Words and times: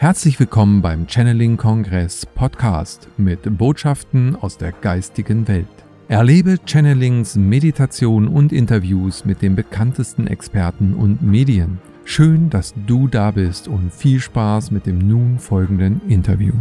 Herzlich 0.00 0.40
willkommen 0.40 0.80
beim 0.80 1.06
Channeling 1.06 1.58
Kongress 1.58 2.24
Podcast 2.24 3.06
mit 3.18 3.58
Botschaften 3.58 4.34
aus 4.34 4.56
der 4.56 4.72
geistigen 4.72 5.46
Welt. 5.46 5.66
Erlebe 6.08 6.56
Channelings, 6.64 7.36
Meditation 7.36 8.26
und 8.26 8.50
Interviews 8.50 9.26
mit 9.26 9.42
den 9.42 9.56
bekanntesten 9.56 10.26
Experten 10.26 10.94
und 10.94 11.20
Medien. 11.20 11.82
Schön, 12.04 12.48
dass 12.48 12.72
du 12.86 13.08
da 13.08 13.30
bist 13.30 13.68
und 13.68 13.92
viel 13.92 14.20
Spaß 14.20 14.70
mit 14.70 14.86
dem 14.86 15.06
nun 15.06 15.38
folgenden 15.38 16.00
Interview. 16.08 16.54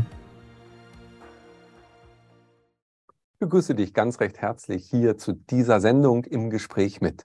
Ich 3.35 3.39
begrüße 3.39 3.73
dich 3.73 3.93
ganz 3.93 4.19
recht 4.19 4.39
herzlich 4.39 4.85
hier 4.89 5.17
zu 5.17 5.31
dieser 5.31 5.79
Sendung 5.79 6.25
im 6.25 6.49
Gespräch 6.49 6.99
mit. 6.99 7.23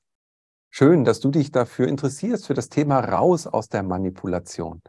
Schön, 0.71 1.05
dass 1.05 1.19
du 1.19 1.33
dich 1.33 1.51
dafür 1.51 1.89
interessierst, 1.89 2.47
für 2.47 2.55
das 2.55 2.69
Thema 2.69 3.01
raus 3.01 3.49
aus 3.49 3.69
der 3.69 3.83
Manipulation. 3.83 4.81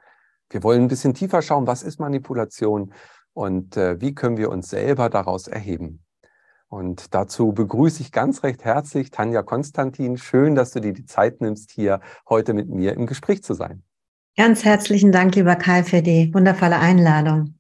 Wir 0.50 0.64
wollen 0.64 0.84
ein 0.84 0.88
bisschen 0.88 1.14
tiefer 1.14 1.42
schauen, 1.42 1.68
was 1.68 1.84
ist 1.84 2.00
Manipulation 2.00 2.94
und 3.34 3.78
äh, 3.78 4.00
wie 4.00 4.14
können 4.14 4.38
wir 4.38 4.50
uns 4.50 4.70
selber 4.70 5.10
daraus 5.10 5.48
erheben. 5.48 6.04
Und 6.68 7.14
dazu 7.14 7.52
begrüße 7.52 8.02
ich 8.02 8.12
ganz 8.12 8.44
recht 8.44 8.64
herzlich 8.64 9.12
Tanja 9.12 9.44
Konstantin. 9.44 10.18
Schön, 10.18 10.56
dass 10.56 10.72
du 10.72 10.80
dir 10.80 10.94
die 10.94 11.06
Zeit 11.06 11.42
nimmst, 11.42 11.72
hier 11.72 12.02
heute 12.28 12.54
mit 12.54 12.70
mir 12.70 12.94
im 12.94 13.06
Gespräch 13.06 13.44
zu 13.44 13.54
sein. 13.54 13.84
Ganz 14.38 14.66
herzlichen 14.66 15.12
Dank, 15.12 15.36
lieber 15.36 15.56
Kai, 15.56 15.84
für 15.84 16.02
die 16.02 16.34
wundervolle 16.34 16.78
Einladung. 16.78 17.60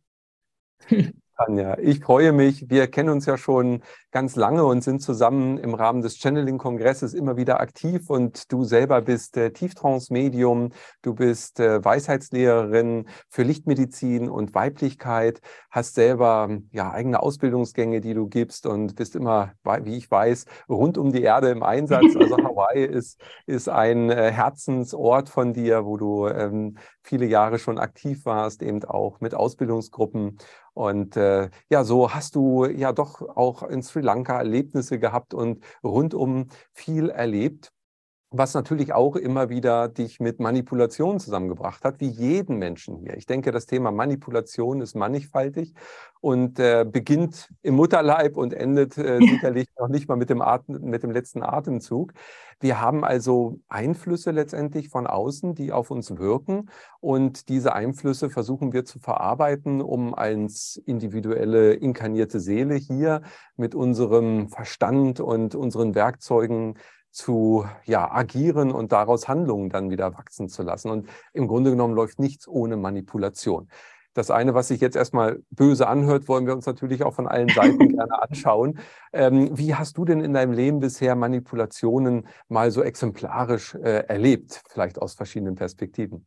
Tanja, 1.37 1.77
ich 1.79 1.99
freue 1.99 2.31
mich. 2.31 2.69
Wir 2.69 2.87
kennen 2.87 3.09
uns 3.09 3.25
ja 3.25 3.37
schon 3.37 3.81
ganz 4.11 4.37
lange 4.37 4.63
und 4.63 4.85
sind 4.85 5.01
zusammen 5.01 5.57
im 5.57 5.73
Rahmen 5.73 6.01
des 6.01 6.17
Channeling-Kongresses 6.17 7.13
immer 7.13 7.35
wieder 7.35 7.59
aktiv. 7.59 8.09
Und 8.09 8.53
du 8.53 8.63
selber 8.63 9.01
bist 9.01 9.35
äh, 9.35 9.51
Tieftrance-Medium, 9.51 10.71
du 11.01 11.13
bist 11.13 11.59
äh, 11.59 11.83
Weisheitslehrerin 11.83 13.09
für 13.27 13.43
Lichtmedizin 13.43 14.29
und 14.29 14.55
Weiblichkeit, 14.55 15.41
hast 15.69 15.95
selber 15.95 16.49
ja 16.71 16.91
eigene 16.91 17.21
Ausbildungsgänge, 17.21 17.99
die 17.99 18.13
du 18.13 18.27
gibst 18.27 18.65
und 18.65 18.95
bist 18.95 19.17
immer, 19.17 19.51
wie 19.83 19.97
ich 19.97 20.09
weiß, 20.09 20.45
rund 20.69 20.97
um 20.97 21.11
die 21.11 21.23
Erde 21.23 21.49
im 21.49 21.63
Einsatz. 21.63 22.05
Also 22.25 22.37
Hawaii 22.37 22.85
ist, 22.85 23.21
ist 23.45 23.69
ein 23.69 24.09
äh, 24.09 24.31
Herzensort 24.31 25.29
von 25.29 25.53
dir, 25.53 25.85
wo 25.85 25.97
du 25.97 26.27
ähm, 26.27 26.77
viele 27.03 27.25
Jahre 27.25 27.59
schon 27.59 27.77
aktiv 27.77 28.25
warst, 28.25 28.63
eben 28.63 28.83
auch 28.85 29.19
mit 29.19 29.35
Ausbildungsgruppen. 29.35 30.37
Und 30.75 31.15
äh, 31.15 31.49
ja, 31.69 31.85
so 31.85 32.13
hast 32.13 32.35
du 32.35 32.65
ja 32.65 32.91
doch 32.91 33.21
auch 33.21 33.63
in 33.63 33.81
Sri 33.81 34.01
Lanka 34.01 34.37
Erlebnisse 34.37 34.99
gehabt 34.99 35.33
und 35.33 35.63
rundum 35.83 36.49
viel 36.73 37.09
erlebt 37.09 37.71
was 38.37 38.53
natürlich 38.53 38.93
auch 38.93 39.15
immer 39.15 39.49
wieder 39.49 39.87
dich 39.87 40.19
mit 40.19 40.39
Manipulation 40.39 41.19
zusammengebracht 41.19 41.83
hat, 41.83 41.99
wie 41.99 42.07
jeden 42.07 42.57
Menschen 42.57 42.97
hier. 42.97 43.15
Ich 43.17 43.25
denke, 43.25 43.51
das 43.51 43.65
Thema 43.65 43.91
Manipulation 43.91 44.81
ist 44.81 44.95
mannigfaltig 44.95 45.73
und 46.21 46.59
äh, 46.59 46.85
beginnt 46.89 47.49
im 47.61 47.75
Mutterleib 47.75 48.35
und 48.35 48.53
endet 48.53 48.97
äh, 48.97 49.19
sicherlich 49.19 49.67
noch 49.79 49.87
nicht 49.87 50.07
mal 50.09 50.15
mit 50.15 50.29
dem, 50.29 50.41
Atem, 50.41 50.81
mit 50.81 51.03
dem 51.03 51.11
letzten 51.11 51.43
Atemzug. 51.43 52.13
Wir 52.59 52.81
haben 52.81 53.03
also 53.03 53.59
Einflüsse 53.67 54.31
letztendlich 54.31 54.89
von 54.89 55.07
außen, 55.07 55.55
die 55.55 55.71
auf 55.71 55.91
uns 55.91 56.17
wirken 56.17 56.69
und 56.99 57.49
diese 57.49 57.73
Einflüsse 57.73 58.29
versuchen 58.29 58.73
wir 58.73 58.85
zu 58.85 58.99
verarbeiten, 58.99 59.81
um 59.81 60.13
als 60.13 60.81
individuelle 60.85 61.73
inkarnierte 61.73 62.39
Seele 62.39 62.75
hier 62.75 63.21
mit 63.55 63.75
unserem 63.75 64.49
Verstand 64.49 65.19
und 65.19 65.53
unseren 65.53 65.95
Werkzeugen 65.95 66.75
zu 67.15 67.65
ja, 67.85 68.11
agieren 68.11 68.71
und 68.71 68.91
daraus 68.91 69.27
Handlungen 69.27 69.69
dann 69.69 69.89
wieder 69.89 70.13
wachsen 70.15 70.49
zu 70.49 70.63
lassen. 70.63 70.91
Und 70.91 71.09
im 71.33 71.47
Grunde 71.47 71.71
genommen 71.71 71.95
läuft 71.95 72.19
nichts 72.19 72.47
ohne 72.47 72.75
Manipulation. 72.75 73.69
Das 74.13 74.31
eine, 74.31 74.53
was 74.53 74.67
sich 74.69 74.81
jetzt 74.81 74.95
erstmal 74.95 75.41
böse 75.49 75.87
anhört, 75.87 76.27
wollen 76.27 76.45
wir 76.45 76.53
uns 76.53 76.65
natürlich 76.65 77.03
auch 77.03 77.13
von 77.13 77.27
allen 77.27 77.49
Seiten 77.49 77.89
gerne 77.95 78.21
anschauen. 78.21 78.79
Ähm, 79.13 79.57
wie 79.57 79.75
hast 79.75 79.97
du 79.97 80.05
denn 80.05 80.21
in 80.21 80.33
deinem 80.33 80.51
Leben 80.51 80.79
bisher 80.79 81.15
Manipulationen 81.15 82.27
mal 82.49 82.71
so 82.71 82.81
exemplarisch 82.81 83.75
äh, 83.75 84.05
erlebt, 84.07 84.61
vielleicht 84.69 85.01
aus 85.01 85.15
verschiedenen 85.15 85.55
Perspektiven? 85.55 86.25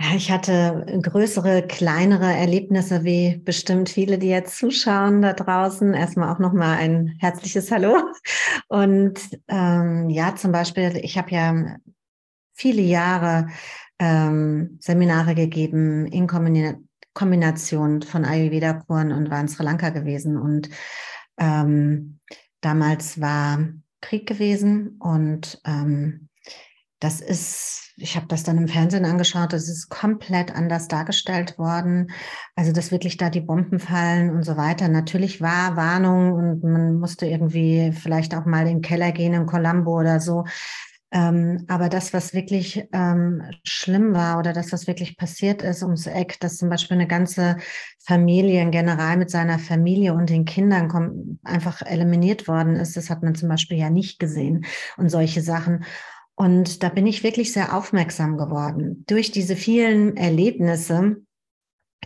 Ich 0.00 0.30
hatte 0.30 0.86
größere, 1.02 1.66
kleinere 1.66 2.32
Erlebnisse, 2.32 3.02
wie 3.02 3.36
bestimmt 3.38 3.88
viele, 3.88 4.18
die 4.18 4.28
jetzt 4.28 4.56
zuschauen 4.56 5.22
da 5.22 5.32
draußen. 5.32 5.92
Erstmal 5.92 6.32
auch 6.32 6.38
nochmal 6.38 6.78
ein 6.78 7.16
herzliches 7.18 7.72
Hallo. 7.72 7.96
Und 8.68 9.18
ähm, 9.48 10.08
ja, 10.08 10.36
zum 10.36 10.52
Beispiel, 10.52 10.96
ich 11.02 11.18
habe 11.18 11.32
ja 11.32 11.76
viele 12.54 12.82
Jahre 12.82 13.48
ähm, 13.98 14.78
Seminare 14.80 15.34
gegeben 15.34 16.06
in 16.06 16.28
Kombination 17.12 18.02
von 18.02 18.24
Ayurveda-Kuren 18.24 19.10
und 19.10 19.30
war 19.30 19.40
in 19.40 19.48
Sri 19.48 19.64
Lanka 19.64 19.90
gewesen. 19.90 20.36
Und 20.36 20.70
ähm, 21.38 22.20
damals 22.60 23.20
war 23.20 23.58
Krieg 24.00 24.28
gewesen 24.28 24.96
und 25.00 25.60
ähm, 25.64 26.28
das 27.00 27.20
ist, 27.20 27.92
ich 27.96 28.16
habe 28.16 28.26
das 28.26 28.42
dann 28.42 28.58
im 28.58 28.68
Fernsehen 28.68 29.04
angeschaut, 29.04 29.52
das 29.52 29.68
ist 29.68 29.88
komplett 29.88 30.54
anders 30.54 30.88
dargestellt 30.88 31.58
worden. 31.58 32.10
Also, 32.56 32.72
dass 32.72 32.90
wirklich 32.90 33.16
da 33.16 33.30
die 33.30 33.40
Bomben 33.40 33.78
fallen 33.78 34.30
und 34.30 34.42
so 34.44 34.56
weiter. 34.56 34.88
Natürlich 34.88 35.40
war 35.40 35.76
Warnung 35.76 36.32
und 36.32 36.62
man 36.64 36.98
musste 36.98 37.26
irgendwie 37.26 37.92
vielleicht 37.92 38.34
auch 38.34 38.46
mal 38.46 38.62
in 38.62 38.78
den 38.78 38.82
Keller 38.82 39.12
gehen 39.12 39.34
in 39.34 39.46
Colombo 39.46 39.98
oder 39.98 40.20
so. 40.20 40.44
Ähm, 41.10 41.64
aber 41.68 41.88
das, 41.88 42.12
was 42.12 42.34
wirklich 42.34 42.86
ähm, 42.92 43.42
schlimm 43.64 44.12
war 44.12 44.38
oder 44.38 44.52
das, 44.52 44.72
was 44.72 44.86
wirklich 44.86 45.16
passiert 45.16 45.62
ist 45.62 45.82
ums 45.82 46.06
Eck, 46.06 46.38
dass 46.40 46.58
zum 46.58 46.68
Beispiel 46.68 46.96
eine 46.98 47.06
ganze 47.06 47.56
Familie, 48.04 48.60
ein 48.60 48.70
General 48.70 49.16
mit 49.16 49.30
seiner 49.30 49.58
Familie 49.58 50.12
und 50.12 50.28
den 50.28 50.44
Kindern 50.44 51.38
einfach 51.44 51.80
eliminiert 51.80 52.46
worden 52.46 52.76
ist, 52.76 52.96
das 52.96 53.08
hat 53.08 53.22
man 53.22 53.34
zum 53.34 53.48
Beispiel 53.48 53.78
ja 53.78 53.88
nicht 53.88 54.18
gesehen 54.18 54.66
und 54.98 55.08
solche 55.08 55.40
Sachen. 55.40 55.84
Und 56.38 56.84
da 56.84 56.88
bin 56.88 57.04
ich 57.04 57.24
wirklich 57.24 57.52
sehr 57.52 57.76
aufmerksam 57.76 58.38
geworden 58.38 59.02
durch 59.08 59.32
diese 59.32 59.56
vielen 59.56 60.16
Erlebnisse, 60.16 61.16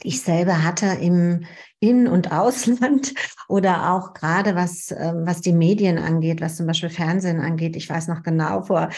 die 0.03 0.09
ich 0.09 0.22
selber 0.22 0.65
hatte 0.65 0.87
im 0.87 1.44
In- 1.81 2.09
und 2.09 2.32
Ausland 2.32 3.12
oder 3.48 3.92
auch 3.92 4.15
gerade 4.15 4.54
was, 4.54 4.91
ähm, 4.91 5.25
was 5.26 5.42
die 5.42 5.53
Medien 5.53 5.98
angeht, 5.98 6.41
was 6.41 6.56
zum 6.56 6.66
Beispiel 6.66 6.88
Fernsehen 6.88 7.41
angeht. 7.41 7.76
Ich 7.76 7.91
weiß 7.91 8.09
noch 8.09 8.22
genau, 8.22 8.62
vor 8.62 8.88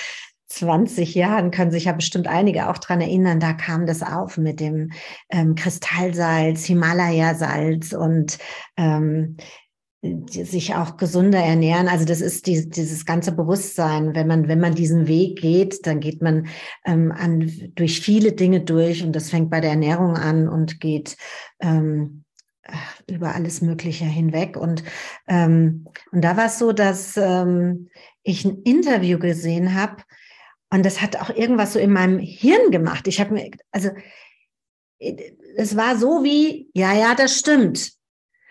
20 0.50 1.16
Jahren 1.16 1.50
können 1.50 1.72
sich 1.72 1.86
ja 1.86 1.92
bestimmt 1.92 2.28
einige 2.28 2.68
auch 2.68 2.78
dran 2.78 3.00
erinnern, 3.00 3.40
da 3.40 3.54
kam 3.54 3.86
das 3.86 4.04
auf 4.04 4.38
mit 4.38 4.60
dem 4.60 4.92
ähm, 5.30 5.56
Kristallsalz, 5.56 6.64
Himalaya-Salz 6.64 7.92
und 7.92 8.38
ähm, 8.76 9.36
sich 10.28 10.74
auch 10.74 10.96
gesunder 10.96 11.38
ernähren. 11.38 11.88
Also 11.88 12.04
das 12.04 12.20
ist 12.20 12.46
die, 12.46 12.68
dieses 12.68 13.06
ganze 13.06 13.32
Bewusstsein. 13.32 14.14
Wenn 14.14 14.26
man, 14.26 14.48
wenn 14.48 14.60
man 14.60 14.74
diesen 14.74 15.06
Weg 15.06 15.40
geht, 15.40 15.86
dann 15.86 16.00
geht 16.00 16.20
man 16.20 16.46
ähm, 16.84 17.12
an, 17.12 17.50
durch 17.74 18.00
viele 18.00 18.32
Dinge 18.32 18.60
durch 18.60 19.02
und 19.02 19.16
das 19.16 19.30
fängt 19.30 19.50
bei 19.50 19.60
der 19.60 19.70
Ernährung 19.70 20.16
an 20.16 20.48
und 20.48 20.80
geht 20.80 21.16
ähm, 21.60 22.24
über 23.08 23.34
alles 23.34 23.62
Mögliche 23.62 24.04
hinweg. 24.04 24.56
Und, 24.56 24.84
ähm, 25.26 25.86
und 26.12 26.22
da 26.22 26.36
war 26.36 26.46
es 26.46 26.58
so, 26.58 26.72
dass 26.72 27.16
ähm, 27.16 27.88
ich 28.22 28.44
ein 28.44 28.62
Interview 28.62 29.18
gesehen 29.18 29.74
habe 29.74 30.02
und 30.70 30.84
das 30.84 31.00
hat 31.00 31.16
auch 31.16 31.30
irgendwas 31.30 31.72
so 31.72 31.78
in 31.78 31.92
meinem 31.92 32.18
Hirn 32.18 32.70
gemacht. 32.70 33.06
Ich 33.06 33.20
habe 33.20 33.32
mir, 33.32 33.50
also 33.70 33.90
es 35.56 35.76
war 35.76 35.96
so 35.96 36.24
wie, 36.24 36.68
ja, 36.74 36.92
ja, 36.94 37.14
das 37.14 37.38
stimmt. 37.38 37.92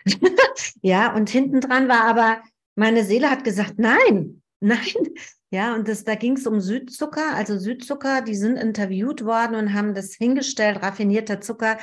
ja, 0.81 1.13
und 1.15 1.29
hinten 1.29 1.61
dran 1.61 1.87
war 1.87 2.01
aber, 2.05 2.41
meine 2.75 3.03
Seele 3.03 3.29
hat 3.29 3.43
gesagt, 3.43 3.75
nein, 3.77 4.41
nein. 4.59 4.93
Ja, 5.51 5.75
und 5.75 5.87
das, 5.87 6.03
da 6.03 6.15
ging 6.15 6.35
es 6.35 6.47
um 6.47 6.59
Südzucker. 6.59 7.35
Also 7.35 7.59
Südzucker, 7.59 8.21
die 8.23 8.33
sind 8.33 8.57
interviewt 8.57 9.23
worden 9.23 9.55
und 9.55 9.73
haben 9.73 9.93
das 9.93 10.15
hingestellt, 10.15 10.81
raffinierter 10.81 11.41
Zucker, 11.41 11.77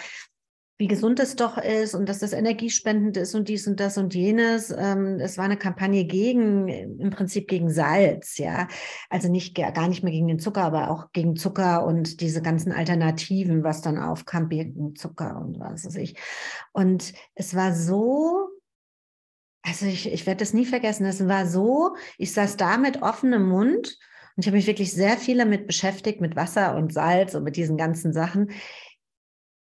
wie 0.80 0.88
gesund 0.88 1.20
es 1.20 1.36
doch 1.36 1.58
ist 1.58 1.94
und 1.94 2.08
dass 2.08 2.20
das 2.20 2.32
energiespendend 2.32 3.18
ist 3.18 3.34
und 3.34 3.48
dies 3.48 3.66
und 3.66 3.78
das 3.78 3.98
und 3.98 4.14
jenes. 4.14 4.70
Ähm, 4.70 5.20
es 5.20 5.36
war 5.36 5.44
eine 5.44 5.58
Kampagne 5.58 6.04
gegen, 6.04 6.68
im 6.68 7.10
Prinzip 7.10 7.48
gegen 7.48 7.68
Salz, 7.68 8.38
ja. 8.38 8.66
Also 9.10 9.30
nicht 9.30 9.54
gar 9.54 9.88
nicht 9.88 10.02
mehr 10.02 10.12
gegen 10.12 10.28
den 10.28 10.38
Zucker, 10.38 10.62
aber 10.62 10.90
auch 10.90 11.12
gegen 11.12 11.36
Zucker 11.36 11.84
und 11.84 12.22
diese 12.22 12.40
ganzen 12.40 12.72
Alternativen, 12.72 13.62
was 13.62 13.82
dann 13.82 13.98
aufkam, 13.98 14.48
Birkenzucker 14.48 15.36
und 15.36 15.60
was 15.60 15.84
weiß 15.84 15.96
ich. 15.96 16.16
Und 16.72 17.12
es 17.34 17.54
war 17.54 17.74
so, 17.74 18.48
also 19.60 19.84
ich, 19.84 20.10
ich 20.10 20.26
werde 20.26 20.38
das 20.38 20.54
nie 20.54 20.64
vergessen, 20.64 21.04
es 21.04 21.28
war 21.28 21.46
so, 21.46 21.94
ich 22.16 22.32
saß 22.32 22.56
da 22.56 22.78
mit 22.78 23.02
offenem 23.02 23.46
Mund 23.46 23.98
und 24.36 24.44
ich 24.44 24.46
habe 24.46 24.56
mich 24.56 24.66
wirklich 24.66 24.94
sehr 24.94 25.18
viel 25.18 25.36
damit 25.36 25.66
beschäftigt, 25.66 26.22
mit 26.22 26.36
Wasser 26.36 26.74
und 26.74 26.94
Salz 26.94 27.34
und 27.34 27.44
mit 27.44 27.56
diesen 27.56 27.76
ganzen 27.76 28.14
Sachen 28.14 28.50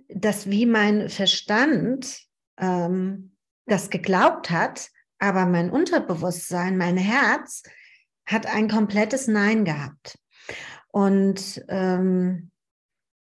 dass 0.09 0.51
wie 0.51 0.67
mein 0.67 1.09
Verstand 1.09 2.23
ähm, 2.59 3.37
das 3.67 3.91
geglaubt 3.91 4.51
hat, 4.51 4.91
aber 5.19 5.47
mein 5.47 5.71
Unterbewusstsein, 5.71 6.77
mein 6.77 6.97
Herz 6.97 7.63
hat 8.27 8.47
ein 8.47 8.69
komplettes 8.69 9.27
Nein 9.27 9.65
gehabt. 9.65 10.19
Und 10.91 11.65
ähm, 11.69 12.51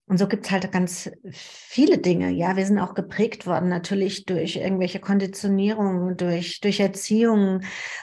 Und 0.07 0.17
so 0.17 0.27
gibt 0.27 0.45
es 0.45 0.51
halt 0.51 0.71
ganz 0.71 1.11
viele 1.31 1.99
Dinge. 1.99 2.31
Ja, 2.31 2.55
wir 2.55 2.65
sind 2.65 2.79
auch 2.79 2.95
geprägt 2.95 3.45
worden, 3.45 3.69
natürlich 3.69 4.25
durch 4.25 4.55
irgendwelche 4.55 4.99
Konditionierungen, 4.99 6.17
durch, 6.17 6.61
durch 6.61 6.79
Erziehung. 6.79 7.61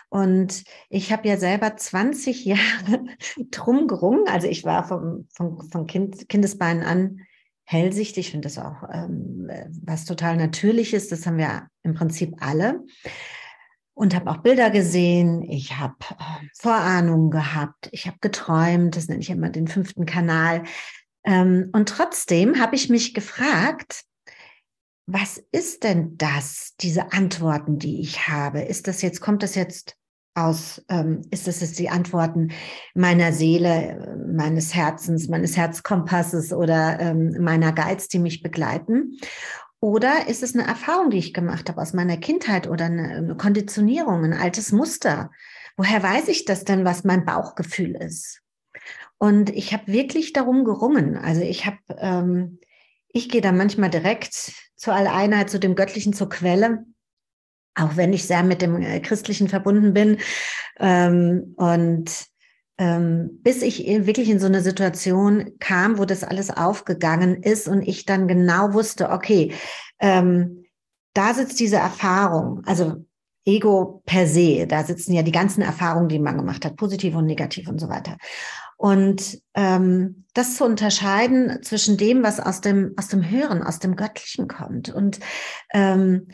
Und 0.08 0.62
ich 0.88 1.12
habe 1.12 1.26
ja 1.26 1.36
selber 1.36 1.76
20 1.76 2.44
Jahre 2.54 3.06
drum 3.50 3.88
gerungen. 3.88 4.28
Also 4.28 4.46
ich 4.46 4.64
war 4.64 4.86
vom, 4.86 5.26
vom, 5.34 5.68
von 5.68 5.86
kind, 5.88 6.28
Kindesbeinen 6.28 6.84
an 6.84 7.26
hellsichtig. 7.66 8.26
Ich 8.26 8.30
finde 8.30 8.46
das 8.46 8.58
auch 8.58 8.84
ähm, 8.90 9.50
was 9.82 10.04
total 10.04 10.36
Natürliches. 10.36 11.08
Das 11.08 11.26
haben 11.26 11.36
wir 11.36 11.68
im 11.82 11.94
Prinzip 11.94 12.34
alle. 12.40 12.84
Und 13.94 14.14
habe 14.14 14.30
auch 14.30 14.38
Bilder 14.38 14.70
gesehen. 14.70 15.42
Ich 15.42 15.76
habe 15.78 15.96
äh, 16.10 16.46
Vorahnungen 16.54 17.30
gehabt. 17.30 17.88
Ich 17.92 18.06
habe 18.06 18.18
geträumt. 18.20 18.96
Das 18.96 19.08
nenne 19.08 19.20
ich 19.20 19.30
immer 19.30 19.50
den 19.50 19.68
fünften 19.68 20.06
Kanal. 20.06 20.62
Ähm, 21.24 21.70
und 21.72 21.88
trotzdem 21.88 22.60
habe 22.60 22.76
ich 22.76 22.88
mich 22.88 23.12
gefragt, 23.12 24.04
was 25.06 25.42
ist 25.52 25.84
denn 25.84 26.16
das, 26.16 26.74
diese 26.80 27.12
Antworten, 27.12 27.78
die 27.78 28.00
ich 28.00 28.28
habe? 28.28 28.62
Ist 28.62 28.88
das 28.88 29.02
jetzt, 29.02 29.20
kommt 29.20 29.42
das 29.42 29.54
jetzt 29.54 29.96
aus, 30.36 30.84
ähm, 30.88 31.22
ist 31.30 31.46
jetzt 31.46 31.78
die 31.78 31.88
Antworten 31.88 32.52
meiner 32.94 33.32
Seele, 33.32 34.16
meines 34.28 34.74
Herzens, 34.74 35.28
meines 35.28 35.56
Herzkompasses 35.56 36.52
oder 36.52 37.00
ähm, 37.00 37.36
meiner 37.40 37.72
Geiz, 37.72 38.08
die 38.08 38.18
mich 38.18 38.42
begleiten? 38.42 39.18
Oder 39.80 40.28
ist 40.28 40.42
es 40.42 40.54
eine 40.54 40.66
Erfahrung, 40.66 41.10
die 41.10 41.18
ich 41.18 41.34
gemacht 41.34 41.68
habe 41.68 41.80
aus 41.80 41.92
meiner 41.92 42.16
Kindheit 42.16 42.68
oder 42.68 42.86
eine, 42.86 43.16
eine 43.16 43.36
Konditionierung, 43.36 44.24
ein 44.24 44.32
altes 44.32 44.72
Muster? 44.72 45.30
Woher 45.76 46.02
weiß 46.02 46.28
ich 46.28 46.44
das 46.44 46.64
denn, 46.64 46.84
was 46.84 47.04
mein 47.04 47.24
Bauchgefühl 47.24 47.94
ist? 47.94 48.42
Und 49.18 49.50
ich 49.50 49.72
habe 49.72 49.86
wirklich 49.86 50.32
darum 50.32 50.64
gerungen. 50.64 51.16
Also 51.16 51.40
ich 51.40 51.66
habe, 51.66 51.78
ähm, 51.98 52.58
ich 53.08 53.28
gehe 53.28 53.40
da 53.40 53.52
manchmal 53.52 53.90
direkt 53.90 54.52
zur 54.76 54.94
Alleinheit, 54.94 55.50
zu 55.50 55.58
dem 55.58 55.74
Göttlichen, 55.74 56.12
zur 56.12 56.28
Quelle, 56.28 56.84
auch 57.76 57.96
wenn 57.96 58.12
ich 58.12 58.26
sehr 58.26 58.42
mit 58.42 58.62
dem 58.62 58.80
äh, 58.80 59.00
Christlichen 59.00 59.48
verbunden 59.48 59.92
bin. 59.92 60.18
Ähm, 60.78 61.54
und 61.56 62.10
ähm, 62.78 63.40
bis 63.42 63.62
ich 63.62 63.86
wirklich 63.86 64.28
in 64.28 64.38
so 64.38 64.46
eine 64.46 64.60
Situation 64.60 65.52
kam, 65.60 65.98
wo 65.98 66.04
das 66.04 66.24
alles 66.24 66.50
aufgegangen 66.50 67.42
ist 67.42 67.68
und 67.68 67.82
ich 67.82 68.04
dann 68.04 68.28
genau 68.28 68.74
wusste, 68.74 69.10
okay, 69.10 69.52
ähm, 69.98 70.64
da 71.14 71.32
sitzt 71.32 71.58
diese 71.60 71.76
Erfahrung. 71.76 72.62
Also 72.66 73.06
Ego 73.46 74.02
per 74.04 74.26
se, 74.26 74.66
da 74.66 74.82
sitzen 74.84 75.12
ja 75.12 75.22
die 75.22 75.32
ganzen 75.32 75.62
Erfahrungen, 75.62 76.08
die 76.08 76.18
man 76.18 76.36
gemacht 76.36 76.64
hat, 76.64 76.76
positiv 76.76 77.14
und 77.14 77.26
negativ 77.26 77.68
und 77.68 77.80
so 77.80 77.88
weiter. 77.88 78.18
Und 78.76 79.40
ähm, 79.54 80.24
das 80.34 80.56
zu 80.56 80.64
unterscheiden 80.64 81.62
zwischen 81.62 81.96
dem, 81.96 82.22
was 82.22 82.40
aus 82.40 82.60
dem, 82.60 82.92
aus 82.98 83.08
dem 83.08 83.30
Hören, 83.30 83.62
aus 83.62 83.78
dem 83.78 83.96
Göttlichen 83.96 84.48
kommt. 84.48 84.90
Und 84.90 85.20
ähm, 85.72 86.28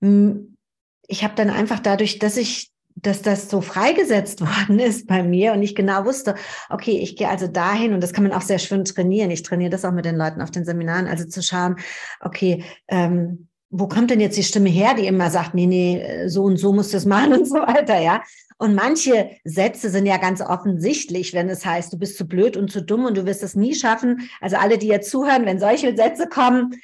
ich 0.00 1.24
habe 1.24 1.34
dann 1.34 1.50
einfach 1.50 1.80
dadurch, 1.80 2.18
dass 2.18 2.36
ich 2.36 2.70
dass 3.02 3.22
das 3.22 3.48
so 3.48 3.60
freigesetzt 3.60 4.40
worden 4.40 4.78
ist 4.78 5.06
bei 5.06 5.22
mir 5.22 5.52
und 5.52 5.62
ich 5.62 5.74
genau 5.74 6.04
wusste, 6.04 6.34
okay, 6.68 6.98
ich 6.98 7.16
gehe 7.16 7.28
also 7.28 7.46
dahin 7.46 7.94
und 7.94 8.02
das 8.02 8.12
kann 8.12 8.24
man 8.24 8.32
auch 8.32 8.42
sehr 8.42 8.58
schön 8.58 8.84
trainieren. 8.84 9.30
Ich 9.30 9.42
trainiere 9.42 9.70
das 9.70 9.84
auch 9.84 9.92
mit 9.92 10.04
den 10.04 10.16
Leuten 10.16 10.42
auf 10.42 10.50
den 10.50 10.64
Seminaren, 10.64 11.06
also 11.06 11.24
zu 11.24 11.42
schauen, 11.42 11.76
okay, 12.20 12.64
ähm, 12.88 13.48
wo 13.70 13.86
kommt 13.86 14.10
denn 14.10 14.20
jetzt 14.20 14.38
die 14.38 14.44
Stimme 14.44 14.70
her, 14.70 14.94
die 14.94 15.06
immer 15.06 15.30
sagt, 15.30 15.54
nee, 15.54 15.66
nee, 15.66 16.26
so 16.26 16.42
und 16.44 16.56
so 16.56 16.72
muss 16.72 16.90
das 16.90 17.04
machen 17.04 17.32
und 17.38 17.46
so 17.46 17.56
weiter, 17.56 18.00
ja. 18.00 18.22
Und 18.60 18.74
manche 18.74 19.30
Sätze 19.44 19.88
sind 19.88 20.06
ja 20.06 20.16
ganz 20.16 20.40
offensichtlich, 20.40 21.32
wenn 21.32 21.48
es 21.48 21.64
heißt, 21.64 21.92
du 21.92 21.98
bist 21.98 22.16
zu 22.16 22.26
blöd 22.26 22.56
und 22.56 22.72
zu 22.72 22.82
dumm 22.82 23.04
und 23.04 23.16
du 23.16 23.24
wirst 23.24 23.44
es 23.44 23.54
nie 23.54 23.74
schaffen. 23.74 24.28
Also 24.40 24.56
alle, 24.56 24.78
die 24.78 24.88
jetzt 24.88 25.10
zuhören, 25.10 25.46
wenn 25.46 25.60
solche 25.60 25.94
Sätze 25.96 26.28
kommen, 26.28 26.74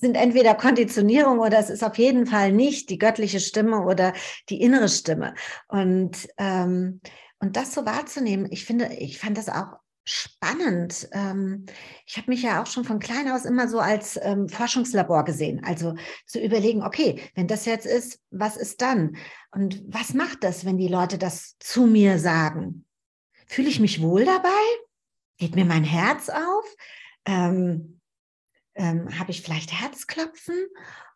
sind 0.00 0.16
entweder 0.16 0.54
Konditionierung 0.54 1.38
oder 1.40 1.58
es 1.58 1.70
ist 1.70 1.84
auf 1.84 1.98
jeden 1.98 2.26
Fall 2.26 2.52
nicht 2.52 2.90
die 2.90 2.98
göttliche 2.98 3.40
Stimme 3.40 3.84
oder 3.84 4.12
die 4.48 4.60
innere 4.60 4.88
Stimme. 4.88 5.34
Und, 5.68 6.28
ähm, 6.38 7.00
und 7.38 7.56
das 7.56 7.74
so 7.74 7.84
wahrzunehmen, 7.84 8.48
ich 8.50 8.64
finde, 8.64 8.92
ich 8.94 9.18
fand 9.18 9.36
das 9.36 9.48
auch 9.48 9.78
spannend. 10.04 11.08
Ähm, 11.12 11.66
ich 12.06 12.16
habe 12.16 12.30
mich 12.30 12.42
ja 12.42 12.62
auch 12.62 12.66
schon 12.66 12.84
von 12.84 12.98
klein 12.98 13.30
aus 13.30 13.44
immer 13.44 13.68
so 13.68 13.78
als 13.78 14.18
ähm, 14.22 14.48
Forschungslabor 14.48 15.24
gesehen. 15.24 15.62
Also 15.64 15.94
zu 16.26 16.40
überlegen, 16.40 16.82
okay, 16.82 17.20
wenn 17.34 17.46
das 17.46 17.66
jetzt 17.66 17.86
ist, 17.86 18.20
was 18.30 18.56
ist 18.56 18.80
dann? 18.80 19.16
Und 19.50 19.82
was 19.86 20.14
macht 20.14 20.44
das, 20.44 20.64
wenn 20.64 20.78
die 20.78 20.88
Leute 20.88 21.18
das 21.18 21.56
zu 21.58 21.86
mir 21.86 22.18
sagen? 22.18 22.86
Fühle 23.46 23.68
ich 23.68 23.80
mich 23.80 24.00
wohl 24.00 24.24
dabei? 24.24 24.48
Geht 25.36 25.54
mir 25.54 25.66
mein 25.66 25.84
Herz 25.84 26.30
auf? 26.30 26.64
Ähm, 27.26 27.97
ähm, 28.78 29.18
habe 29.18 29.30
ich 29.30 29.42
vielleicht 29.42 29.72
Herzklopfen? 29.72 30.54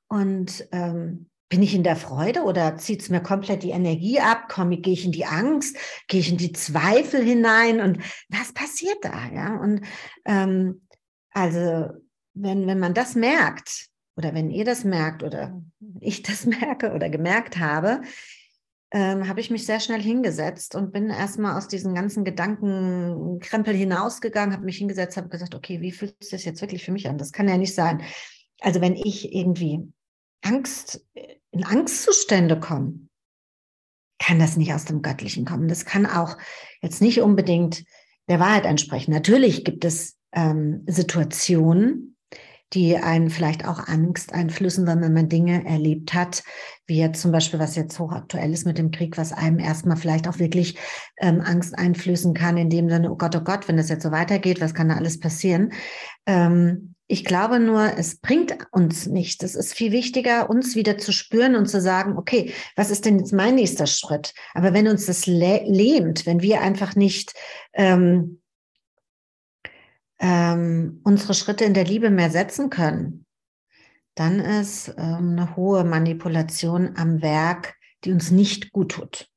Und 0.08 0.68
ähm, 0.72 1.30
bin 1.48 1.62
ich 1.62 1.74
in 1.74 1.84
der 1.84 1.96
Freude 1.96 2.44
oder 2.44 2.76
zieht 2.76 3.02
es 3.02 3.10
mir 3.10 3.20
komplett 3.22 3.62
die 3.62 3.70
Energie 3.70 4.20
ab? 4.20 4.48
Komme, 4.48 4.78
gehe 4.78 4.94
ich 4.94 5.04
in 5.04 5.12
die 5.12 5.26
Angst? 5.26 5.76
Gehe 6.08 6.20
ich 6.20 6.30
in 6.30 6.38
die 6.38 6.52
Zweifel 6.52 7.22
hinein? 7.22 7.80
Und 7.80 7.98
was 8.28 8.52
passiert 8.52 8.98
da? 9.02 9.28
Ja, 9.32 9.56
und 9.56 9.82
ähm, 10.24 10.86
also 11.30 11.90
wenn, 12.34 12.66
wenn 12.66 12.78
man 12.78 12.94
das 12.94 13.14
merkt 13.14 13.88
oder 14.16 14.34
wenn 14.34 14.50
ihr 14.50 14.64
das 14.64 14.84
merkt 14.84 15.22
oder 15.22 15.62
ich 16.00 16.22
das 16.22 16.46
merke 16.60 16.92
oder 16.92 17.10
gemerkt 17.10 17.58
habe, 17.58 18.02
ähm, 18.94 19.26
habe 19.26 19.40
ich 19.40 19.50
mich 19.50 19.64
sehr 19.64 19.80
schnell 19.80 20.02
hingesetzt 20.02 20.74
und 20.74 20.92
bin 20.92 21.08
erstmal 21.08 21.56
aus 21.56 21.66
diesen 21.66 21.94
ganzen 21.94 22.24
Gedankenkrempel 22.24 23.74
hinausgegangen, 23.74 24.54
habe 24.54 24.66
mich 24.66 24.76
hingesetzt, 24.76 25.16
habe 25.16 25.30
gesagt, 25.30 25.54
okay, 25.54 25.80
wie 25.80 25.92
fühlt 25.92 26.22
sich 26.22 26.44
jetzt 26.44 26.60
wirklich 26.60 26.84
für 26.84 26.92
mich 26.92 27.08
an? 27.08 27.16
Das 27.16 27.32
kann 27.32 27.48
ja 27.48 27.56
nicht 27.56 27.74
sein. 27.74 28.02
Also 28.60 28.82
wenn 28.82 28.94
ich 28.94 29.34
irgendwie 29.34 29.80
Angst 30.42 31.06
in 31.50 31.64
Angstzustände 31.64 32.60
kommen, 32.60 33.08
kann 34.18 34.38
das 34.38 34.56
nicht 34.58 34.74
aus 34.74 34.84
dem 34.84 35.00
Göttlichen 35.00 35.46
kommen. 35.46 35.68
Das 35.68 35.86
kann 35.86 36.04
auch 36.04 36.36
jetzt 36.82 37.00
nicht 37.00 37.22
unbedingt 37.22 37.84
der 38.28 38.40
Wahrheit 38.40 38.66
entsprechen. 38.66 39.12
Natürlich 39.12 39.64
gibt 39.64 39.84
es 39.86 40.18
ähm, 40.32 40.84
Situationen, 40.86 42.11
die 42.74 42.96
einen 42.96 43.30
vielleicht 43.30 43.66
auch 43.66 43.86
Angst 43.86 44.32
einflößen, 44.32 44.86
wenn 44.86 45.12
man 45.12 45.28
Dinge 45.28 45.64
erlebt 45.66 46.14
hat, 46.14 46.42
wie 46.86 46.98
jetzt 46.98 47.20
zum 47.20 47.32
Beispiel, 47.32 47.60
was 47.60 47.76
jetzt 47.76 47.98
hochaktuell 47.98 48.52
ist 48.52 48.66
mit 48.66 48.78
dem 48.78 48.90
Krieg, 48.90 49.18
was 49.18 49.32
einem 49.32 49.58
erstmal 49.58 49.96
vielleicht 49.96 50.28
auch 50.28 50.38
wirklich 50.38 50.76
ähm, 51.18 51.40
Angst 51.40 51.78
einflößen 51.78 52.34
kann, 52.34 52.56
in 52.56 52.70
dem 52.70 52.88
Sinne, 52.88 53.10
oh 53.10 53.16
Gott, 53.16 53.36
oh 53.36 53.40
Gott, 53.40 53.68
wenn 53.68 53.76
das 53.76 53.88
jetzt 53.88 54.02
so 54.02 54.10
weitergeht, 54.10 54.60
was 54.60 54.74
kann 54.74 54.88
da 54.88 54.96
alles 54.96 55.20
passieren? 55.20 55.72
Ähm, 56.26 56.94
ich 57.08 57.26
glaube 57.26 57.60
nur, 57.60 57.98
es 57.98 58.16
bringt 58.16 58.56
uns 58.70 59.06
nichts. 59.06 59.44
Es 59.44 59.54
ist 59.54 59.74
viel 59.74 59.92
wichtiger, 59.92 60.48
uns 60.48 60.74
wieder 60.76 60.96
zu 60.96 61.12
spüren 61.12 61.56
und 61.56 61.66
zu 61.66 61.78
sagen, 61.78 62.16
okay, 62.16 62.54
was 62.74 62.90
ist 62.90 63.04
denn 63.04 63.18
jetzt 63.18 63.34
mein 63.34 63.56
nächster 63.56 63.86
Schritt? 63.86 64.32
Aber 64.54 64.72
wenn 64.72 64.88
uns 64.88 65.04
das 65.04 65.26
lähmt, 65.26 66.24
wenn 66.24 66.40
wir 66.40 66.62
einfach 66.62 66.96
nicht 66.96 67.34
ähm, 67.74 68.41
ähm, 70.22 71.00
unsere 71.02 71.34
Schritte 71.34 71.64
in 71.64 71.74
der 71.74 71.84
Liebe 71.84 72.08
mehr 72.08 72.30
setzen 72.30 72.70
können, 72.70 73.26
dann 74.14 74.38
ist 74.40 74.94
ähm, 74.96 75.36
eine 75.36 75.56
hohe 75.56 75.84
Manipulation 75.84 76.96
am 76.96 77.20
Werk, 77.22 77.74
die 78.04 78.12
uns 78.12 78.30
nicht 78.30 78.72
gut 78.72 78.92
tut. 78.92 79.31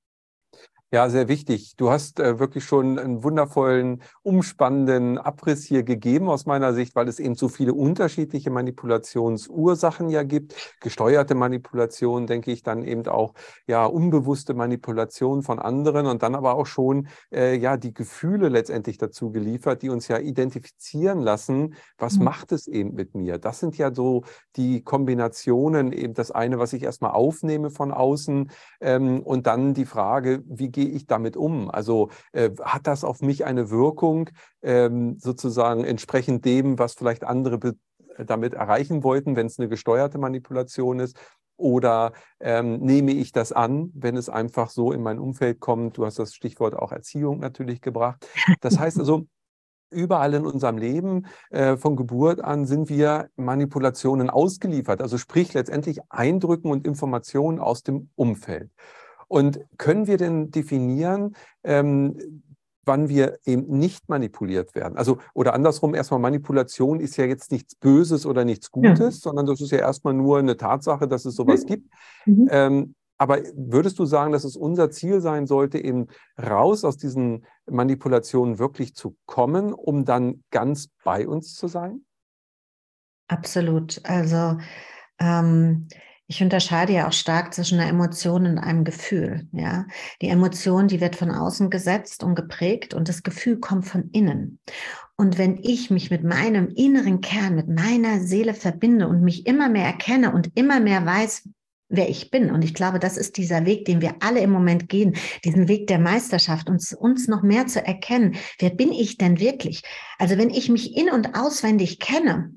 Ja, 0.95 1.09
sehr 1.09 1.27
wichtig. 1.27 1.75
Du 1.75 1.91
hast 1.91 2.21
äh, 2.21 2.39
wirklich 2.39 2.63
schon 2.63 2.97
einen 2.97 3.21
wundervollen, 3.21 4.01
umspannenden 4.23 5.17
Abriss 5.17 5.65
hier 5.65 5.83
gegeben 5.83 6.29
aus 6.29 6.45
meiner 6.45 6.73
Sicht, 6.73 6.95
weil 6.95 7.09
es 7.09 7.19
eben 7.19 7.35
so 7.35 7.49
viele 7.49 7.73
unterschiedliche 7.73 8.49
Manipulationsursachen 8.49 10.07
ja 10.07 10.23
gibt. 10.23 10.55
Gesteuerte 10.79 11.35
Manipulation, 11.35 12.27
denke 12.27 12.53
ich, 12.53 12.63
dann 12.63 12.81
eben 12.85 13.05
auch 13.07 13.33
ja 13.67 13.85
unbewusste 13.85 14.53
Manipulation 14.53 15.43
von 15.43 15.59
anderen 15.59 16.05
und 16.05 16.23
dann 16.23 16.33
aber 16.33 16.55
auch 16.55 16.65
schon 16.65 17.09
äh, 17.29 17.57
ja 17.57 17.75
die 17.75 17.93
Gefühle 17.93 18.47
letztendlich 18.47 18.97
dazu 18.97 19.31
geliefert, 19.31 19.81
die 19.81 19.89
uns 19.89 20.07
ja 20.07 20.17
identifizieren 20.19 21.19
lassen, 21.19 21.75
was 21.97 22.19
mhm. 22.19 22.23
macht 22.23 22.53
es 22.53 22.67
eben 22.67 22.93
mit 22.93 23.15
mir. 23.15 23.37
Das 23.37 23.59
sind 23.59 23.77
ja 23.77 23.93
so 23.93 24.23
die 24.55 24.81
Kombinationen, 24.81 25.91
eben 25.91 26.13
das 26.13 26.31
eine, 26.31 26.57
was 26.57 26.71
ich 26.71 26.83
erstmal 26.83 27.11
aufnehme 27.11 27.69
von 27.69 27.91
außen 27.91 28.49
ähm, 28.79 29.19
und 29.23 29.45
dann 29.45 29.73
die 29.73 29.83
Frage, 29.83 30.41
wie 30.47 30.69
gehe 30.69 30.84
gehe 30.85 30.95
ich 30.95 31.07
damit 31.07 31.35
um? 31.35 31.69
Also 31.69 32.09
äh, 32.31 32.51
hat 32.61 32.87
das 32.87 33.03
auf 33.03 33.21
mich 33.21 33.45
eine 33.45 33.69
Wirkung, 33.69 34.29
ähm, 34.61 35.17
sozusagen 35.19 35.83
entsprechend 35.83 36.45
dem, 36.45 36.77
was 36.77 36.93
vielleicht 36.93 37.23
andere 37.23 37.59
damit 38.17 38.53
erreichen 38.53 39.03
wollten, 39.03 39.35
wenn 39.35 39.47
es 39.47 39.59
eine 39.59 39.67
gesteuerte 39.67 40.17
Manipulation 40.17 40.99
ist? 40.99 41.17
Oder 41.57 42.11
ähm, 42.39 42.79
nehme 42.81 43.11
ich 43.11 43.31
das 43.31 43.51
an, 43.51 43.89
wenn 43.93 44.17
es 44.17 44.29
einfach 44.29 44.69
so 44.69 44.91
in 44.91 45.01
mein 45.01 45.19
Umfeld 45.19 45.59
kommt? 45.59 45.97
Du 45.97 46.05
hast 46.05 46.19
das 46.19 46.33
Stichwort 46.33 46.75
auch 46.75 46.91
Erziehung 46.91 47.39
natürlich 47.39 47.81
gebracht. 47.81 48.27
Das 48.59 48.77
heißt 48.77 48.99
also, 48.99 49.25
überall 49.89 50.33
in 50.33 50.45
unserem 50.45 50.77
Leben 50.77 51.27
äh, 51.49 51.77
von 51.77 51.95
Geburt 51.95 52.41
an 52.41 52.65
sind 52.65 52.89
wir 52.89 53.29
Manipulationen 53.37 54.29
ausgeliefert. 54.29 55.01
Also 55.01 55.17
sprich 55.17 55.53
letztendlich 55.53 56.01
Eindrücken 56.09 56.71
und 56.71 56.85
Informationen 56.85 57.59
aus 57.59 57.83
dem 57.83 58.09
Umfeld. 58.15 58.71
Und 59.27 59.60
können 59.77 60.08
wir 60.08 60.17
denn 60.17 60.51
definieren, 60.51 61.36
ähm, 61.63 62.44
wann 62.86 63.10
wir 63.10 63.39
eben 63.46 63.65
nicht 63.77 64.10
manipuliert 64.10 64.75
werden. 64.75 64.98
Also, 64.98 65.17
oder 65.34 65.53
andersrum, 65.53 65.96
erstmal 65.96 66.20
Manipulation 66.20 67.00
ist 67.00 67.17
ja 67.17 67.25
jetzt 67.25 67.51
nichts 67.51 67.75
Böses 67.75 68.25
oder 68.25 68.46
nichts 68.46 68.72
Gutes, 68.72 69.00
ja. 69.00 69.29
sondern 69.29 69.46
das 69.48 69.60
ist 69.62 69.72
ja 69.72 69.79
erstmal 69.79 70.13
nur 70.13 70.38
eine 70.38 70.58
Tatsache, 70.58 71.08
dass 71.08 71.25
es 71.25 71.36
sowas 71.36 71.63
mhm. 71.63 71.67
gibt. 71.67 71.94
Mhm. 72.25 72.48
Ähm, 72.51 72.96
aber 73.17 73.39
würdest 73.55 73.98
du 73.98 74.05
sagen, 74.05 74.34
dass 74.34 74.44
es 74.44 74.58
unser 74.58 74.91
Ziel 74.91 75.22
sein 75.22 75.48
sollte, 75.48 75.79
eben 75.79 76.08
raus 76.41 76.84
aus 76.84 76.98
diesen 76.98 77.46
Manipulationen 77.65 78.60
wirklich 78.60 78.94
zu 78.94 79.15
kommen, 79.25 79.74
um 79.74 80.03
dann 80.03 80.44
ganz 80.51 80.89
bei 81.03 81.27
uns 81.27 81.55
zu 81.55 81.67
sein? 81.67 82.01
Absolut. 83.27 84.01
Also 84.03 84.58
ähm, 85.17 85.88
ich 86.27 86.41
unterscheide 86.41 86.94
ja 86.94 87.08
auch 87.08 87.13
stark 87.13 87.53
zwischen 87.53 87.79
einer 87.79 87.89
Emotion 87.89 88.46
und 88.48 88.58
einem 88.58 88.84
Gefühl. 88.84 89.48
Ja, 89.51 89.86
die 90.22 90.29
Emotion, 90.29 90.88
die 90.88 91.01
wird 91.01 91.15
von 91.15 91.32
außen 91.32 91.70
gesetzt 91.70 92.24
und 92.24 92.36
geprägt 92.36 92.94
und 92.94 93.10
das 93.10 93.22
Gefühl 93.22 93.60
kommt 93.60 93.86
von 93.86 94.10
innen. 94.12 94.60
Und 95.17 95.38
wenn 95.38 95.58
ich 95.62 95.91
mich 95.91 96.10
mit 96.10 96.24
meinem 96.24 96.70
inneren 96.75 97.22
Kern, 97.22 97.55
mit 97.55 97.67
meiner 97.67 98.20
Seele 98.20 98.53
verbinde 98.53 99.08
und 99.08 99.22
mich 99.22 99.46
immer 99.46 99.70
mehr 99.70 99.86
erkenne 99.86 100.34
und 100.34 100.51
immer 100.55 100.79
mehr 100.79 101.05
weiß, 101.05 101.48
wer 101.88 102.10
ich 102.10 102.32
bin. 102.32 102.50
Und 102.51 102.63
ich 102.63 102.74
glaube, 102.74 103.00
das 103.00 103.15
ist 103.15 103.38
dieser 103.38 103.65
Weg, 103.65 103.86
den 103.86 104.01
wir 104.01 104.15
alle 104.20 104.39
im 104.39 104.50
Moment 104.50 104.89
gehen, 104.89 105.15
diesen 105.44 105.67
Weg 105.67 105.88
der 105.88 106.00
Meisterschaft, 106.00 106.70
uns, 106.70 106.94
uns 106.94 107.27
noch 107.27 107.44
mehr 107.44 107.67
zu 107.67 107.86
erkennen. 107.86 108.36
Wer 108.60 108.72
bin 108.72 108.91
ich 108.91 109.17
denn 109.17 109.39
wirklich? 109.39 109.84
Also 110.17 110.38
wenn 110.38 110.50
ich 110.50 110.70
mich 110.70 110.98
in 110.98 111.10
und 111.12 111.36
auswendig 111.36 112.00
kenne 112.00 112.55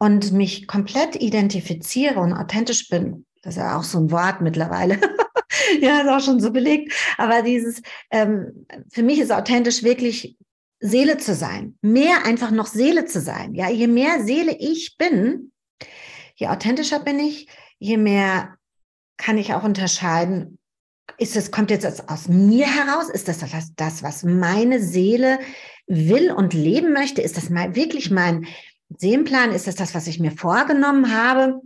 und 0.00 0.32
mich 0.32 0.66
komplett 0.66 1.14
identifiziere 1.14 2.20
und 2.20 2.32
authentisch 2.32 2.88
bin, 2.88 3.26
das 3.42 3.54
ist 3.54 3.60
ja 3.60 3.78
auch 3.78 3.84
so 3.84 3.98
ein 3.98 4.10
Wort 4.10 4.40
mittlerweile. 4.40 4.98
ja, 5.80 6.00
ist 6.00 6.08
auch 6.08 6.20
schon 6.20 6.40
so 6.40 6.50
belegt. 6.50 6.92
Aber 7.18 7.42
dieses, 7.42 7.82
ähm, 8.10 8.66
für 8.90 9.02
mich 9.02 9.20
ist 9.20 9.30
authentisch 9.30 9.82
wirklich 9.82 10.36
Seele 10.80 11.18
zu 11.18 11.34
sein. 11.34 11.76
Mehr 11.82 12.24
einfach 12.24 12.50
noch 12.50 12.66
Seele 12.66 13.04
zu 13.04 13.20
sein. 13.20 13.54
Ja, 13.54 13.68
je 13.68 13.86
mehr 13.86 14.24
Seele 14.24 14.56
ich 14.58 14.96
bin, 14.96 15.52
je 16.34 16.48
authentischer 16.48 17.00
bin 17.00 17.18
ich, 17.18 17.48
je 17.78 17.98
mehr 17.98 18.56
kann 19.18 19.36
ich 19.36 19.52
auch 19.52 19.64
unterscheiden, 19.64 20.58
ist 21.18 21.36
es, 21.36 21.50
kommt 21.50 21.70
jetzt 21.70 22.08
aus 22.08 22.28
mir 22.28 22.66
heraus? 22.66 23.10
Ist 23.10 23.28
das 23.28 23.40
das, 23.40 23.74
das 23.76 24.02
was 24.02 24.22
meine 24.22 24.80
Seele 24.80 25.38
will 25.86 26.32
und 26.32 26.54
leben 26.54 26.94
möchte? 26.94 27.20
Ist 27.20 27.36
das 27.36 27.50
mal 27.50 27.74
wirklich 27.76 28.10
mein 28.10 28.46
Seelenplan? 28.98 29.52
Ist 29.52 29.66
das 29.66 29.76
das, 29.76 29.94
was 29.94 30.06
ich 30.06 30.20
mir 30.20 30.32
vorgenommen 30.32 31.14
habe? 31.14 31.60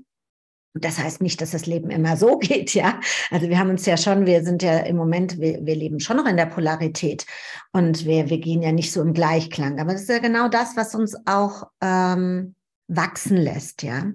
Das 0.75 0.99
heißt 0.99 1.23
nicht, 1.23 1.41
dass 1.41 1.53
das 1.53 1.67
Leben 1.67 1.91
immer 1.91 2.17
so 2.17 2.39
geht, 2.41 2.75
ja. 2.75 3.01
Also 3.31 3.49
wir 3.49 3.59
haben 3.59 3.71
uns 3.71 3.87
ja 3.87 3.97
schon, 3.97 4.27
wir 4.27 4.45
sind 4.45 4.63
ja 4.63 4.79
im 4.79 4.97
Moment, 4.97 5.39
wir, 5.39 5.65
wir 5.65 5.77
leben 5.77 6.01
schon 6.01 6.17
noch 6.17 6.27
in 6.27 6.37
der 6.37 6.47
Polarität 6.47 7.27
und 7.73 8.05
wir, 8.05 8.29
wir 8.29 8.39
gehen 8.39 8.63
ja 8.63 8.73
nicht 8.73 8.93
so 8.93 9.01
im 9.01 9.15
Gleichklang. 9.15 9.81
Aber 9.81 9.93
das 9.93 10.03
ist 10.03 10.11
ja 10.11 10.19
genau 10.19 10.49
das, 10.49 10.77
was 10.77 10.95
uns 10.95 11.17
auch 11.27 11.69
ähm, 11.81 12.55
wachsen 12.89 13.37
lässt, 13.37 13.83
ja. 13.83 14.13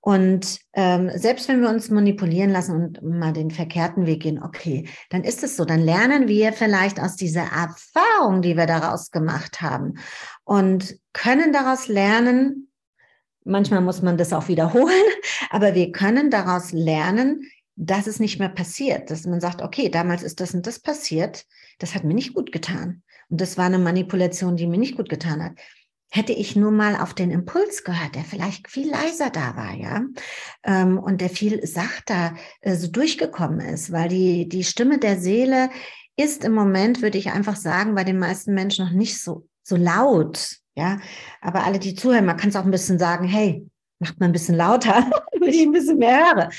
Und 0.00 0.60
ähm, 0.72 1.10
selbst 1.14 1.48
wenn 1.48 1.60
wir 1.60 1.68
uns 1.68 1.90
manipulieren 1.90 2.50
lassen 2.50 2.74
und 2.74 3.02
mal 3.02 3.32
den 3.32 3.50
verkehrten 3.50 4.06
Weg 4.06 4.22
gehen, 4.22 4.42
okay, 4.42 4.88
dann 5.10 5.22
ist 5.22 5.42
es 5.42 5.56
so, 5.56 5.64
dann 5.64 5.80
lernen 5.80 6.28
wir 6.28 6.52
vielleicht 6.52 7.00
aus 7.00 7.16
dieser 7.16 7.42
Erfahrung, 7.42 8.40
die 8.40 8.56
wir 8.56 8.66
daraus 8.66 9.10
gemacht 9.10 9.60
haben 9.60 9.94
und 10.46 10.98
können 11.12 11.52
daraus 11.52 11.88
lernen, 11.88 12.70
manchmal 13.44 13.82
muss 13.82 14.00
man 14.00 14.16
das 14.16 14.32
auch 14.32 14.48
wiederholen, 14.48 14.90
aber 15.50 15.74
wir 15.74 15.92
können 15.92 16.30
daraus 16.30 16.72
lernen, 16.72 17.42
dass 17.74 18.06
es 18.06 18.18
nicht 18.18 18.38
mehr 18.38 18.48
passiert, 18.48 19.10
dass 19.10 19.26
man 19.26 19.40
sagt, 19.40 19.60
okay, 19.60 19.90
damals 19.90 20.22
ist 20.22 20.40
das 20.40 20.54
und 20.54 20.66
das 20.66 20.78
passiert, 20.78 21.44
das 21.78 21.94
hat 21.94 22.04
mir 22.04 22.14
nicht 22.14 22.32
gut 22.32 22.50
getan. 22.50 23.02
Und 23.28 23.42
das 23.42 23.58
war 23.58 23.66
eine 23.66 23.78
Manipulation, 23.78 24.56
die 24.56 24.66
mir 24.66 24.78
nicht 24.78 24.96
gut 24.96 25.10
getan 25.10 25.42
hat 25.44 25.52
hätte 26.10 26.32
ich 26.32 26.56
nur 26.56 26.70
mal 26.70 26.96
auf 26.96 27.14
den 27.14 27.30
Impuls 27.30 27.84
gehört, 27.84 28.14
der 28.14 28.24
vielleicht 28.24 28.70
viel 28.70 28.90
leiser 28.90 29.30
da 29.30 29.56
war, 29.56 29.74
ja, 29.74 30.02
ähm, 30.64 30.98
und 30.98 31.20
der 31.20 31.30
viel 31.30 31.66
sachter 31.66 32.34
äh, 32.60 32.74
so 32.76 32.88
durchgekommen 32.88 33.60
ist, 33.60 33.92
weil 33.92 34.08
die, 34.08 34.48
die 34.48 34.64
Stimme 34.64 34.98
der 34.98 35.18
Seele 35.18 35.68
ist 36.16 36.44
im 36.44 36.54
Moment, 36.54 37.02
würde 37.02 37.18
ich 37.18 37.30
einfach 37.30 37.56
sagen, 37.56 37.94
bei 37.94 38.04
den 38.04 38.18
meisten 38.18 38.54
Menschen 38.54 38.86
noch 38.86 38.92
nicht 38.92 39.20
so, 39.20 39.46
so 39.66 39.76
laut, 39.76 40.58
ja, 40.76 41.00
aber 41.40 41.64
alle, 41.64 41.78
die 41.78 41.94
zuhören, 41.94 42.24
man 42.24 42.36
kann 42.36 42.50
es 42.50 42.56
auch 42.56 42.64
ein 42.64 42.70
bisschen 42.70 42.98
sagen, 42.98 43.26
hey, 43.26 43.68
macht 43.98 44.20
mal 44.20 44.26
ein 44.26 44.32
bisschen 44.32 44.54
lauter, 44.54 45.10
damit 45.32 45.54
ich 45.54 45.62
ein 45.62 45.72
bisschen 45.72 45.98
mehr 45.98 46.34
höre. 46.34 46.50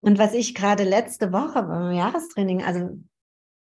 Und 0.00 0.18
was 0.18 0.34
ich 0.34 0.54
gerade 0.54 0.84
letzte 0.84 1.32
Woche 1.32 1.62
beim 1.62 1.92
Jahrestraining, 1.92 2.62
also 2.62 2.98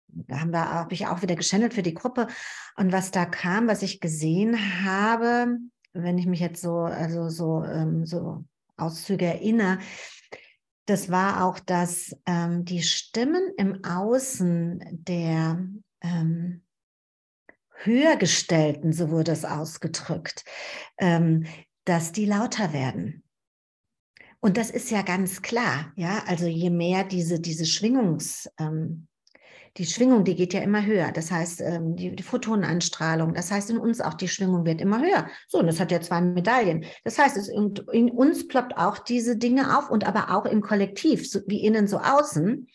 da 0.08 0.40
haben 0.40 0.50
wir, 0.50 0.68
habe 0.68 0.94
ich 0.94 1.06
auch 1.06 1.22
wieder 1.22 1.36
geschändelt 1.36 1.74
für 1.74 1.82
die 1.82 1.94
Gruppe. 1.94 2.26
Und 2.76 2.90
was 2.90 3.10
da 3.10 3.24
kam, 3.24 3.68
was 3.68 3.82
ich 3.82 4.00
gesehen 4.00 4.58
habe, 4.84 5.58
wenn 5.92 6.18
ich 6.18 6.26
mich 6.26 6.40
jetzt 6.40 6.60
so, 6.60 6.78
also 6.80 7.28
so, 7.28 7.62
ähm, 7.64 8.04
so 8.04 8.44
Auszüge 8.76 9.26
erinnere, 9.26 9.78
das 10.86 11.10
war 11.10 11.44
auch, 11.44 11.60
dass 11.60 12.16
ähm, 12.26 12.64
die 12.64 12.82
Stimmen 12.82 13.52
im 13.56 13.84
Außen 13.84 14.82
der 14.90 15.64
ähm, 16.00 16.62
Höhergestellten, 17.84 18.92
so 18.92 19.10
wurde 19.10 19.32
es 19.32 19.44
ausgedrückt, 19.44 20.44
ähm, 20.98 21.46
dass 21.84 22.12
die 22.12 22.26
lauter 22.26 22.72
werden. 22.72 23.22
Und 24.40 24.56
das 24.56 24.70
ist 24.70 24.90
ja 24.90 25.02
ganz 25.02 25.42
klar, 25.42 25.92
ja. 25.96 26.24
Also 26.26 26.46
je 26.46 26.70
mehr 26.70 27.04
diese, 27.04 27.38
diese 27.38 27.64
Schwingungs, 27.64 28.50
ähm, 28.58 29.06
die 29.78 29.86
Schwingung, 29.86 30.24
die 30.24 30.34
geht 30.34 30.52
ja 30.52 30.60
immer 30.60 30.84
höher. 30.84 31.12
Das 31.12 31.30
heißt, 31.30 31.62
ähm, 31.62 31.96
die, 31.96 32.14
die 32.14 32.22
Photonenanstrahlung, 32.22 33.32
das 33.32 33.50
heißt, 33.50 33.70
in 33.70 33.78
uns 33.78 34.00
auch 34.00 34.14
die 34.14 34.28
Schwingung 34.28 34.66
wird 34.66 34.80
immer 34.80 35.00
höher. 35.00 35.28
So, 35.48 35.58
und 35.58 35.66
das 35.66 35.80
hat 35.80 35.90
ja 35.90 36.00
zwei 36.00 36.20
Medaillen. 36.20 36.84
Das 37.04 37.18
heißt, 37.18 37.36
es, 37.38 37.48
in, 37.48 37.74
in 37.92 38.10
uns 38.10 38.46
ploppt 38.48 38.76
auch 38.76 38.98
diese 38.98 39.36
Dinge 39.36 39.78
auf 39.78 39.88
und 39.88 40.06
aber 40.06 40.36
auch 40.36 40.44
im 40.44 40.60
Kollektiv, 40.60 41.30
so, 41.30 41.40
wie 41.46 41.64
innen 41.64 41.86
so 41.86 41.98
außen. 41.98 42.66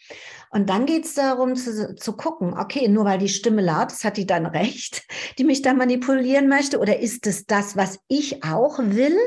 Und 0.50 0.70
dann 0.70 0.86
geht 0.86 1.06
es 1.06 1.14
darum 1.14 1.56
zu, 1.56 1.96
zu 1.96 2.14
gucken, 2.14 2.58
okay, 2.58 2.88
nur 2.88 3.06
weil 3.06 3.20
die 3.20 3.30
Stimme 3.30 3.62
laut 3.62 3.92
ist, 3.92 4.04
hat 4.04 4.18
die 4.18 4.26
dann 4.26 4.46
recht, 4.46 5.04
die 5.38 5.44
mich 5.44 5.62
da 5.62 5.74
manipulieren 5.74 6.48
möchte? 6.48 6.80
Oder 6.80 7.00
ist 7.00 7.28
es 7.28 7.46
das, 7.46 7.76
was 7.76 8.00
ich 8.08 8.44
auch 8.44 8.80
will? 8.80 9.18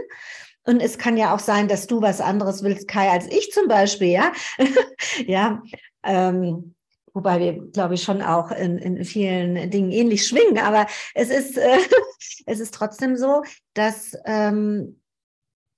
Und 0.64 0.80
es 0.80 0.98
kann 0.98 1.16
ja 1.16 1.34
auch 1.34 1.38
sein, 1.38 1.68
dass 1.68 1.86
du 1.86 2.02
was 2.02 2.20
anderes 2.20 2.62
willst, 2.62 2.86
Kai, 2.86 3.10
als 3.10 3.26
ich 3.26 3.50
zum 3.50 3.66
Beispiel, 3.66 4.08
ja. 4.08 4.32
ja, 5.26 5.62
ähm, 6.04 6.74
wobei 7.12 7.40
wir, 7.40 7.52
glaube 7.72 7.94
ich, 7.94 8.02
schon 8.02 8.22
auch 8.22 8.50
in, 8.50 8.78
in 8.78 9.04
vielen 9.04 9.70
Dingen 9.70 9.90
ähnlich 9.90 10.26
schwingen. 10.26 10.58
Aber 10.58 10.86
es 11.14 11.30
ist, 11.30 11.56
äh, 11.56 11.78
es 12.46 12.60
ist 12.60 12.74
trotzdem 12.74 13.16
so, 13.16 13.42
dass, 13.74 14.16
ähm, 14.26 15.00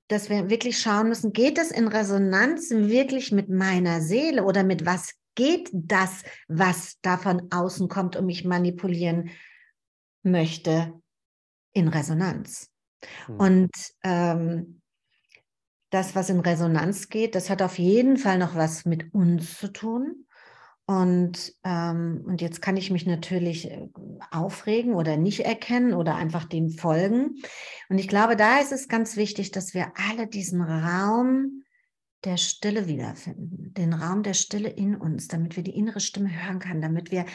dass 0.08 0.28
wir 0.28 0.50
wirklich 0.50 0.78
schauen 0.78 1.08
müssen, 1.08 1.32
geht 1.32 1.58
es 1.58 1.70
in 1.70 1.88
Resonanz 1.88 2.70
wirklich 2.70 3.32
mit 3.32 3.48
meiner 3.48 4.00
Seele 4.00 4.44
oder 4.44 4.62
mit 4.64 4.84
was 4.84 5.14
geht 5.34 5.70
das, 5.72 6.22
was 6.48 6.98
da 7.02 7.16
von 7.16 7.50
außen 7.50 7.88
kommt 7.88 8.16
und 8.16 8.26
mich 8.26 8.44
manipulieren 8.44 9.30
möchte, 10.22 10.92
in 11.72 11.88
Resonanz? 11.88 12.70
Mhm. 13.28 13.36
Und 13.36 13.70
ähm, 14.02 14.82
das, 15.90 16.14
was 16.14 16.30
in 16.30 16.40
Resonanz 16.40 17.08
geht, 17.08 17.34
das 17.34 17.50
hat 17.50 17.62
auf 17.62 17.78
jeden 17.78 18.16
Fall 18.16 18.38
noch 18.38 18.54
was 18.54 18.84
mit 18.84 19.12
uns 19.14 19.58
zu 19.58 19.72
tun. 19.72 20.26
Und, 20.84 21.54
ähm, 21.64 22.24
und 22.26 22.40
jetzt 22.40 22.60
kann 22.60 22.76
ich 22.76 22.90
mich 22.90 23.06
natürlich 23.06 23.70
äh, 23.70 23.88
aufregen 24.30 24.94
oder 24.94 25.16
nicht 25.16 25.40
erkennen 25.40 25.94
oder 25.94 26.16
einfach 26.16 26.44
dem 26.44 26.70
folgen. 26.70 27.36
Und 27.88 27.98
ich 27.98 28.08
glaube, 28.08 28.36
da 28.36 28.58
ist 28.58 28.72
es 28.72 28.88
ganz 28.88 29.16
wichtig, 29.16 29.52
dass 29.52 29.74
wir 29.74 29.92
alle 30.10 30.26
diesen 30.26 30.60
Raum 30.60 31.61
der 32.24 32.36
Stille 32.36 32.86
wiederfinden, 32.86 33.74
den 33.74 33.92
Raum 33.92 34.22
der 34.22 34.34
Stille 34.34 34.68
in 34.68 34.94
uns, 34.94 35.28
damit 35.28 35.56
wir 35.56 35.62
die 35.62 35.74
innere 35.74 36.00
Stimme 36.00 36.30
hören 36.30 36.58
können, 36.58 36.80
damit 36.80 37.10
wir, 37.10 37.26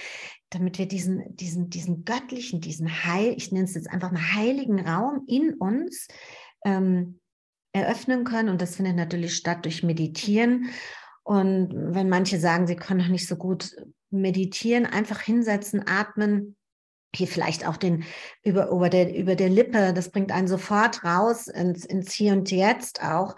damit 0.49 0.77
wir 0.77 0.87
diesen, 0.87 1.35
diesen, 1.35 1.69
diesen 1.69 2.05
göttlichen, 2.05 2.61
diesen 2.61 3.03
Heil, 3.05 3.33
ich 3.35 3.51
nenne 3.51 3.65
es 3.65 3.75
jetzt 3.75 3.89
einfach 3.89 4.11
mal 4.11 4.33
heiligen 4.33 4.79
Raum 4.79 5.23
in 5.27 5.53
uns 5.55 6.07
ähm, 6.65 7.19
eröffnen 7.73 8.23
können. 8.23 8.49
Und 8.49 8.61
das 8.61 8.77
findet 8.77 8.95
natürlich 8.95 9.35
statt 9.35 9.65
durch 9.65 9.83
Meditieren. 9.83 10.69
Und 11.23 11.69
wenn 11.73 12.07
manche 12.07 12.39
sagen, 12.39 12.67
sie 12.67 12.77
können 12.77 13.01
noch 13.01 13.09
nicht 13.09 13.27
so 13.27 13.35
gut 13.35 13.75
meditieren, 14.09 14.85
einfach 14.85 15.19
hinsetzen, 15.19 15.85
atmen, 15.85 16.55
hier 17.13 17.27
vielleicht 17.27 17.67
auch 17.67 17.77
den 17.77 18.03
über, 18.43 18.69
über, 18.69 18.89
der, 18.89 19.13
über 19.13 19.35
der 19.35 19.49
Lippe, 19.49 19.93
das 19.93 20.11
bringt 20.11 20.31
einen 20.31 20.47
sofort 20.47 21.03
raus 21.03 21.47
ins, 21.47 21.85
ins 21.85 22.13
Hier 22.13 22.33
und 22.33 22.51
Jetzt 22.51 23.03
auch. 23.03 23.35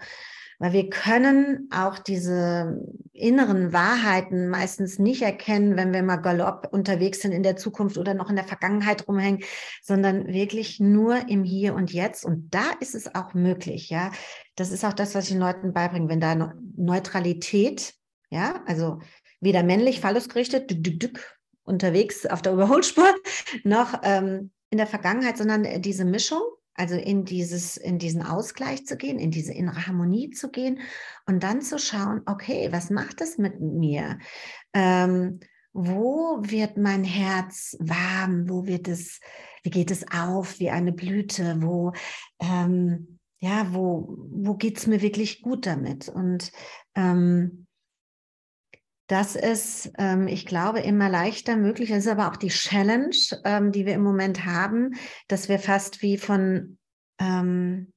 Weil 0.60 0.74
wir 0.74 0.90
können 0.90 1.70
auch 1.72 1.98
diese 1.98 2.84
inneren 3.14 3.72
Wahrheiten 3.72 4.50
meistens 4.50 4.98
nicht 4.98 5.22
erkennen, 5.22 5.78
wenn 5.78 5.94
wir 5.94 6.02
mal 6.02 6.18
galopp 6.18 6.68
unterwegs 6.70 7.22
sind 7.22 7.32
in 7.32 7.42
der 7.42 7.56
Zukunft 7.56 7.96
oder 7.96 8.12
noch 8.12 8.28
in 8.28 8.36
der 8.36 8.44
Vergangenheit 8.44 9.08
rumhängen, 9.08 9.42
sondern 9.82 10.26
wirklich 10.26 10.78
nur 10.78 11.30
im 11.30 11.44
Hier 11.44 11.74
und 11.74 11.94
Jetzt. 11.94 12.26
Und 12.26 12.54
da 12.54 12.72
ist 12.78 12.94
es 12.94 13.14
auch 13.14 13.32
möglich, 13.32 13.88
ja. 13.88 14.12
Das 14.54 14.70
ist 14.70 14.84
auch 14.84 14.92
das, 14.92 15.14
was 15.14 15.24
ich 15.24 15.30
den 15.30 15.40
Leuten 15.40 15.72
beibringe. 15.72 16.10
Wenn 16.10 16.20
da 16.20 16.54
Neutralität, 16.76 17.94
ja, 18.28 18.62
also 18.66 18.98
weder 19.40 19.62
männlich, 19.62 20.00
phallusgerichtet, 20.00 20.70
dück, 20.70 20.84
dück, 20.84 21.00
dück, 21.00 21.38
unterwegs 21.64 22.26
auf 22.26 22.42
der 22.42 22.52
Überholspur, 22.52 23.08
noch 23.64 23.98
ähm, 24.02 24.50
in 24.68 24.76
der 24.76 24.86
Vergangenheit, 24.86 25.38
sondern 25.38 25.64
äh, 25.64 25.80
diese 25.80 26.04
Mischung, 26.04 26.42
also 26.80 26.94
in 26.94 27.26
dieses, 27.26 27.76
in 27.76 27.98
diesen 27.98 28.22
Ausgleich 28.22 28.86
zu 28.86 28.96
gehen, 28.96 29.18
in 29.18 29.30
diese 29.30 29.52
innere 29.52 29.86
Harmonie 29.86 30.30
zu 30.30 30.50
gehen 30.50 30.80
und 31.26 31.42
dann 31.42 31.60
zu 31.60 31.78
schauen, 31.78 32.22
okay, 32.24 32.72
was 32.72 32.88
macht 32.88 33.20
es 33.20 33.36
mit 33.36 33.60
mir? 33.60 34.18
Ähm, 34.72 35.40
wo 35.74 36.38
wird 36.40 36.78
mein 36.78 37.04
Herz 37.04 37.76
warm? 37.80 38.48
Wo 38.48 38.66
wird 38.66 38.88
es, 38.88 39.20
wie 39.62 39.68
geht 39.68 39.90
es 39.90 40.10
auf 40.10 40.58
wie 40.58 40.70
eine 40.70 40.92
Blüte? 40.92 41.58
Wo, 41.60 41.92
ähm, 42.40 43.18
ja, 43.40 43.74
wo, 43.74 44.16
wo 44.30 44.54
geht 44.54 44.78
es 44.78 44.86
mir 44.86 45.02
wirklich 45.02 45.42
gut 45.42 45.66
damit? 45.66 46.08
Und 46.08 46.50
ähm, 46.94 47.66
das 49.10 49.34
ist, 49.34 49.90
ähm, 49.98 50.28
ich 50.28 50.46
glaube, 50.46 50.78
immer 50.78 51.08
leichter 51.08 51.56
möglich. 51.56 51.88
Das 51.88 51.98
ist 51.98 52.08
aber 52.08 52.30
auch 52.30 52.36
die 52.36 52.46
Challenge, 52.46 53.10
ähm, 53.44 53.72
die 53.72 53.84
wir 53.84 53.94
im 53.94 54.04
Moment 54.04 54.44
haben, 54.44 54.94
dass 55.26 55.48
wir 55.48 55.58
fast 55.58 56.00
wie 56.00 56.16
von, 56.16 56.78
ähm, 57.18 57.92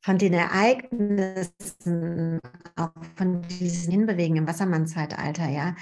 von 0.00 0.16
den 0.16 0.32
Ereignissen, 0.32 2.40
auch 2.74 2.88
von 3.16 3.42
diesen 3.42 3.92
Hinbewegen 3.92 4.36
im 4.36 4.46
Wassermann-Zeitalter, 4.46 5.50
ja, 5.50 5.76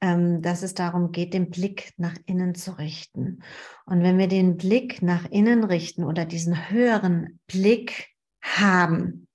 ähm, 0.00 0.42
dass 0.42 0.64
es 0.64 0.74
darum 0.74 1.12
geht, 1.12 1.32
den 1.32 1.48
Blick 1.48 1.92
nach 1.96 2.16
innen 2.26 2.56
zu 2.56 2.72
richten. 2.72 3.44
Und 3.86 4.02
wenn 4.02 4.18
wir 4.18 4.26
den 4.26 4.56
Blick 4.56 5.02
nach 5.02 5.30
innen 5.30 5.62
richten 5.62 6.02
oder 6.02 6.24
diesen 6.24 6.68
höheren 6.68 7.38
Blick 7.46 8.08
haben, 8.42 9.28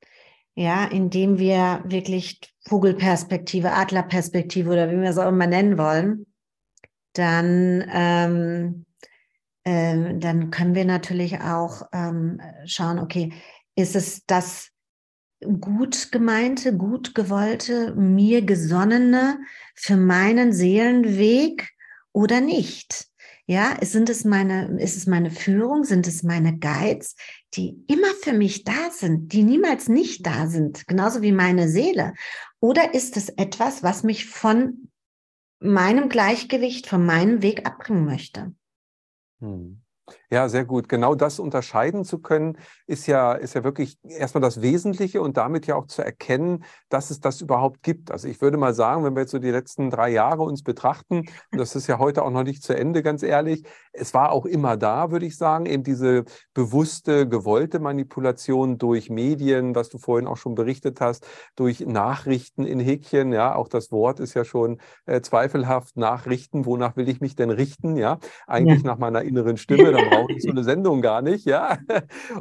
ja, 0.53 0.83
indem 0.83 1.39
wir 1.39 1.81
wirklich 1.85 2.41
Vogelperspektive, 2.67 3.71
Adlerperspektive 3.71 4.69
oder 4.71 4.91
wie 4.91 4.99
wir 4.99 5.09
es 5.09 5.17
auch 5.17 5.29
immer 5.29 5.47
nennen 5.47 5.77
wollen, 5.77 6.25
dann, 7.13 7.85
ähm, 7.93 8.85
äh, 9.63 10.17
dann 10.17 10.49
können 10.51 10.75
wir 10.75 10.85
natürlich 10.85 11.39
auch 11.41 11.83
ähm, 11.93 12.41
schauen, 12.65 12.99
okay, 12.99 13.33
ist 13.75 13.95
es 13.95 14.25
das 14.25 14.69
gut 15.61 16.11
gemeinte, 16.11 16.75
gut 16.75 17.13
gewollte, 17.13 17.93
mir 17.95 18.41
gesonnene 18.41 19.39
für 19.75 19.97
meinen 19.97 20.53
Seelenweg 20.53 21.69
oder 22.13 22.41
nicht? 22.41 23.07
Ja, 23.47 23.77
sind 23.81 24.09
es 24.09 24.25
meine, 24.25 24.81
ist 24.81 24.97
es 24.97 25.05
meine 25.05 25.29
Führung? 25.29 25.83
Sind 25.83 26.07
es 26.07 26.23
meine 26.23 26.57
Guides, 26.57 27.15
die 27.53 27.77
immer 27.87 28.07
für 28.23 28.33
mich 28.33 28.63
da 28.63 28.89
sind, 28.91 29.33
die 29.33 29.43
niemals 29.43 29.87
nicht 29.87 30.25
da 30.25 30.47
sind, 30.47 30.87
genauso 30.87 31.21
wie 31.21 31.31
meine 31.31 31.69
Seele? 31.69 32.13
Oder 32.59 32.93
ist 32.93 33.17
es 33.17 33.29
etwas, 33.29 33.83
was 33.83 34.03
mich 34.03 34.25
von 34.27 34.89
meinem 35.59 36.09
Gleichgewicht, 36.09 36.87
von 36.87 37.05
meinem 37.05 37.41
Weg 37.41 37.65
abbringen 37.65 38.05
möchte? 38.05 38.53
Hm. 39.39 39.81
Ja, 40.29 40.49
sehr 40.49 40.65
gut. 40.65 40.87
Genau 40.87 41.15
das 41.15 41.39
unterscheiden 41.39 42.03
zu 42.03 42.19
können, 42.19 42.57
ist 42.85 43.07
ja, 43.07 43.33
ist 43.33 43.55
ja 43.55 43.63
wirklich 43.63 43.97
erstmal 44.03 44.41
das 44.41 44.61
Wesentliche 44.61 45.19
und 45.21 45.35
damit 45.37 45.65
ja 45.65 45.75
auch 45.75 45.87
zu 45.87 46.03
erkennen, 46.03 46.63
dass 46.89 47.09
es 47.09 47.19
das 47.19 47.41
überhaupt 47.41 47.81
gibt. 47.81 48.11
Also 48.11 48.27
ich 48.27 48.39
würde 48.39 48.57
mal 48.57 48.75
sagen, 48.75 49.03
wenn 49.03 49.15
wir 49.15 49.21
jetzt 49.21 49.31
so 49.31 49.39
die 49.39 49.49
letzten 49.49 49.89
drei 49.89 50.09
Jahre 50.09 50.43
uns 50.43 50.61
betrachten, 50.61 51.25
und 51.51 51.57
das 51.57 51.75
ist 51.75 51.87
ja 51.87 51.97
heute 51.97 52.23
auch 52.23 52.29
noch 52.29 52.43
nicht 52.43 52.61
zu 52.61 52.75
Ende, 52.75 53.01
ganz 53.01 53.23
ehrlich, 53.23 53.63
es 53.97 54.13
war 54.13 54.31
auch 54.31 54.45
immer 54.45 54.77
da, 54.77 55.11
würde 55.11 55.25
ich 55.25 55.37
sagen, 55.37 55.65
eben 55.65 55.83
diese 55.83 56.25
bewusste, 56.53 57.27
gewollte 57.27 57.79
Manipulation 57.79 58.77
durch 58.77 59.09
Medien, 59.09 59.75
was 59.75 59.89
du 59.89 59.97
vorhin 59.97 60.27
auch 60.27 60.37
schon 60.37 60.55
berichtet 60.55 61.01
hast, 61.01 61.25
durch 61.55 61.81
Nachrichten 61.81 62.65
in 62.65 62.79
Häkchen, 62.79 63.33
ja, 63.33 63.55
auch 63.55 63.67
das 63.67 63.91
Wort 63.91 64.19
ist 64.19 64.33
ja 64.33 64.45
schon 64.45 64.79
äh, 65.05 65.21
zweifelhaft, 65.21 65.97
Nachrichten, 65.97 66.65
wonach 66.65 66.95
will 66.95 67.09
ich 67.09 67.21
mich 67.21 67.35
denn 67.35 67.49
richten, 67.49 67.97
ja, 67.97 68.19
eigentlich 68.47 68.83
ja. 68.83 68.91
nach 68.91 68.97
meiner 68.97 69.21
inneren 69.21 69.57
Stimme, 69.57 69.91
dann 69.91 70.09
brauche 70.09 70.33
ich 70.33 70.43
so 70.43 70.51
eine 70.51 70.63
Sendung 70.63 71.01
gar 71.01 71.21
nicht, 71.21 71.45
ja. 71.45 71.77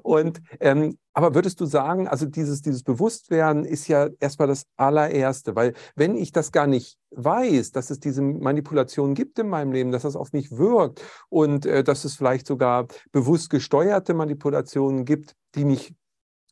Und 0.02 0.40
ähm, 0.60 0.98
aber 1.14 1.34
würdest 1.34 1.60
du 1.60 1.66
sagen, 1.66 2.08
also 2.08 2.26
dieses, 2.26 2.60
dieses 2.60 2.82
Bewusstwerden 2.82 3.64
ist 3.64 3.86
ja 3.86 4.08
erstmal 4.18 4.48
das 4.48 4.66
allererste, 4.76 5.54
weil 5.54 5.74
wenn 5.94 6.16
ich 6.16 6.32
das 6.32 6.50
gar 6.50 6.66
nicht 6.66 6.98
weiß, 7.12 7.70
dass 7.70 7.90
es 7.90 8.00
diese 8.00 8.20
Manipulation 8.20 9.14
gibt 9.14 9.38
in 9.38 9.48
meinem 9.48 9.70
Leben, 9.70 9.92
dass 9.92 10.02
das 10.02 10.16
auf 10.16 10.32
mich 10.32 10.50
wirkt 10.50 11.02
und 11.28 11.66
äh, 11.66 11.84
dass 11.84 12.04
es 12.04 12.16
vielleicht 12.16 12.48
sogar 12.48 12.88
bewusst 13.12 13.48
gesteuerte 13.48 14.12
Manipulationen 14.12 15.04
gibt, 15.04 15.36
die 15.54 15.64
mich 15.64 15.94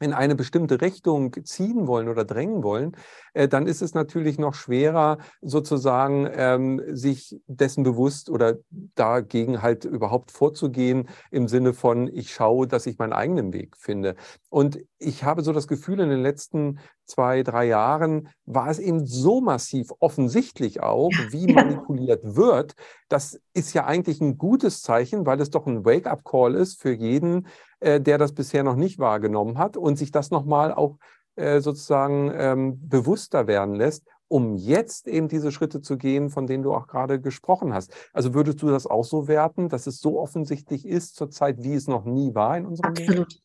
in 0.03 0.13
eine 0.13 0.35
bestimmte 0.35 0.81
Richtung 0.81 1.35
ziehen 1.45 1.87
wollen 1.87 2.09
oder 2.09 2.25
drängen 2.25 2.63
wollen, 2.63 2.93
äh, 3.35 3.49
dann 3.49 3.67
ist 3.67 3.83
es 3.83 3.95
natürlich 3.95 4.39
noch 4.39 4.55
schwerer, 4.55 5.19
sozusagen 5.41 6.29
ähm, 6.33 6.83
sich 6.89 7.37
dessen 7.47 7.85
bewusst 7.85 8.29
oder 8.29 8.57
dagegen 8.95 9.63
halt 9.63 9.85
überhaupt 9.85 10.31
vorzugehen 10.31 11.09
im 11.31 11.49
Sinne 11.49 11.73
von, 11.73 12.09
ich 12.09 12.33
schaue, 12.33 12.67
dass 12.67 12.87
ich 12.87 12.99
meinen 12.99 13.13
eigenen 13.13 13.53
Weg 13.53 13.77
finde. 13.77 14.17
Und 14.51 14.79
ich 14.99 15.25
habe 15.25 15.43
so 15.43 15.53
das 15.53 15.69
Gefühl, 15.69 16.01
in 16.01 16.11
den 16.11 16.23
letzten 16.23 16.79
zwei, 17.07 17.43
drei 17.43 17.67
Jahren 17.67 18.29
war 18.45 18.69
es 18.69 18.79
eben 18.79 19.07
so 19.07 19.41
massiv 19.41 19.91
offensichtlich 20.01 20.83
auch, 20.83 21.11
wie 21.31 21.47
manipuliert 21.53 22.21
wird. 22.37 22.75
Das 23.09 23.41
ist 23.55 23.73
ja 23.75 23.85
eigentlich 23.87 24.21
ein 24.21 24.39
gutes 24.39 24.83
Zeichen, 24.83 25.27
weil 25.27 25.41
es 25.41 25.51
doch 25.51 25.67
ein 25.67 25.85
Wake-up-Call 25.85 26.55
ist 26.55 26.81
für 26.81 26.93
jeden, 26.93 27.47
äh, 27.81 28.01
der 28.01 28.19
das 28.19 28.33
bisher 28.33 28.63
noch 28.63 28.77
nicht 28.77 28.99
wahrgenommen 28.99 29.59
hat 29.59 29.77
und 29.77 29.97
sich 29.97 30.11
das 30.11 30.31
nochmal 30.31 30.73
auch 30.73 30.99
äh, 31.35 31.61
sozusagen 31.61 32.31
ähm, 32.35 32.89
bewusster 32.89 33.47
werden 33.47 33.75
lässt, 33.75 34.05
um 34.33 34.57
jetzt 34.57 35.09
eben 35.09 35.29
diese 35.29 35.53
Schritte 35.53 35.83
zu 35.83 35.99
gehen, 35.99 36.31
von 36.31 36.47
denen 36.47 36.63
du 36.63 36.73
auch 36.73 36.87
gerade 36.87 37.21
gesprochen 37.21 37.75
hast. 37.75 37.93
Also 38.15 38.33
würdest 38.33 38.63
du 38.63 38.69
das 38.69 38.87
auch 38.87 39.05
so 39.05 39.29
werten, 39.29 39.69
dass 39.69 39.87
es 39.87 40.01
so 40.01 40.19
offensichtlich 40.19 40.87
ist 40.87 41.17
zurzeit, 41.17 41.63
wie 41.63 41.75
es 41.75 41.87
noch 41.87 42.07
nie 42.07 42.35
war 42.35 42.57
in 42.57 42.65
unserem. 42.65 42.95
Leben? 42.95 43.11
Absolut. 43.11 43.41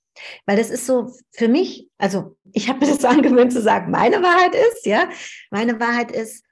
Weil 0.45 0.55
das 0.55 0.69
ist 0.69 0.85
so 0.85 1.11
für 1.31 1.49
mich, 1.49 1.89
also 1.97 2.37
ich 2.53 2.69
habe 2.69 2.79
mir 2.79 2.87
das 2.87 3.03
angewöhnt 3.05 3.51
zu 3.51 3.61
sagen, 3.61 3.91
meine 3.91 4.23
Wahrheit 4.23 4.55
ist, 4.55 4.85
ja, 4.85 5.09
meine 5.51 5.77
Wahrheit 5.81 6.13
ist, 6.13 6.45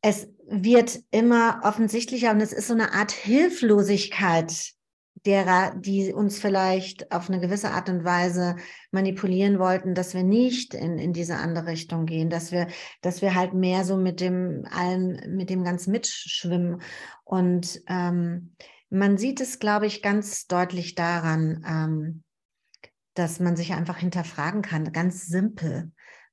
es 0.00 0.26
wird 0.46 1.00
immer 1.10 1.60
offensichtlicher 1.64 2.30
und 2.30 2.40
es 2.40 2.54
ist 2.54 2.68
so 2.68 2.74
eine 2.74 2.94
Art 2.94 3.12
Hilflosigkeit 3.12 4.73
derer, 5.26 5.74
die 5.76 6.12
uns 6.12 6.38
vielleicht 6.38 7.10
auf 7.12 7.28
eine 7.28 7.40
gewisse 7.40 7.70
Art 7.70 7.88
und 7.88 8.04
Weise 8.04 8.56
manipulieren 8.90 9.58
wollten, 9.58 9.94
dass 9.94 10.14
wir 10.14 10.22
nicht 10.22 10.74
in, 10.74 10.98
in 10.98 11.12
diese 11.12 11.36
andere 11.36 11.66
Richtung 11.66 12.06
gehen, 12.06 12.30
dass 12.30 12.52
wir, 12.52 12.68
dass 13.00 13.22
wir 13.22 13.34
halt 13.34 13.54
mehr 13.54 13.84
so 13.84 13.96
mit 13.96 14.20
dem 14.20 14.66
allem, 14.70 15.18
mit 15.34 15.50
dem 15.50 15.64
ganz 15.64 15.86
mitschwimmen. 15.86 16.82
Und 17.24 17.82
ähm, 17.88 18.54
man 18.90 19.16
sieht 19.18 19.40
es, 19.40 19.58
glaube 19.58 19.86
ich, 19.86 20.02
ganz 20.02 20.46
deutlich 20.46 20.94
daran, 20.94 21.64
ähm, 21.66 22.24
dass 23.14 23.40
man 23.40 23.56
sich 23.56 23.72
einfach 23.72 23.98
hinterfragen 23.98 24.62
kann, 24.62 24.92
ganz 24.92 25.26
simpel. 25.26 25.92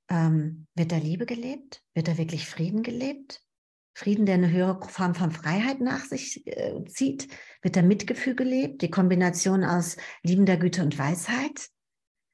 Ähm, 0.10 0.68
wird 0.76 0.92
da 0.92 0.98
Liebe 0.98 1.26
gelebt? 1.26 1.82
Wird 1.94 2.08
da 2.08 2.18
wirklich 2.18 2.50
Frieden 2.50 2.84
gelebt? 2.84 3.42
Frieden, 4.02 4.26
der 4.26 4.36
eine 4.36 4.52
höhere 4.52 4.80
Form 4.90 5.14
von 5.14 5.32
Freiheit 5.32 5.80
nach 5.80 6.06
sich 6.06 6.46
äh, 6.48 6.84
zieht? 6.86 7.28
Wird 7.62 7.76
da 7.76 7.84
Mitgefühl 7.84 8.36
gelebt? 8.36 8.82
Die 8.82 8.90
Kombination 8.90 9.64
aus 9.64 9.96
liebender 10.24 10.58
Güte 10.58 10.82
und 10.82 10.98
Weisheit? 10.98 11.70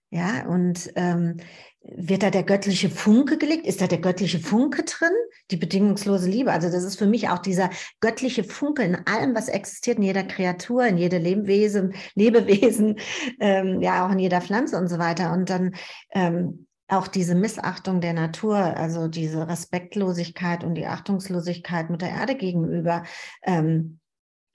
Ja, 0.10 0.47
und 0.47 0.89
ähm, 0.95 1.38
wird 1.82 2.23
da 2.23 2.30
der 2.30 2.43
göttliche 2.43 2.89
Funke 2.89 3.38
gelegt? 3.38 3.67
Ist 3.67 3.82
da 3.82 3.88
der 3.88 3.99
göttliche 3.99 4.39
Funke 4.39 4.84
drin? 4.84 5.12
Die 5.51 5.58
bedingungslose 5.58 6.30
Liebe. 6.30 6.51
Also 6.53 6.69
das 6.69 6.84
ist 6.84 6.97
für 6.97 7.08
mich 7.08 7.27
auch 7.27 7.39
dieser 7.39 7.69
göttliche 7.99 8.45
Funke 8.45 8.84
in 8.84 8.95
allem, 9.06 9.36
was 9.36 9.49
existiert, 9.49 9.97
in 9.97 10.03
jeder 10.03 10.23
Kreatur, 10.23 10.86
in 10.86 10.97
jedem 10.97 11.21
Lebewesen, 11.21 11.93
Lebewesen, 12.15 12.99
ähm, 13.41 13.82
ja 13.82 14.06
auch 14.08 14.12
in 14.12 14.19
jeder 14.19 14.39
Pflanze 14.39 14.77
und 14.77 14.88
so 14.88 14.99
weiter. 14.99 15.34
Und 15.34 15.49
dann 15.49 15.75
ähm, 16.13 16.66
auch 16.88 17.08
diese 17.08 17.36
Missachtung 17.36 18.02
der 18.02 18.13
Natur, 18.13 18.58
also 18.58 19.08
diese 19.08 19.47
Respektlosigkeit 19.47 20.63
und 20.63 20.76
die 20.76 20.88
Achtungslosigkeit 20.88 21.89
mit 21.89 22.02
der 22.02 22.12
Erde 22.12 22.36
gegenüber. 22.36 23.04
Ähm, 23.43 24.00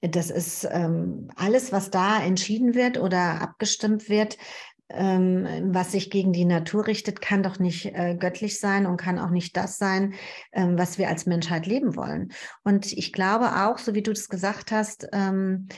das 0.01 0.31
ist 0.31 0.67
ähm, 0.71 1.29
alles, 1.37 1.71
was 1.71 1.91
da 1.91 2.21
entschieden 2.23 2.75
wird 2.75 2.99
oder 2.99 3.41
abgestimmt 3.41 4.09
wird, 4.09 4.37
ähm, 4.89 5.47
was 5.73 5.93
sich 5.93 6.11
gegen 6.11 6.33
die 6.33 6.45
Natur 6.45 6.87
richtet, 6.87 7.21
kann 7.21 7.43
doch 7.43 7.59
nicht 7.59 7.87
äh, 7.87 8.17
göttlich 8.19 8.61
sein 8.61 8.87
und 8.87 8.97
kann 8.97 9.19
auch 9.19 9.31
nicht 9.31 9.57
das 9.57 9.79
sein, 9.79 10.15
ähm, 10.53 10.77
was 10.77 10.99
wir 10.99 11.09
als 11.09 11.27
Menschheit 11.27 11.67
leben 11.67 11.97
wollen. 11.97 12.33
Und 12.65 12.93
ich 12.93 13.13
glaube 13.13 13.65
auch, 13.65 13.79
so 13.79 13.95
wie 13.95 14.03
du 14.03 14.13
das 14.13 14.29
gesagt 14.29 14.73
hast, 14.73 15.09
ähm, 15.13 15.69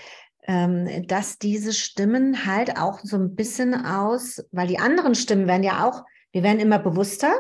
ähm, 0.47 1.07
dass 1.07 1.39
diese 1.39 1.73
Stimmen 1.73 2.47
halt 2.47 2.79
auch 2.79 3.01
so 3.03 3.17
ein 3.17 3.35
bisschen 3.35 3.75
aus, 3.75 4.45
weil 4.53 4.67
die 4.67 4.79
anderen 4.79 5.15
Stimmen 5.15 5.47
werden 5.47 5.63
ja 5.63 5.87
auch, 5.87 6.03
wir 6.35 6.43
werden 6.43 6.59
immer 6.59 6.81
bewusster, 6.81 7.33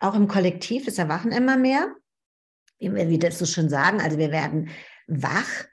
auch 0.00 0.14
im 0.14 0.26
Kollektiv, 0.26 0.88
es 0.88 0.96
erwachen 0.96 1.32
immer 1.32 1.58
mehr, 1.58 1.94
wie 2.78 2.94
wir 2.94 3.18
das 3.18 3.38
so 3.38 3.44
schön 3.44 3.68
sagen, 3.68 4.00
also 4.00 4.16
wir 4.16 4.32
werden 4.32 4.70
wach. 5.06 5.66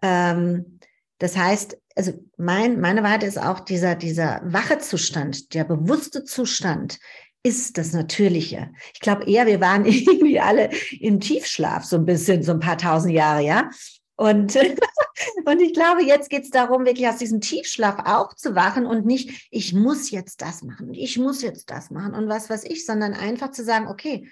Ähm, 0.00 0.78
das 1.18 1.36
heißt, 1.36 1.76
also 1.96 2.12
mein, 2.36 2.80
meine 2.80 3.02
Wahrheit 3.02 3.24
ist 3.24 3.38
auch 3.38 3.60
dieser, 3.60 3.96
dieser 3.96 4.40
wache 4.44 4.78
Zustand, 4.78 5.54
der 5.54 5.64
bewusste 5.64 6.22
Zustand 6.22 7.00
ist 7.42 7.78
das 7.78 7.92
Natürliche. 7.92 8.70
Ich 8.92 9.00
glaube 9.00 9.28
eher, 9.28 9.46
wir 9.46 9.60
waren 9.60 9.84
irgendwie 9.84 10.38
alle 10.38 10.70
im 11.00 11.18
Tiefschlaf 11.18 11.84
so 11.84 11.96
ein 11.96 12.06
bisschen, 12.06 12.44
so 12.44 12.52
ein 12.52 12.60
paar 12.60 12.78
tausend 12.78 13.12
Jahre, 13.12 13.42
ja. 13.42 13.70
Und, 14.16 14.56
und 15.44 15.60
ich 15.60 15.74
glaube, 15.74 16.02
jetzt 16.02 16.30
geht 16.30 16.44
es 16.44 16.50
darum, 16.50 16.84
wirklich 16.84 17.08
aus 17.08 17.18
diesem 17.18 17.40
Tiefschlaf 17.40 18.06
aufzuwachen 18.06 18.86
und 18.86 19.06
nicht, 19.06 19.48
ich 19.50 19.72
muss 19.72 20.10
jetzt 20.10 20.42
das 20.42 20.62
machen, 20.62 20.94
ich 20.94 21.18
muss 21.18 21.42
jetzt 21.42 21.70
das 21.70 21.90
machen 21.90 22.14
und 22.14 22.28
was 22.28 22.48
weiß 22.50 22.64
ich, 22.64 22.86
sondern 22.86 23.14
einfach 23.14 23.50
zu 23.50 23.64
sagen, 23.64 23.88
okay, 23.88 24.28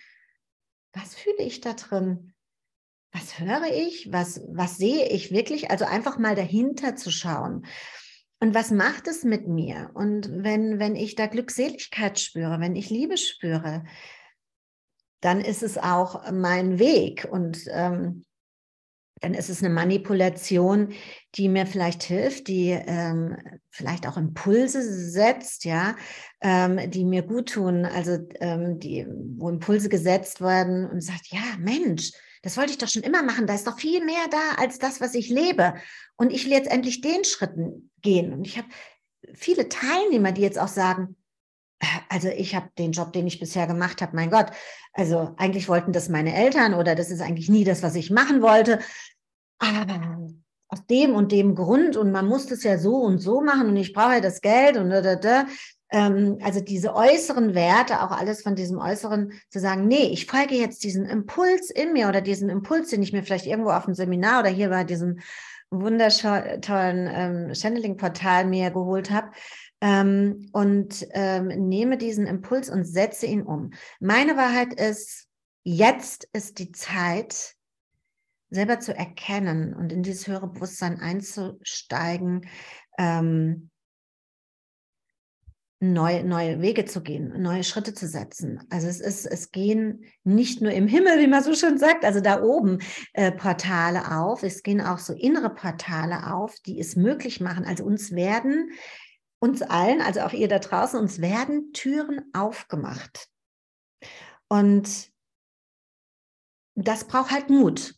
was 0.93 1.15
fühle 1.15 1.43
ich 1.43 1.61
da 1.61 1.73
drin? 1.73 2.35
Was 3.13 3.39
höre 3.39 3.67
ich? 3.73 4.11
Was, 4.13 4.41
was 4.49 4.77
sehe 4.77 5.09
ich 5.09 5.33
wirklich? 5.33 5.71
Also 5.71 5.85
einfach 5.85 6.19
mal 6.19 6.35
dahinter 6.35 6.97
zu 6.97 7.11
schauen. 7.11 7.67
Und 8.41 8.55
was 8.55 8.71
macht 8.71 9.07
es 9.07 9.23
mit 9.23 9.47
mir? 9.47 9.91
Und 9.95 10.29
wenn, 10.43 10.79
wenn 10.79 10.97
ich 10.97 11.15
da 11.15 11.27
Glückseligkeit 11.27 12.19
spüre, 12.19 12.59
wenn 12.59 12.75
ich 12.75 12.91
Liebe 12.91 13.17
spüre, 13.17 13.85
dann 15.21 15.41
ist 15.41 15.63
es 15.63 15.79
auch 15.79 16.31
mein 16.33 16.79
Weg. 16.79 17.29
Und 17.31 17.67
ähm, 17.71 18.25
dann 19.23 19.35
ist 19.35 19.49
es 19.49 19.63
eine 19.63 19.73
Manipulation, 19.73 20.93
die 21.37 21.49
mir 21.49 21.65
vielleicht 21.65 22.03
hilft, 22.03 22.49
die 22.49 22.71
ähm, 22.71 23.37
vielleicht 23.71 24.07
auch 24.07 24.17
Impulse 24.17 24.83
setzt, 24.83 25.65
ja, 25.65 25.97
ähm, 26.41 26.91
die 26.91 27.05
mir 27.05 27.23
gut 27.23 27.51
tun, 27.51 27.85
also 27.85 28.19
ähm, 28.41 28.81
die, 28.81 29.07
wo 29.37 29.49
Impulse 29.49 29.89
gesetzt 29.89 30.41
werden 30.41 30.91
und 30.91 31.03
sagt, 31.03 31.29
ja, 31.29 31.41
Mensch, 31.59 32.11
das 32.43 32.57
wollte 32.57 32.73
ich 32.73 32.79
doch 32.79 32.89
schon 32.89 33.05
immer 33.05 33.23
machen, 33.23 33.47
da 33.47 33.55
ist 33.55 33.69
doch 33.69 33.79
viel 33.79 34.05
mehr 34.05 34.27
da 34.29 34.61
als 34.61 34.81
das, 34.81 35.01
was 35.01 35.15
ich 35.15 35.31
lebe. 35.31 35.75
Und 36.17 36.33
ich 36.33 36.45
will 36.45 36.53
jetzt 36.53 36.71
endlich 36.71 37.01
den 37.01 37.23
Schritten 37.25 37.91
gehen. 38.03 38.33
Und 38.33 38.45
ich 38.45 38.59
habe 38.59 38.67
viele 39.35 39.69
Teilnehmer, 39.69 40.33
die 40.33 40.43
jetzt 40.43 40.59
auch 40.59 40.69
sagen, 40.69 41.15
äh, 41.79 41.87
also 42.09 42.27
ich 42.27 42.57
habe 42.57 42.71
den 42.77 42.91
Job, 42.91 43.13
den 43.13 43.29
ich 43.29 43.39
bisher 43.39 43.69
gemacht 43.69 44.03
habe, 44.03 44.17
mein 44.17 44.31
Gott, 44.31 44.51
also 44.93 45.35
eigentlich 45.37 45.69
wollten 45.69 45.93
das 45.93 46.09
meine 46.09 46.35
Eltern 46.35 46.75
oder 46.75 46.97
das 46.97 47.11
ist 47.11 47.21
eigentlich 47.21 47.49
nie 47.49 47.63
das, 47.63 47.85
was 47.85 47.95
ich 47.95 48.11
machen 48.11 48.43
wollte 48.43 48.81
aber 49.63 50.29
aus 50.69 50.87
dem 50.87 51.15
und 51.15 51.33
dem 51.33 51.55
Grund 51.55 51.97
und 51.97 52.13
man 52.13 52.27
muss 52.27 52.47
das 52.47 52.63
ja 52.65 52.79
so 52.79 52.97
und 52.97 53.19
so 53.19 53.43
machen 53.43 53.69
und 53.69 53.77
ich 53.77 53.93
brauche 53.93 54.15
ja 54.15 54.21
das 54.21 54.41
Geld 54.41 54.77
und 54.77 54.91
da, 54.91 55.01
da, 55.01 55.17
da. 55.17 55.47
Ähm, 55.91 56.39
also 56.43 56.61
diese 56.61 56.95
äußeren 56.95 57.55
Werte, 57.55 58.03
auch 58.03 58.11
alles 58.11 58.43
von 58.43 58.57
diesem 58.57 58.79
äußeren, 58.79 59.33
zu 59.51 59.61
sagen, 59.61 59.87
nee, 59.87 60.09
ich 60.11 60.27
folge 60.27 60.55
jetzt 60.55 60.83
diesen 60.83 61.05
Impuls 61.05 61.71
in 61.71 61.93
mir 61.93 62.09
oder 62.09 62.23
diesen 62.23 62.49
Impuls, 62.49 62.89
den 62.89 63.03
ich 63.03 63.13
mir 63.13 63.23
vielleicht 63.23 63.47
irgendwo 63.47 63.71
auf 63.71 63.85
dem 63.85 63.95
Seminar 63.95 64.41
oder 64.41 64.49
hier 64.49 64.71
bei 64.71 64.85
diesem 64.85 65.19
wundertollen 65.71 67.09
ähm, 67.13 67.55
Channeling-Portal 67.55 68.47
mir 68.47 68.71
geholt 68.71 69.11
habe. 69.11 69.31
Ähm, 69.83 70.49
und 70.53 71.07
ähm, 71.11 71.49
nehme 71.69 71.99
diesen 71.99 72.27
Impuls 72.27 72.71
und 72.71 72.85
setze 72.85 73.27
ihn 73.27 73.43
um. 73.43 73.73
Meine 74.01 74.37
Wahrheit 74.37 74.75
ist, 74.75 75.27
jetzt 75.65 76.29
ist 76.33 76.59
die 76.59 76.73
Zeit, 76.73 77.57
selber 78.53 78.81
zu 78.81 78.95
erkennen 78.95 79.75
und 79.75 79.93
in 79.93 80.03
dieses 80.03 80.27
höhere 80.27 80.47
Bewusstsein 80.47 81.01
einzusteigen, 81.01 82.47
ähm, 82.99 83.71
neue, 85.81 86.23
neue 86.23 86.61
Wege 86.61 86.85
zu 86.85 87.03
gehen, 87.03 87.43
neue 87.43 87.65
Schritte 87.65 87.93
zu 87.93 88.07
setzen. 88.07 88.65
Also 88.71 88.87
es 88.87 89.01
ist, 89.01 89.27
es 89.27 89.51
gehen 89.51 90.05
nicht 90.23 90.61
nur 90.61 90.71
im 90.71 90.87
Himmel, 90.87 91.19
wie 91.19 91.27
man 91.27 91.43
so 91.43 91.55
schön 91.55 91.77
sagt, 91.77 92.05
also 92.05 92.21
da 92.21 92.41
oben 92.41 92.79
äh, 93.15 93.33
Portale 93.33 94.17
auf, 94.17 94.45
es 94.45 94.63
gehen 94.63 94.81
auch 94.81 94.99
so 94.99 95.13
innere 95.13 95.51
Portale 95.51 96.33
auf, 96.33 96.55
die 96.61 96.79
es 96.79 96.95
möglich 96.95 97.41
machen. 97.41 97.65
Also 97.65 97.85
uns 97.85 98.13
werden, 98.13 98.71
uns 99.41 99.61
allen, 99.63 100.01
also 100.01 100.21
auch 100.21 100.33
ihr 100.33 100.47
da 100.47 100.61
draußen, 100.61 101.01
uns 101.01 101.21
werden 101.21 101.73
Türen 101.73 102.31
aufgemacht. 102.33 103.29
Und 104.47 105.11
das 106.75 107.05
braucht 107.09 107.33
halt 107.33 107.51
Mut. 107.51 107.97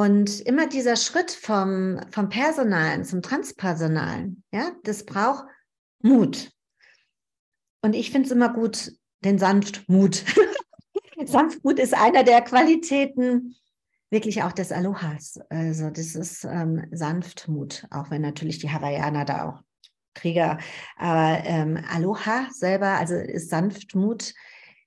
Und 0.00 0.40
immer 0.40 0.66
dieser 0.66 0.96
Schritt 0.96 1.30
vom, 1.30 2.00
vom 2.10 2.30
Personalen 2.30 3.04
zum 3.04 3.20
Transpersonalen, 3.20 4.42
ja, 4.50 4.72
das 4.82 5.04
braucht 5.04 5.44
Mut. 6.02 6.52
Und 7.82 7.94
ich 7.94 8.10
finde 8.10 8.24
es 8.24 8.32
immer 8.32 8.50
gut, 8.50 8.92
den 9.22 9.38
Sanftmut. 9.38 10.24
Sanftmut 11.26 11.78
ist 11.78 11.92
einer 11.92 12.24
der 12.24 12.40
Qualitäten 12.40 13.56
wirklich 14.08 14.42
auch 14.42 14.52
des 14.52 14.72
Alohas. 14.72 15.38
Also 15.50 15.90
das 15.90 16.14
ist 16.14 16.44
ähm, 16.44 16.86
Sanftmut, 16.92 17.86
auch 17.90 18.10
wenn 18.10 18.22
natürlich 18.22 18.58
die 18.58 18.70
Hawaiianer 18.70 19.26
da 19.26 19.50
auch 19.50 19.60
Krieger, 20.14 20.56
aber 20.96 21.44
ähm, 21.44 21.78
Aloha 21.92 22.48
selber, 22.52 22.92
also 22.92 23.16
ist 23.16 23.50
Sanftmut 23.50 24.32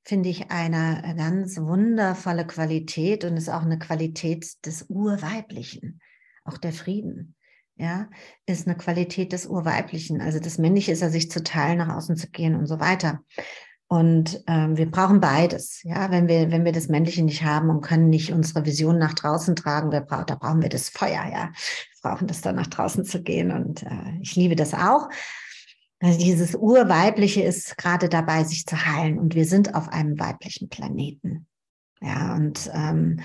finde 0.04 0.30
ich, 0.30 0.52
eine 0.52 1.02
äh, 1.06 1.16
ganz 1.16 1.58
wundervolle 1.60 2.46
Qualität 2.46 3.24
und 3.24 3.38
ist 3.38 3.50
auch 3.50 3.63
eine 3.63 3.80
Qualität 3.80 4.66
des 4.66 4.84
Urweiblichen, 4.89 6.02
auch 6.44 6.58
der 6.58 6.74
Frieden. 6.74 7.36
Ja, 7.76 8.08
ist 8.46 8.68
eine 8.68 8.78
Qualität 8.78 9.34
des 9.34 9.48
Urweiblichen. 9.48 10.22
Also 10.22 10.39
das 10.39 10.60
Männliche 10.60 10.92
ist 10.92 11.02
ja, 11.02 11.10
sich 11.10 11.32
zu 11.32 11.44
teilen, 11.44 11.80
nach 11.80 11.96
außen 11.96 12.16
zu 12.16 12.30
gehen 12.30 12.56
und 12.56 12.68
so 12.68 12.80
weiter. 12.80 13.22
Und 13.88 14.44
ähm, 14.48 14.78
wir 14.78 14.89
brauchen 14.89 15.20
beides. 15.20 15.82
Ja, 15.84 16.12
wenn 16.12 16.28
wir, 16.28 16.52
wenn 16.52 16.66
wir 16.66 16.72
das 16.72 16.88
Männliche 16.88 17.24
nicht 17.24 17.44
haben 17.44 17.70
und 17.70 17.82
können 17.82 18.10
nicht 18.10 18.32
unsere 18.32 18.66
Vision 18.66 19.00
nach 19.00 19.13
draußen 19.13 19.56
tragen, 19.56 19.92
wir 19.92 20.02
brauchen, 20.02 20.26
da 20.28 20.36
brauchen 20.36 20.62
wir 20.62 20.70
das 20.70 20.89
Feuer. 20.89 21.24
Ja, 21.32 21.52
wir 21.52 22.02
brauchen 22.10 22.28
das 22.28 22.42
dann 22.42 22.56
nach 22.56 22.68
draußen 22.68 23.06
zu 23.06 23.24
gehen. 23.24 23.52
Und 23.52 23.84
äh, 23.84 24.20
ich 24.22 24.36
liebe 24.36 24.56
das 24.56 24.74
auch. 24.74 25.10
Also 26.04 26.20
dieses 26.20 26.54
Urweibliche 26.54 27.44
ist 27.44 27.78
gerade 27.78 28.10
dabei, 28.10 28.44
sich 28.44 28.66
zu 28.66 28.86
heilen. 28.86 29.18
Und 29.18 29.36
wir 29.36 29.46
sind 29.46 29.74
auf 29.74 29.88
einem 29.88 30.20
weiblichen 30.20 30.68
Planeten. 30.68 31.48
Ja, 32.02 32.36
und, 32.36 32.70
ähm, 32.74 33.22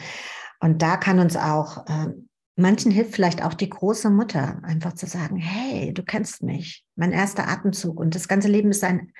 und 0.60 0.80
da 0.80 0.96
kann 0.96 1.18
uns 1.18 1.36
auch, 1.36 1.88
äh, 1.88 2.12
manchen 2.54 2.92
hilft 2.92 3.16
vielleicht 3.16 3.42
auch 3.42 3.54
die 3.54 3.68
große 3.68 4.10
Mutter, 4.10 4.60
einfach 4.62 4.92
zu 4.92 5.06
sagen, 5.06 5.38
hey, 5.38 5.92
du 5.92 6.04
kennst 6.04 6.44
mich, 6.44 6.84
mein 6.94 7.10
erster 7.10 7.48
Atemzug. 7.48 7.98
Und 7.98 8.14
das 8.14 8.28
ganze 8.28 8.46
Leben 8.46 8.70
ist 8.70 8.84
ein, 8.84 9.12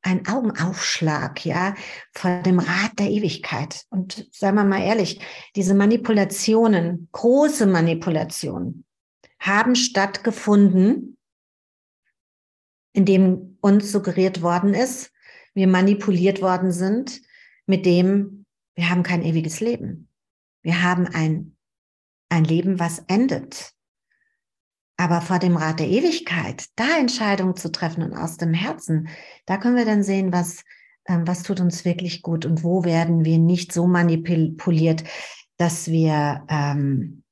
ein 0.00 0.26
Augenaufschlag, 0.26 1.44
ja, 1.44 1.74
vor 2.14 2.40
dem 2.40 2.60
Rat 2.60 2.98
der 2.98 3.10
Ewigkeit. 3.10 3.84
Und 3.90 4.26
sagen 4.32 4.56
wir 4.56 4.64
mal 4.64 4.80
ehrlich, 4.80 5.20
diese 5.54 5.74
Manipulationen, 5.74 7.10
große 7.12 7.66
Manipulationen, 7.66 8.86
haben 9.38 9.74
stattgefunden, 9.74 11.18
in 12.92 13.04
dem 13.04 13.58
uns 13.60 13.90
suggeriert 13.90 14.42
worden 14.42 14.74
ist, 14.74 15.12
wir 15.54 15.66
manipuliert 15.66 16.40
worden 16.40 16.72
sind, 16.72 17.20
mit 17.66 17.86
dem 17.86 18.42
wir 18.74 18.88
haben 18.88 19.02
kein 19.02 19.22
ewiges 19.22 19.60
Leben. 19.60 20.08
Wir 20.62 20.82
haben 20.82 21.06
ein, 21.06 21.56
ein 22.28 22.44
Leben, 22.44 22.78
was 22.78 23.00
endet. 23.00 23.74
Aber 24.96 25.20
vor 25.20 25.38
dem 25.38 25.56
Rat 25.56 25.80
der 25.80 25.88
Ewigkeit, 25.88 26.66
da 26.76 26.98
Entscheidungen 26.98 27.56
zu 27.56 27.72
treffen 27.72 28.02
und 28.02 28.14
aus 28.14 28.36
dem 28.36 28.54
Herzen, 28.54 29.08
da 29.46 29.56
können 29.56 29.76
wir 29.76 29.84
dann 29.84 30.02
sehen, 30.02 30.32
was, 30.32 30.62
äh, 31.04 31.18
was 31.24 31.42
tut 31.42 31.60
uns 31.60 31.84
wirklich 31.84 32.22
gut 32.22 32.46
und 32.46 32.62
wo 32.62 32.84
werden 32.84 33.24
wir 33.24 33.38
nicht 33.38 33.72
so 33.72 33.86
manipuliert, 33.86 35.04
dass 35.56 35.88
wir, 35.88 36.44
ähm, 36.48 37.24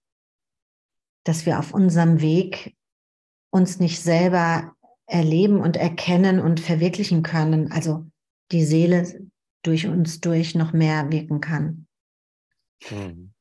dass 1.24 1.46
wir 1.46 1.58
auf 1.58 1.72
unserem 1.72 2.20
Weg 2.20 2.76
uns 3.50 3.78
nicht 3.78 4.00
selber 4.00 4.74
erleben 5.10 5.60
und 5.60 5.76
erkennen 5.76 6.40
und 6.40 6.60
verwirklichen 6.60 7.22
können. 7.22 7.72
Also 7.72 8.06
die 8.52 8.64
Seele 8.64 9.28
durch 9.62 9.86
uns 9.86 10.20
durch 10.20 10.54
noch 10.54 10.72
mehr 10.72 11.10
wirken 11.10 11.40
kann. 11.40 11.86
Mhm. 12.90 13.32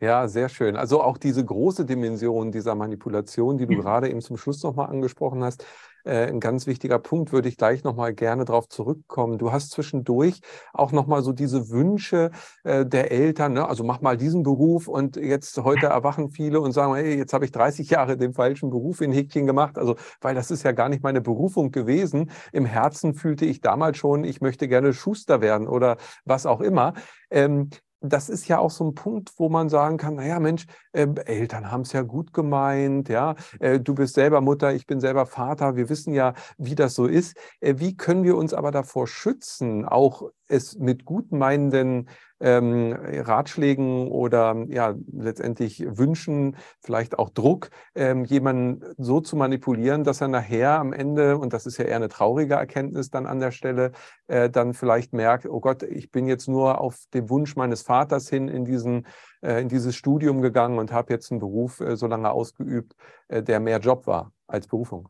Ja, 0.00 0.28
sehr 0.28 0.48
schön. 0.48 0.76
Also 0.76 1.02
auch 1.02 1.18
diese 1.18 1.44
große 1.44 1.84
Dimension 1.84 2.50
dieser 2.52 2.74
Manipulation, 2.74 3.58
die 3.58 3.66
du 3.66 3.74
ja. 3.74 3.80
gerade 3.80 4.08
eben 4.08 4.22
zum 4.22 4.38
Schluss 4.38 4.62
nochmal 4.62 4.88
angesprochen 4.88 5.44
hast, 5.44 5.66
äh, 6.04 6.26
ein 6.26 6.40
ganz 6.40 6.66
wichtiger 6.66 6.98
Punkt, 6.98 7.32
würde 7.32 7.48
ich 7.48 7.56
gleich 7.56 7.84
nochmal 7.84 8.14
gerne 8.14 8.44
darauf 8.44 8.68
zurückkommen. 8.68 9.38
Du 9.38 9.52
hast 9.52 9.70
zwischendurch 9.70 10.40
auch 10.72 10.92
nochmal 10.92 11.22
so 11.22 11.32
diese 11.32 11.70
Wünsche 11.70 12.30
äh, 12.64 12.86
der 12.86 13.10
Eltern, 13.10 13.54
ne? 13.54 13.68
also 13.68 13.84
mach 13.84 14.00
mal 14.00 14.16
diesen 14.16 14.42
Beruf 14.42 14.88
und 14.88 15.16
jetzt 15.16 15.56
heute 15.58 15.86
erwachen 15.88 16.30
viele 16.30 16.60
und 16.60 16.72
sagen, 16.72 16.94
hey, 16.94 17.16
jetzt 17.16 17.32
habe 17.32 17.44
ich 17.44 17.52
30 17.52 17.90
Jahre 17.90 18.16
den 18.16 18.34
falschen 18.34 18.70
Beruf 18.70 19.00
in 19.00 19.12
Häkchen 19.12 19.46
gemacht, 19.46 19.78
also 19.78 19.96
weil 20.20 20.34
das 20.34 20.50
ist 20.50 20.62
ja 20.62 20.72
gar 20.72 20.88
nicht 20.88 21.02
meine 21.02 21.20
Berufung 21.20 21.70
gewesen. 21.70 22.30
Im 22.52 22.64
Herzen 22.64 23.14
fühlte 23.14 23.44
ich 23.44 23.60
damals 23.60 23.98
schon, 23.98 24.24
ich 24.24 24.40
möchte 24.40 24.68
gerne 24.68 24.92
Schuster 24.92 25.40
werden 25.40 25.68
oder 25.68 25.96
was 26.24 26.46
auch 26.46 26.60
immer. 26.60 26.94
Ähm, 27.30 27.70
das 28.00 28.28
ist 28.28 28.48
ja 28.48 28.58
auch 28.58 28.70
so 28.70 28.84
ein 28.84 28.94
Punkt, 28.94 29.32
wo 29.36 29.48
man 29.48 29.68
sagen 29.68 29.96
kann, 29.96 30.14
naja, 30.14 30.40
Mensch, 30.40 30.66
äh, 30.92 31.06
Eltern 31.26 31.70
haben 31.70 31.82
es 31.82 31.92
ja 31.92 32.02
gut 32.02 32.32
gemeint, 32.32 33.08
ja, 33.08 33.34
äh, 33.60 33.78
du 33.78 33.94
bist 33.94 34.14
selber 34.14 34.40
Mutter, 34.40 34.72
ich 34.74 34.86
bin 34.86 35.00
selber 35.00 35.26
Vater, 35.26 35.76
wir 35.76 35.88
wissen 35.88 36.14
ja, 36.14 36.34
wie 36.56 36.74
das 36.74 36.94
so 36.94 37.06
ist. 37.06 37.36
Äh, 37.60 37.74
wie 37.78 37.96
können 37.96 38.24
wir 38.24 38.36
uns 38.36 38.54
aber 38.54 38.70
davor 38.70 39.06
schützen, 39.06 39.84
auch 39.84 40.30
es 40.48 40.78
mit 40.78 41.04
gutmeinenden 41.04 42.08
ähm, 42.40 42.92
Ratschlägen 42.92 44.08
oder 44.08 44.56
ja 44.68 44.94
letztendlich 45.12 45.84
Wünschen, 45.86 46.56
vielleicht 46.80 47.18
auch 47.18 47.30
Druck, 47.30 47.70
ähm, 47.94 48.24
jemanden 48.24 48.82
so 48.98 49.20
zu 49.20 49.36
manipulieren, 49.36 50.04
dass 50.04 50.20
er 50.20 50.28
nachher 50.28 50.78
am 50.78 50.92
Ende, 50.92 51.38
und 51.38 51.52
das 51.52 51.66
ist 51.66 51.78
ja 51.78 51.84
eher 51.84 51.96
eine 51.96 52.08
traurige 52.08 52.54
Erkenntnis 52.54 53.10
dann 53.10 53.26
an 53.26 53.40
der 53.40 53.50
Stelle, 53.50 53.92
äh, 54.26 54.50
dann 54.50 54.74
vielleicht 54.74 55.12
merkt, 55.12 55.46
oh 55.46 55.60
Gott, 55.60 55.82
ich 55.82 56.10
bin 56.10 56.26
jetzt 56.26 56.48
nur 56.48 56.80
auf 56.80 56.98
den 57.14 57.28
Wunsch 57.30 57.56
meines 57.56 57.82
Vaters 57.82 58.28
hin 58.28 58.48
in 58.48 58.64
diesen 58.64 59.06
äh, 59.42 59.60
in 59.60 59.68
dieses 59.68 59.96
Studium 59.96 60.42
gegangen 60.42 60.78
und 60.78 60.92
habe 60.92 61.12
jetzt 61.12 61.30
einen 61.30 61.40
Beruf 61.40 61.80
äh, 61.80 61.96
so 61.96 62.06
lange 62.06 62.30
ausgeübt, 62.30 62.94
äh, 63.28 63.42
der 63.42 63.60
mehr 63.60 63.78
Job 63.78 64.06
war 64.06 64.32
als 64.46 64.66
Berufung. 64.66 65.08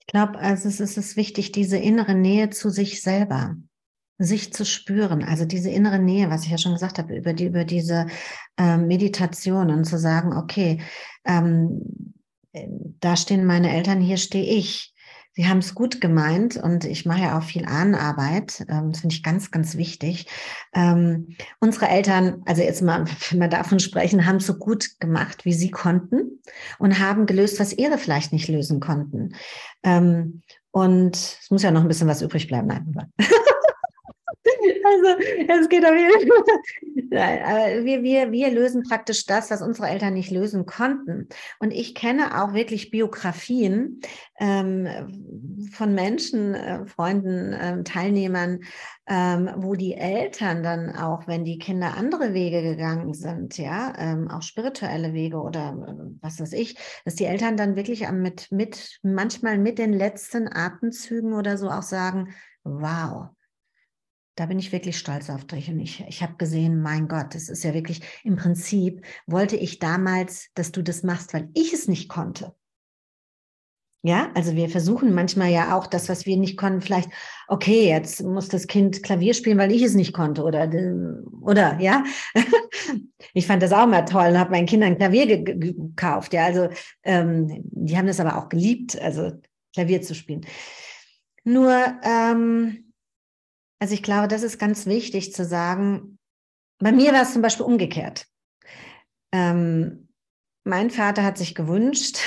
Ich 0.00 0.06
glaube, 0.06 0.38
also 0.38 0.68
es 0.68 0.80
ist 0.80 1.16
wichtig, 1.16 1.52
diese 1.52 1.78
innere 1.78 2.14
Nähe 2.14 2.50
zu 2.50 2.68
sich 2.70 3.00
selber 3.00 3.56
sich 4.18 4.52
zu 4.52 4.64
spüren, 4.64 5.24
also 5.24 5.44
diese 5.44 5.70
innere 5.70 5.98
Nähe, 5.98 6.30
was 6.30 6.44
ich 6.44 6.50
ja 6.50 6.58
schon 6.58 6.74
gesagt 6.74 6.98
habe, 6.98 7.16
über, 7.16 7.32
die, 7.32 7.46
über 7.46 7.64
diese 7.64 8.06
äh, 8.58 8.76
Meditation 8.76 9.70
und 9.70 9.84
zu 9.84 9.98
sagen, 9.98 10.36
okay, 10.36 10.80
ähm, 11.24 11.80
da 13.00 13.16
stehen 13.16 13.44
meine 13.44 13.74
Eltern, 13.74 14.00
hier 14.00 14.18
stehe 14.18 14.44
ich. 14.44 14.92
Sie 15.34 15.48
haben 15.48 15.58
es 15.58 15.74
gut 15.74 16.02
gemeint 16.02 16.58
und 16.58 16.84
ich 16.84 17.06
mache 17.06 17.22
ja 17.22 17.38
auch 17.38 17.42
viel 17.42 17.64
Ahnenarbeit. 17.64 18.66
Ähm, 18.68 18.92
das 18.92 19.00
finde 19.00 19.14
ich 19.14 19.22
ganz, 19.22 19.50
ganz 19.50 19.76
wichtig. 19.78 20.26
Ähm, 20.74 21.36
unsere 21.58 21.88
Eltern, 21.88 22.42
also 22.44 22.60
jetzt 22.60 22.82
mal, 22.82 23.06
wenn 23.30 23.40
wir 23.40 23.48
davon 23.48 23.80
sprechen, 23.80 24.26
haben 24.26 24.36
es 24.36 24.46
so 24.46 24.58
gut 24.58 25.00
gemacht, 25.00 25.46
wie 25.46 25.54
sie 25.54 25.70
konnten 25.70 26.42
und 26.78 26.98
haben 26.98 27.24
gelöst, 27.24 27.58
was 27.58 27.72
ihre 27.72 27.96
vielleicht 27.96 28.32
nicht 28.32 28.48
lösen 28.48 28.78
konnten. 28.78 29.34
Ähm, 29.82 30.42
und 30.70 31.16
es 31.16 31.50
muss 31.50 31.62
ja 31.62 31.70
noch 31.70 31.82
ein 31.82 31.88
bisschen 31.88 32.08
was 32.08 32.22
übrig 32.22 32.46
bleiben. 32.46 32.68
Nein. 32.68 33.12
Also 35.48 35.62
es 35.62 35.68
geht 35.68 35.84
auf 35.84 35.94
jeden 35.96 36.28
Fall. 36.28 37.84
Wir, 37.84 38.02
wir, 38.02 38.32
wir 38.32 38.50
lösen 38.50 38.82
praktisch 38.82 39.26
das, 39.26 39.50
was 39.50 39.62
unsere 39.62 39.88
Eltern 39.88 40.14
nicht 40.14 40.30
lösen 40.30 40.66
konnten. 40.66 41.28
Und 41.58 41.70
ich 41.70 41.94
kenne 41.94 42.42
auch 42.42 42.54
wirklich 42.54 42.90
Biografien 42.90 44.00
ähm, 44.38 45.68
von 45.72 45.94
Menschen, 45.94 46.54
äh, 46.54 46.86
Freunden, 46.86 47.54
ähm, 47.58 47.84
Teilnehmern, 47.84 48.60
ähm, 49.06 49.50
wo 49.56 49.74
die 49.74 49.94
Eltern 49.94 50.62
dann 50.62 50.94
auch, 50.96 51.26
wenn 51.26 51.44
die 51.44 51.58
Kinder 51.58 51.96
andere 51.96 52.34
Wege 52.34 52.62
gegangen 52.62 53.14
sind, 53.14 53.58
ja, 53.58 53.92
ähm, 53.98 54.30
auch 54.30 54.42
spirituelle 54.42 55.12
Wege 55.12 55.38
oder 55.38 55.76
äh, 55.86 56.16
was 56.20 56.40
weiß 56.40 56.52
ich, 56.52 56.76
dass 57.04 57.16
die 57.16 57.24
Eltern 57.24 57.56
dann 57.56 57.76
wirklich 57.76 58.08
mit, 58.10 58.50
mit 58.50 58.98
manchmal 59.02 59.58
mit 59.58 59.78
den 59.78 59.92
letzten 59.92 60.48
Atemzügen 60.48 61.34
oder 61.34 61.58
so 61.58 61.68
auch 61.68 61.82
sagen, 61.82 62.34
wow, 62.64 63.28
da 64.34 64.46
bin 64.46 64.58
ich 64.58 64.72
wirklich 64.72 64.98
stolz 64.98 65.30
auf 65.30 65.44
dich. 65.44 65.68
Und 65.68 65.80
ich, 65.80 66.04
ich 66.08 66.22
habe 66.22 66.34
gesehen, 66.36 66.80
mein 66.80 67.08
Gott, 67.08 67.34
das 67.34 67.48
ist 67.48 67.64
ja 67.64 67.74
wirklich, 67.74 68.00
im 68.24 68.36
Prinzip 68.36 69.04
wollte 69.26 69.56
ich 69.56 69.78
damals, 69.78 70.48
dass 70.54 70.72
du 70.72 70.82
das 70.82 71.02
machst, 71.02 71.34
weil 71.34 71.50
ich 71.54 71.72
es 71.72 71.88
nicht 71.88 72.08
konnte. 72.08 72.54
Ja, 74.04 74.32
also 74.34 74.56
wir 74.56 74.68
versuchen 74.68 75.14
manchmal 75.14 75.52
ja 75.52 75.76
auch 75.78 75.86
das, 75.86 76.08
was 76.08 76.26
wir 76.26 76.36
nicht 76.36 76.56
konnten, 76.56 76.80
vielleicht, 76.80 77.08
okay, 77.46 77.88
jetzt 77.88 78.20
muss 78.20 78.48
das 78.48 78.66
Kind 78.66 79.00
Klavier 79.04 79.32
spielen, 79.32 79.58
weil 79.58 79.70
ich 79.70 79.82
es 79.82 79.94
nicht 79.94 80.12
konnte 80.12 80.42
oder, 80.42 80.68
oder, 81.40 81.78
ja. 81.80 82.02
ich 83.32 83.46
fand 83.46 83.62
das 83.62 83.72
auch 83.72 83.86
mal 83.86 84.02
toll 84.02 84.30
und 84.30 84.38
habe 84.40 84.50
meinen 84.50 84.66
Kindern 84.66 84.98
Klavier 84.98 85.26
ge 85.26 85.54
gekauft, 85.56 86.32
ja. 86.32 86.44
Also, 86.46 86.68
ähm, 87.04 87.62
die 87.70 87.96
haben 87.96 88.08
das 88.08 88.18
aber 88.18 88.38
auch 88.38 88.48
geliebt, 88.48 89.00
also 89.00 89.30
Klavier 89.72 90.02
zu 90.02 90.16
spielen. 90.16 90.44
Nur, 91.44 91.72
ähm, 92.02 92.81
also 93.82 93.94
ich 93.94 94.04
glaube, 94.04 94.28
das 94.28 94.44
ist 94.44 94.60
ganz 94.60 94.86
wichtig 94.86 95.34
zu 95.34 95.44
sagen. 95.44 96.16
Bei 96.78 96.92
mir 96.92 97.12
war 97.12 97.22
es 97.22 97.32
zum 97.32 97.42
Beispiel 97.42 97.66
umgekehrt. 97.66 98.28
Ähm, 99.32 100.08
mein 100.62 100.88
Vater 100.90 101.24
hat 101.24 101.36
sich 101.36 101.56
gewünscht, 101.56 102.18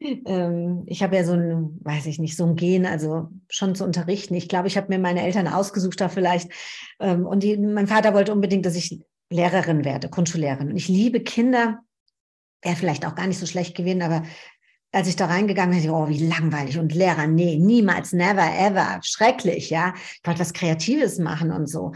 ähm, 0.00 0.82
ich 0.88 1.04
habe 1.04 1.14
ja 1.14 1.22
so 1.22 1.34
ein, 1.34 1.78
weiß 1.84 2.06
ich 2.06 2.18
nicht, 2.18 2.36
so 2.36 2.46
ein 2.46 2.56
Gen, 2.56 2.84
also 2.84 3.28
schon 3.48 3.76
zu 3.76 3.84
unterrichten. 3.84 4.34
Ich 4.34 4.48
glaube, 4.48 4.66
ich 4.66 4.76
habe 4.76 4.88
mir 4.88 4.98
meine 4.98 5.22
Eltern 5.22 5.46
ausgesucht 5.46 6.00
da 6.00 6.08
vielleicht. 6.08 6.50
Ähm, 6.98 7.26
und 7.26 7.44
die, 7.44 7.56
mein 7.56 7.86
Vater 7.86 8.12
wollte 8.12 8.32
unbedingt, 8.32 8.66
dass 8.66 8.74
ich 8.74 9.00
Lehrerin 9.30 9.84
werde, 9.84 10.08
Grundschullehrerin. 10.08 10.70
Und 10.70 10.76
ich 10.76 10.88
liebe 10.88 11.20
Kinder. 11.20 11.78
Wäre 12.60 12.74
vielleicht 12.74 13.06
auch 13.06 13.14
gar 13.14 13.28
nicht 13.28 13.38
so 13.38 13.46
schlecht 13.46 13.76
gewesen, 13.76 14.02
aber 14.02 14.24
als 14.92 15.08
ich 15.08 15.16
da 15.16 15.26
reingegangen 15.26 15.80
bin, 15.80 15.90
oh, 15.90 16.08
wie 16.08 16.26
langweilig 16.26 16.78
und 16.78 16.94
Lehrer, 16.94 17.26
nee, 17.26 17.58
niemals, 17.58 18.12
never, 18.12 18.48
ever, 18.58 19.00
schrecklich, 19.02 19.70
ja. 19.70 19.94
Ich 19.96 20.26
wollte 20.26 20.40
was 20.40 20.52
Kreatives 20.52 21.18
machen 21.18 21.50
und 21.50 21.68
so. 21.68 21.92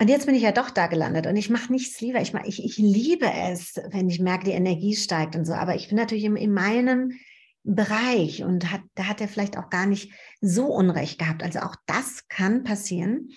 Und 0.00 0.08
jetzt 0.08 0.26
bin 0.26 0.34
ich 0.34 0.42
ja 0.42 0.52
doch 0.52 0.70
da 0.70 0.88
gelandet 0.88 1.26
und 1.26 1.36
ich 1.36 1.48
mache 1.50 1.70
nichts 1.70 2.00
lieber. 2.00 2.20
Ich, 2.20 2.32
mach, 2.32 2.44
ich, 2.44 2.64
ich 2.64 2.76
liebe 2.78 3.30
es, 3.50 3.74
wenn 3.90 4.08
ich 4.08 4.18
merke, 4.18 4.46
die 4.46 4.52
Energie 4.52 4.96
steigt 4.96 5.36
und 5.36 5.44
so. 5.44 5.52
Aber 5.52 5.76
ich 5.76 5.88
bin 5.88 5.96
natürlich 5.96 6.24
in, 6.24 6.34
in 6.34 6.52
meinem 6.52 7.12
Bereich 7.64 8.42
und 8.42 8.72
hat, 8.72 8.80
da 8.96 9.06
hat 9.06 9.20
er 9.20 9.28
vielleicht 9.28 9.56
auch 9.56 9.70
gar 9.70 9.86
nicht 9.86 10.12
so 10.40 10.66
Unrecht 10.66 11.20
gehabt. 11.20 11.44
Also 11.44 11.60
auch 11.60 11.76
das 11.86 12.26
kann 12.28 12.64
passieren. 12.64 13.28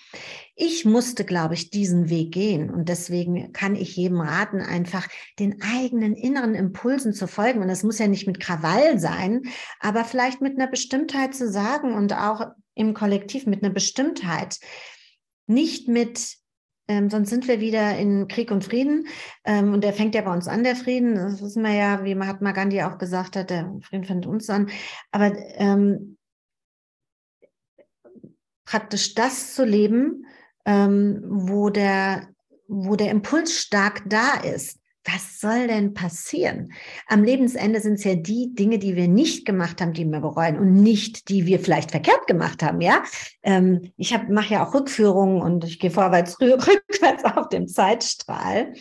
Ich 0.55 0.83
musste, 0.83 1.25
glaube 1.25 1.53
ich, 1.53 1.69
diesen 1.69 2.09
Weg 2.09 2.31
gehen 2.31 2.71
und 2.71 2.89
deswegen 2.89 3.53
kann 3.53 3.75
ich 3.75 3.95
jedem 3.95 4.21
raten, 4.21 4.61
einfach 4.61 5.07
den 5.37 5.61
eigenen 5.61 6.15
inneren 6.15 6.55
Impulsen 6.55 7.13
zu 7.13 7.27
folgen. 7.27 7.61
Und 7.61 7.67
das 7.67 7.83
muss 7.83 7.99
ja 7.99 8.07
nicht 8.07 8.25
mit 8.25 8.39
Krawall 8.39 8.99
sein, 8.99 9.43
aber 9.79 10.03
vielleicht 10.03 10.41
mit 10.41 10.57
einer 10.57 10.67
Bestimmtheit 10.67 11.35
zu 11.35 11.47
sagen 11.47 11.93
und 11.93 12.13
auch 12.13 12.47
im 12.73 12.95
Kollektiv 12.95 13.45
mit 13.45 13.63
einer 13.63 13.73
Bestimmtheit. 13.73 14.57
Nicht 15.45 15.87
mit 15.87 16.37
ähm, 16.87 17.09
sonst 17.09 17.29
sind 17.29 17.47
wir 17.47 17.59
wieder 17.59 17.97
in 17.97 18.27
Krieg 18.27 18.51
und 18.51 18.63
Frieden. 18.63 19.07
Ähm, 19.43 19.73
und 19.73 19.83
der 19.83 19.93
fängt 19.93 20.15
ja 20.15 20.21
bei 20.21 20.33
uns 20.33 20.47
an, 20.47 20.63
der 20.63 20.75
Frieden. 20.75 21.15
Das 21.15 21.41
wissen 21.41 21.63
wir 21.63 21.73
ja, 21.73 22.03
wie 22.03 22.15
Mahatma 22.15 22.51
Gandhi 22.51 22.83
auch 22.83 22.97
gesagt 22.97 23.35
hat, 23.35 23.49
der 23.49 23.73
Frieden 23.81 24.05
fängt 24.05 24.25
uns 24.25 24.49
an. 24.49 24.69
Aber 25.11 25.35
ähm, 25.55 26.17
praktisch 28.65 29.15
das 29.15 29.55
zu 29.55 29.65
leben, 29.65 30.25
ähm, 30.65 31.21
wo, 31.25 31.69
der, 31.69 32.29
wo 32.67 32.95
der 32.95 33.11
Impuls 33.11 33.57
stark 33.57 34.03
da 34.07 34.35
ist 34.35 34.79
was 35.05 35.39
soll 35.39 35.67
denn 35.67 35.93
passieren? 35.93 36.73
Am 37.07 37.23
Lebensende 37.23 37.79
sind 37.79 37.95
es 37.95 38.03
ja 38.03 38.15
die 38.15 38.53
Dinge, 38.55 38.79
die 38.79 38.95
wir 38.95 39.07
nicht 39.07 39.45
gemacht 39.45 39.81
haben, 39.81 39.93
die 39.93 40.05
wir 40.05 40.19
bereuen 40.19 40.57
und 40.57 40.73
nicht 40.73 41.29
die 41.29 41.45
wir 41.45 41.59
vielleicht 41.59 41.91
verkehrt 41.91 42.27
gemacht 42.27 42.63
haben. 42.63 42.81
Ja, 42.81 43.03
ähm, 43.43 43.91
ich 43.97 44.15
mache 44.29 44.55
ja 44.55 44.65
auch 44.65 44.73
Rückführungen 44.73 45.41
und 45.41 45.63
ich 45.63 45.79
gehe 45.79 45.91
vorwärts, 45.91 46.37
rückwärts 46.41 47.23
auf 47.23 47.49
dem 47.49 47.67
Zeitstrahl. 47.67 48.73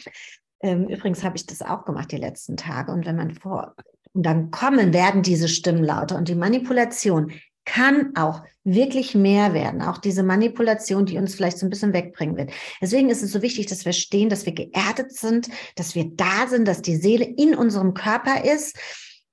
Ähm, 0.61 0.89
übrigens 0.89 1.23
habe 1.23 1.37
ich 1.37 1.47
das 1.47 1.61
auch 1.61 1.85
gemacht 1.85 2.11
die 2.11 2.17
letzten 2.17 2.57
Tage. 2.57 2.91
Und 2.91 3.05
wenn 3.07 3.17
man 3.17 3.35
vor 3.35 3.75
und 4.15 4.25
dann 4.25 4.51
kommen, 4.51 4.95
werden 4.95 5.23
diese 5.23 5.49
Stimmen 5.49 5.85
lauter 5.85 6.17
und 6.17 6.29
die 6.29 6.37
Manipulation 6.37 7.33
kann 7.65 8.15
auch 8.17 8.43
wirklich 8.65 9.15
mehr 9.15 9.55
werden. 9.55 9.83
Auch 9.83 9.99
diese 9.99 10.23
Manipulation, 10.23 11.07
die 11.07 11.19
uns 11.19 11.35
vielleicht 11.35 11.59
so 11.59 11.67
ein 11.67 11.71
bisschen 11.71 11.93
wegbringen 11.93 12.37
wird. 12.37 12.51
Deswegen 12.81 13.11
ist 13.11 13.23
es 13.23 13.33
so 13.33 13.43
wichtig, 13.43 13.67
dass 13.67 13.85
wir 13.85 13.93
stehen, 13.93 14.29
dass 14.29 14.47
wir 14.47 14.53
geerdet 14.53 15.13
sind, 15.13 15.49
dass 15.77 15.95
wir 15.95 16.11
da 16.15 16.47
sind, 16.49 16.67
dass 16.67 16.83
die 16.83 16.97
Seele 16.97 17.25
in 17.25 17.55
unserem 17.55 17.95
Körper 17.95 18.45
ist 18.45 18.77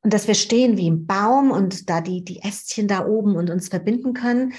und 0.02 0.14
dass 0.14 0.28
wir 0.28 0.36
stehen 0.36 0.78
wie 0.78 0.88
im 0.88 1.06
Baum 1.06 1.52
und 1.52 1.90
da 1.90 2.02
die, 2.02 2.24
die 2.24 2.42
Ästchen 2.42 2.88
da 2.88 3.06
oben 3.06 3.36
und 3.36 3.50
uns 3.50 3.70
verbinden 3.70 4.14
können 4.14 4.54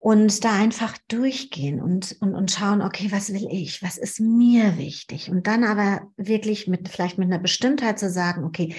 und 0.00 0.44
da 0.44 0.54
einfach 0.54 0.96
durchgehen 1.08 1.80
und, 1.80 2.16
und, 2.20 2.34
und 2.34 2.50
schauen, 2.50 2.80
okay, 2.80 3.08
was 3.10 3.32
will 3.32 3.46
ich? 3.50 3.82
Was 3.82 3.98
ist 3.98 4.18
mir 4.18 4.78
wichtig? 4.78 5.30
Und 5.30 5.46
dann 5.46 5.62
aber 5.62 6.10
wirklich 6.16 6.66
mit, 6.66 6.88
vielleicht 6.88 7.18
mit 7.18 7.26
einer 7.26 7.38
Bestimmtheit 7.38 7.98
zu 7.98 8.10
sagen, 8.10 8.44
okay, 8.44 8.74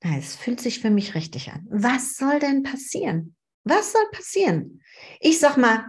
es 0.00 0.36
fühlt 0.36 0.60
sich 0.60 0.80
für 0.80 0.90
mich 0.90 1.14
richtig 1.14 1.50
an. 1.52 1.66
Was 1.70 2.16
soll 2.16 2.38
denn 2.38 2.62
passieren? 2.62 3.34
Was 3.64 3.92
soll 3.92 4.04
passieren? 4.12 4.80
Ich 5.20 5.38
sag 5.40 5.56
mal, 5.56 5.84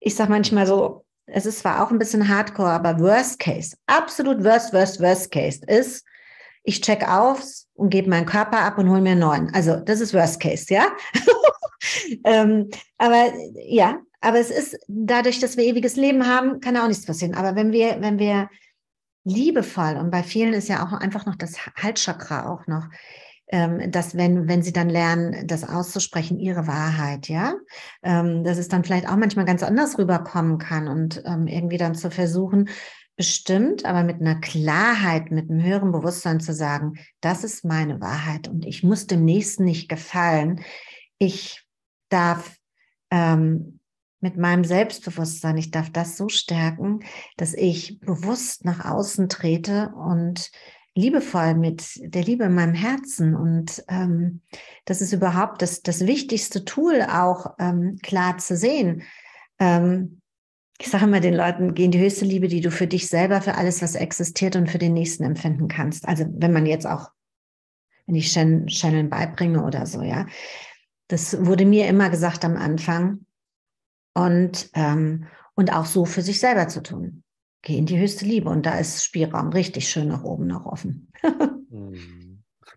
ich 0.00 0.14
sag 0.14 0.28
manchmal 0.28 0.66
so, 0.66 1.04
es 1.26 1.46
ist 1.46 1.60
zwar 1.60 1.84
auch 1.84 1.90
ein 1.90 1.98
bisschen 1.98 2.28
hardcore, 2.28 2.70
aber 2.70 2.98
Worst 3.00 3.38
Case, 3.38 3.76
absolut 3.86 4.42
Worst, 4.42 4.72
Worst, 4.72 5.00
Worst 5.00 5.30
Case 5.30 5.60
ist, 5.66 6.04
ich 6.62 6.80
check 6.80 7.06
aus 7.06 7.66
und 7.74 7.90
gebe 7.90 8.10
meinen 8.10 8.26
Körper 8.26 8.60
ab 8.60 8.78
und 8.78 8.90
hole 8.90 9.00
mir 9.00 9.12
einen 9.12 9.20
neuen. 9.20 9.54
Also 9.54 9.76
das 9.76 10.00
ist 10.00 10.14
Worst 10.14 10.40
Case, 10.40 10.66
ja. 10.72 10.86
ähm, 12.24 12.68
aber 12.98 13.32
ja, 13.66 14.00
aber 14.20 14.38
es 14.38 14.50
ist 14.50 14.78
dadurch, 14.88 15.38
dass 15.38 15.56
wir 15.56 15.64
ewiges 15.64 15.96
Leben 15.96 16.26
haben, 16.26 16.60
kann 16.60 16.76
auch 16.76 16.88
nichts 16.88 17.06
passieren. 17.06 17.34
Aber 17.34 17.54
wenn 17.56 17.72
wir, 17.72 18.00
wenn 18.00 18.18
wir 18.18 18.48
liebevoll 19.28 19.96
und 19.96 20.10
bei 20.10 20.22
vielen 20.22 20.54
ist 20.54 20.68
ja 20.68 20.84
auch 20.84 20.92
einfach 20.92 21.26
noch 21.26 21.36
das 21.36 21.58
Halschakra 21.76 22.48
auch 22.50 22.66
noch, 22.66 22.88
ähm, 23.50 23.90
dass 23.90 24.16
wenn, 24.16 24.48
wenn 24.48 24.62
sie 24.62 24.72
dann 24.72 24.90
lernen, 24.90 25.46
das 25.46 25.64
auszusprechen, 25.64 26.38
ihre 26.38 26.66
Wahrheit, 26.66 27.28
ja, 27.28 27.54
ähm, 28.02 28.44
dass 28.44 28.58
es 28.58 28.68
dann 28.68 28.84
vielleicht 28.84 29.08
auch 29.08 29.16
manchmal 29.16 29.46
ganz 29.46 29.62
anders 29.62 29.98
rüberkommen 29.98 30.58
kann 30.58 30.88
und 30.88 31.22
ähm, 31.24 31.46
irgendwie 31.46 31.78
dann 31.78 31.94
zu 31.94 32.10
versuchen, 32.10 32.68
bestimmt, 33.16 33.84
aber 33.84 34.04
mit 34.04 34.20
einer 34.20 34.36
Klarheit, 34.36 35.32
mit 35.32 35.50
einem 35.50 35.62
höheren 35.62 35.90
Bewusstsein 35.90 36.40
zu 36.40 36.54
sagen, 36.54 36.94
das 37.20 37.42
ist 37.42 37.64
meine 37.64 38.00
Wahrheit 38.00 38.48
und 38.48 38.64
ich 38.64 38.84
muss 38.84 39.06
dem 39.06 39.24
Nächsten 39.24 39.64
nicht 39.64 39.88
gefallen. 39.88 40.60
Ich 41.18 41.64
darf 42.10 42.56
ähm, 43.10 43.77
mit 44.20 44.36
meinem 44.36 44.64
Selbstbewusstsein. 44.64 45.56
Ich 45.56 45.70
darf 45.70 45.90
das 45.90 46.16
so 46.16 46.28
stärken, 46.28 47.00
dass 47.36 47.54
ich 47.54 48.00
bewusst 48.00 48.64
nach 48.64 48.84
außen 48.84 49.28
trete 49.28 49.92
und 49.94 50.50
liebevoll 50.94 51.54
mit 51.54 52.00
der 52.02 52.24
Liebe 52.24 52.44
in 52.44 52.54
meinem 52.54 52.74
Herzen. 52.74 53.36
Und 53.36 53.84
ähm, 53.88 54.40
das 54.84 55.00
ist 55.00 55.12
überhaupt 55.12 55.62
das, 55.62 55.82
das 55.82 56.06
wichtigste 56.06 56.64
Tool, 56.64 57.02
auch 57.02 57.54
ähm, 57.58 57.98
klar 58.02 58.38
zu 58.38 58.56
sehen. 58.56 59.02
Ähm, 59.60 60.20
ich 60.80 60.88
sage 60.88 61.04
immer 61.04 61.20
den 61.20 61.34
Leuten, 61.34 61.74
geh 61.74 61.84
in 61.84 61.90
die 61.90 62.00
höchste 62.00 62.24
Liebe, 62.24 62.48
die 62.48 62.60
du 62.60 62.70
für 62.70 62.86
dich 62.86 63.08
selber, 63.08 63.40
für 63.40 63.54
alles, 63.54 63.82
was 63.82 63.94
existiert 63.94 64.56
und 64.56 64.70
für 64.70 64.78
den 64.78 64.92
Nächsten 64.92 65.24
empfinden 65.24 65.68
kannst. 65.68 66.06
Also 66.06 66.24
wenn 66.28 66.52
man 66.52 66.66
jetzt 66.66 66.86
auch, 66.86 67.10
wenn 68.06 68.14
ich 68.14 68.32
Channel 68.32 69.04
beibringe 69.04 69.64
oder 69.64 69.86
so, 69.86 70.02
ja. 70.02 70.26
Das 71.08 71.44
wurde 71.46 71.64
mir 71.64 71.88
immer 71.88 72.10
gesagt 72.10 72.44
am 72.44 72.56
Anfang. 72.56 73.24
Und, 74.18 74.70
ähm, 74.74 75.26
und 75.54 75.72
auch 75.72 75.86
so 75.86 76.04
für 76.04 76.22
sich 76.22 76.40
selber 76.40 76.68
zu 76.68 76.82
tun. 76.82 77.22
Geh 77.62 77.78
in 77.78 77.86
die 77.86 77.98
höchste 77.98 78.24
Liebe 78.24 78.48
und 78.48 78.66
da 78.66 78.78
ist 78.78 79.04
Spielraum 79.04 79.50
richtig 79.50 79.88
schön 79.88 80.08
nach 80.08 80.24
oben 80.24 80.46
noch 80.46 80.66
offen. 80.66 81.12
Hm. 81.70 82.28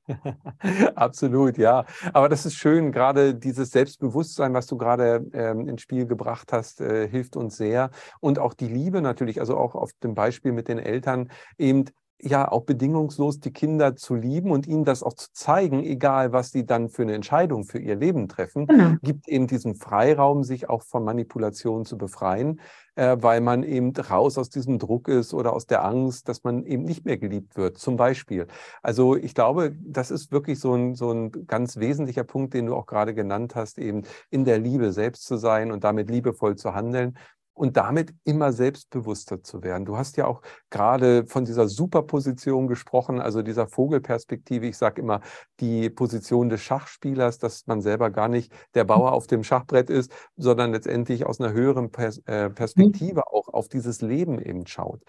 Absolut, 0.95 1.57
ja. 1.57 1.85
Aber 2.13 2.29
das 2.29 2.45
ist 2.45 2.55
schön, 2.55 2.91
gerade 2.91 3.35
dieses 3.35 3.71
Selbstbewusstsein, 3.71 4.53
was 4.53 4.67
du 4.67 4.77
gerade 4.77 5.25
ähm, 5.33 5.67
ins 5.67 5.81
Spiel 5.81 6.05
gebracht 6.05 6.51
hast, 6.51 6.81
äh, 6.81 7.07
hilft 7.07 7.35
uns 7.35 7.57
sehr. 7.57 7.89
Und 8.19 8.39
auch 8.39 8.53
die 8.53 8.67
Liebe 8.67 9.01
natürlich, 9.01 9.39
also 9.39 9.57
auch 9.57 9.75
auf 9.75 9.91
dem 10.03 10.13
Beispiel 10.13 10.51
mit 10.51 10.67
den 10.67 10.79
Eltern, 10.79 11.31
eben 11.57 11.85
ja 12.23 12.51
auch 12.51 12.63
bedingungslos 12.63 13.39
die 13.39 13.51
Kinder 13.51 13.95
zu 13.95 14.15
lieben 14.15 14.51
und 14.51 14.67
ihnen 14.67 14.85
das 14.85 15.03
auch 15.03 15.13
zu 15.13 15.27
zeigen, 15.33 15.83
egal 15.83 16.31
was 16.31 16.51
sie 16.51 16.65
dann 16.65 16.89
für 16.89 17.01
eine 17.01 17.13
Entscheidung 17.13 17.63
für 17.63 17.79
ihr 17.79 17.95
Leben 17.95 18.27
treffen, 18.27 18.67
genau. 18.67 18.95
gibt 19.01 19.27
eben 19.27 19.47
diesen 19.47 19.75
Freiraum, 19.75 20.43
sich 20.43 20.69
auch 20.69 20.83
von 20.83 21.03
Manipulation 21.03 21.85
zu 21.85 21.97
befreien, 21.97 22.59
äh, 22.95 23.17
weil 23.19 23.41
man 23.41 23.63
eben 23.63 23.95
raus 23.95 24.37
aus 24.37 24.49
diesem 24.49 24.79
Druck 24.79 25.07
ist 25.07 25.33
oder 25.33 25.53
aus 25.53 25.65
der 25.65 25.83
Angst, 25.83 26.27
dass 26.27 26.43
man 26.43 26.65
eben 26.65 26.83
nicht 26.83 27.05
mehr 27.05 27.17
geliebt 27.17 27.55
wird, 27.57 27.77
zum 27.77 27.97
Beispiel. 27.97 28.47
Also 28.81 29.15
ich 29.15 29.33
glaube, 29.33 29.75
das 29.81 30.11
ist 30.11 30.31
wirklich 30.31 30.59
so 30.59 30.73
ein, 30.73 30.95
so 30.95 31.11
ein 31.11 31.31
ganz 31.47 31.77
wesentlicher 31.77 32.23
Punkt, 32.23 32.53
den 32.53 32.67
du 32.67 32.75
auch 32.75 32.85
gerade 32.85 33.13
genannt 33.13 33.55
hast, 33.55 33.77
eben 33.77 34.03
in 34.29 34.45
der 34.45 34.59
Liebe 34.59 34.91
selbst 34.91 35.25
zu 35.25 35.37
sein 35.37 35.71
und 35.71 35.83
damit 35.83 36.09
liebevoll 36.09 36.55
zu 36.55 36.73
handeln 36.73 37.17
und 37.61 37.77
damit 37.77 38.15
immer 38.23 38.53
selbstbewusster 38.53 39.43
zu 39.43 39.61
werden. 39.61 39.85
Du 39.85 39.95
hast 39.95 40.17
ja 40.17 40.25
auch 40.25 40.41
gerade 40.71 41.27
von 41.27 41.45
dieser 41.45 41.67
Superposition 41.67 42.65
gesprochen, 42.65 43.21
also 43.21 43.43
dieser 43.43 43.67
Vogelperspektive. 43.67 44.65
Ich 44.65 44.79
sage 44.79 44.99
immer 44.99 45.21
die 45.59 45.91
Position 45.91 46.49
des 46.49 46.61
Schachspielers, 46.63 47.37
dass 47.37 47.67
man 47.67 47.79
selber 47.81 48.09
gar 48.09 48.29
nicht 48.29 48.51
der 48.73 48.83
Bauer 48.83 49.11
auf 49.11 49.27
dem 49.27 49.43
Schachbrett 49.43 49.91
ist, 49.91 50.11
sondern 50.37 50.71
letztendlich 50.71 51.27
aus 51.27 51.39
einer 51.39 51.53
höheren 51.53 51.91
äh, 52.25 52.49
Perspektive 52.49 53.27
auch 53.27 53.47
auf 53.47 53.69
dieses 53.69 54.01
Leben 54.01 54.41
eben 54.41 54.65
schaut. 54.65 55.03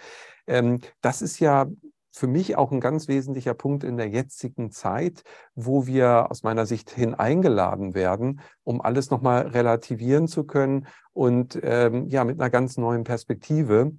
Ähm, 0.47 0.81
das 1.01 1.23
ist 1.23 1.38
ja 1.41 1.69
für 2.12 2.27
mich 2.27 2.57
auch 2.57 2.70
ein 2.70 2.81
ganz 2.81 3.09
wesentlicher 3.09 3.55
Punkt 3.55 3.85
in 3.85 3.96
der 3.96 4.09
jetzigen 4.09 4.70
Zeit, 4.70 5.25
wo 5.55 5.87
wir 5.87 6.31
aus 6.31 6.42
meiner 6.42 6.66
Sicht 6.66 6.90
hin 6.90 7.14
eingeladen 7.14 7.94
werden, 7.94 8.40
um 8.64 8.81
alles 8.81 9.11
nochmal 9.11 9.48
relativieren 9.48 10.29
zu 10.29 10.44
können 10.44 10.87
und 11.12 11.59
ähm, 11.62 12.09
ja 12.09 12.25
mit 12.25 12.38
einer 12.38 12.51
ganz 12.51 12.77
neuen 12.77 13.05
Perspektive 13.05 13.92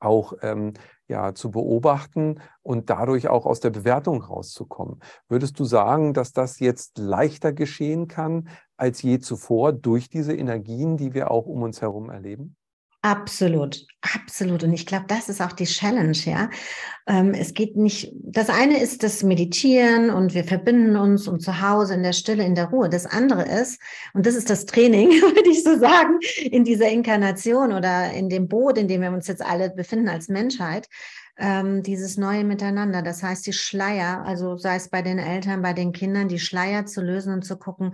auch 0.00 0.34
ähm, 0.42 0.74
ja 1.08 1.34
zu 1.34 1.50
beobachten 1.50 2.40
und 2.62 2.90
dadurch 2.90 3.28
auch 3.28 3.46
aus 3.46 3.60
der 3.60 3.70
Bewertung 3.70 4.22
rauszukommen. 4.22 5.00
Würdest 5.28 5.58
du 5.58 5.64
sagen, 5.64 6.12
dass 6.12 6.32
das 6.32 6.58
jetzt 6.58 6.98
leichter 6.98 7.52
geschehen 7.52 8.08
kann 8.08 8.48
als 8.76 9.02
je 9.02 9.20
zuvor 9.20 9.72
durch 9.72 10.08
diese 10.08 10.34
Energien, 10.34 10.96
die 10.96 11.14
wir 11.14 11.30
auch 11.30 11.46
um 11.46 11.62
uns 11.62 11.80
herum 11.80 12.10
erleben? 12.10 12.56
Absolut, 13.04 13.86
absolut. 14.00 14.64
Und 14.64 14.72
ich 14.72 14.86
glaube, 14.86 15.04
das 15.08 15.28
ist 15.28 15.42
auch 15.42 15.52
die 15.52 15.66
Challenge, 15.66 16.16
ja. 16.24 16.48
Ähm, 17.06 17.34
es 17.34 17.52
geht 17.52 17.76
nicht, 17.76 18.14
das 18.14 18.48
eine 18.48 18.80
ist 18.80 19.02
das 19.02 19.22
Meditieren 19.22 20.08
und 20.08 20.32
wir 20.32 20.42
verbinden 20.42 20.96
uns 20.96 21.28
und 21.28 21.40
zu 21.40 21.60
Hause 21.60 21.92
in 21.92 22.02
der 22.02 22.14
Stille, 22.14 22.42
in 22.46 22.54
der 22.54 22.70
Ruhe. 22.70 22.88
Das 22.88 23.04
andere 23.04 23.42
ist, 23.42 23.78
und 24.14 24.24
das 24.24 24.34
ist 24.34 24.48
das 24.48 24.64
Training, 24.64 25.10
würde 25.20 25.50
ich 25.50 25.62
so 25.62 25.78
sagen, 25.78 26.18
in 26.44 26.64
dieser 26.64 26.88
Inkarnation 26.88 27.74
oder 27.74 28.10
in 28.10 28.30
dem 28.30 28.48
Boot, 28.48 28.78
in 28.78 28.88
dem 28.88 29.02
wir 29.02 29.10
uns 29.10 29.26
jetzt 29.26 29.44
alle 29.44 29.68
befinden 29.68 30.08
als 30.08 30.28
Menschheit, 30.28 30.88
ähm, 31.36 31.82
dieses 31.82 32.16
neue 32.16 32.44
Miteinander. 32.44 33.02
Das 33.02 33.22
heißt, 33.22 33.46
die 33.46 33.52
Schleier, 33.52 34.24
also 34.24 34.56
sei 34.56 34.76
es 34.76 34.88
bei 34.88 35.02
den 35.02 35.18
Eltern, 35.18 35.60
bei 35.60 35.74
den 35.74 35.92
Kindern, 35.92 36.28
die 36.28 36.38
Schleier 36.38 36.86
zu 36.86 37.02
lösen 37.02 37.34
und 37.34 37.44
zu 37.44 37.58
gucken, 37.58 37.92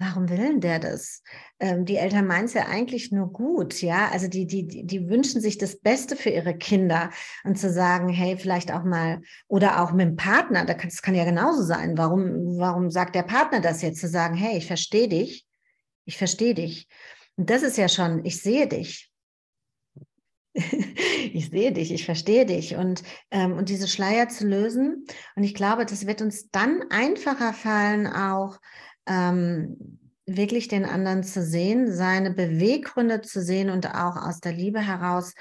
warum 0.00 0.30
will 0.30 0.38
denn 0.38 0.60
der 0.60 0.78
das? 0.78 1.22
Ähm, 1.60 1.84
die 1.84 1.96
Eltern 1.96 2.26
meinen 2.26 2.46
es 2.46 2.54
ja 2.54 2.66
eigentlich 2.66 3.12
nur 3.12 3.30
gut, 3.30 3.82
ja. 3.82 4.08
Also 4.10 4.28
die, 4.28 4.46
die, 4.46 4.66
die 4.66 5.08
wünschen 5.08 5.42
sich 5.42 5.58
das 5.58 5.78
Beste 5.78 6.16
für 6.16 6.30
ihre 6.30 6.56
Kinder 6.56 7.10
und 7.44 7.58
zu 7.58 7.70
sagen, 7.70 8.08
hey, 8.08 8.36
vielleicht 8.38 8.72
auch 8.72 8.82
mal, 8.82 9.20
oder 9.46 9.82
auch 9.82 9.92
mit 9.92 10.08
dem 10.08 10.16
Partner, 10.16 10.64
das 10.64 11.02
kann 11.02 11.14
ja 11.14 11.24
genauso 11.24 11.62
sein. 11.62 11.98
Warum, 11.98 12.58
warum 12.58 12.90
sagt 12.90 13.14
der 13.14 13.22
Partner 13.22 13.60
das 13.60 13.82
jetzt? 13.82 14.00
Zu 14.00 14.08
sagen, 14.08 14.34
hey, 14.34 14.56
ich 14.56 14.66
verstehe 14.66 15.08
dich, 15.08 15.46
ich 16.06 16.16
verstehe 16.16 16.54
dich. 16.54 16.88
Und 17.36 17.50
das 17.50 17.62
ist 17.62 17.76
ja 17.76 17.88
schon, 17.88 18.24
ich 18.24 18.40
sehe 18.40 18.66
dich. 18.66 19.10
ich 20.54 21.50
sehe 21.50 21.72
dich, 21.72 21.92
ich 21.92 22.06
verstehe 22.06 22.46
dich 22.46 22.74
und, 22.74 23.02
ähm, 23.30 23.52
und 23.52 23.68
diese 23.68 23.86
Schleier 23.86 24.28
zu 24.28 24.46
lösen. 24.46 25.04
Und 25.36 25.44
ich 25.44 25.54
glaube, 25.54 25.84
das 25.84 26.06
wird 26.06 26.22
uns 26.22 26.50
dann 26.50 26.82
einfacher 26.88 27.52
fallen, 27.52 28.06
auch 28.06 28.58
ähm, 29.10 29.98
wirklich 30.26 30.68
den 30.68 30.84
anderen 30.84 31.24
zu 31.24 31.42
sehen, 31.42 31.92
seine 31.92 32.30
Beweggründe 32.30 33.20
zu 33.22 33.42
sehen 33.42 33.68
und 33.68 33.86
auch 33.88 34.16
aus 34.16 34.40
der 34.40 34.52
Liebe 34.52 34.80
heraus 34.80 35.34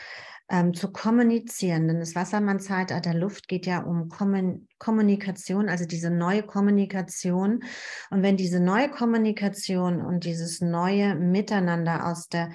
ähm, 0.49 0.73
zu 0.73 0.91
kommunizieren. 0.91 1.88
Denn 1.88 1.99
das 1.99 2.15
Wassermann-Zeitalter 2.15 3.13
Luft 3.13 3.47
geht 3.47 3.67
ja 3.67 3.84
um 3.84 4.10
Kommun 4.10 4.67
Kommunikation, 4.79 5.69
also 5.69 5.86
diese 5.86 6.10
neue 6.10 6.41
Kommunikation. 6.41 7.63
Und 8.10 8.23
wenn 8.23 8.38
diese 8.38 8.60
neue 8.60 8.89
Kommunikation 8.89 10.01
und 10.01 10.23
dieses 10.23 10.62
neue 10.62 11.15
Miteinander 11.15 12.08
aus, 12.08 12.27
der, 12.27 12.49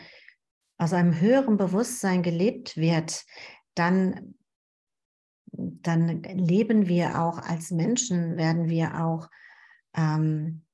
aus 0.79 0.92
einem 0.92 1.20
höheren 1.20 1.57
Bewusstsein 1.57 2.22
gelebt 2.22 2.77
wird, 2.77 3.24
dann, 3.74 4.35
dann 5.53 6.22
leben 6.22 6.88
wir 6.88 7.20
auch 7.20 7.38
als 7.38 7.70
Menschen, 7.70 8.37
werden 8.37 8.68
wir 8.68 9.05
auch 9.05 9.29
ähm, 9.96 10.64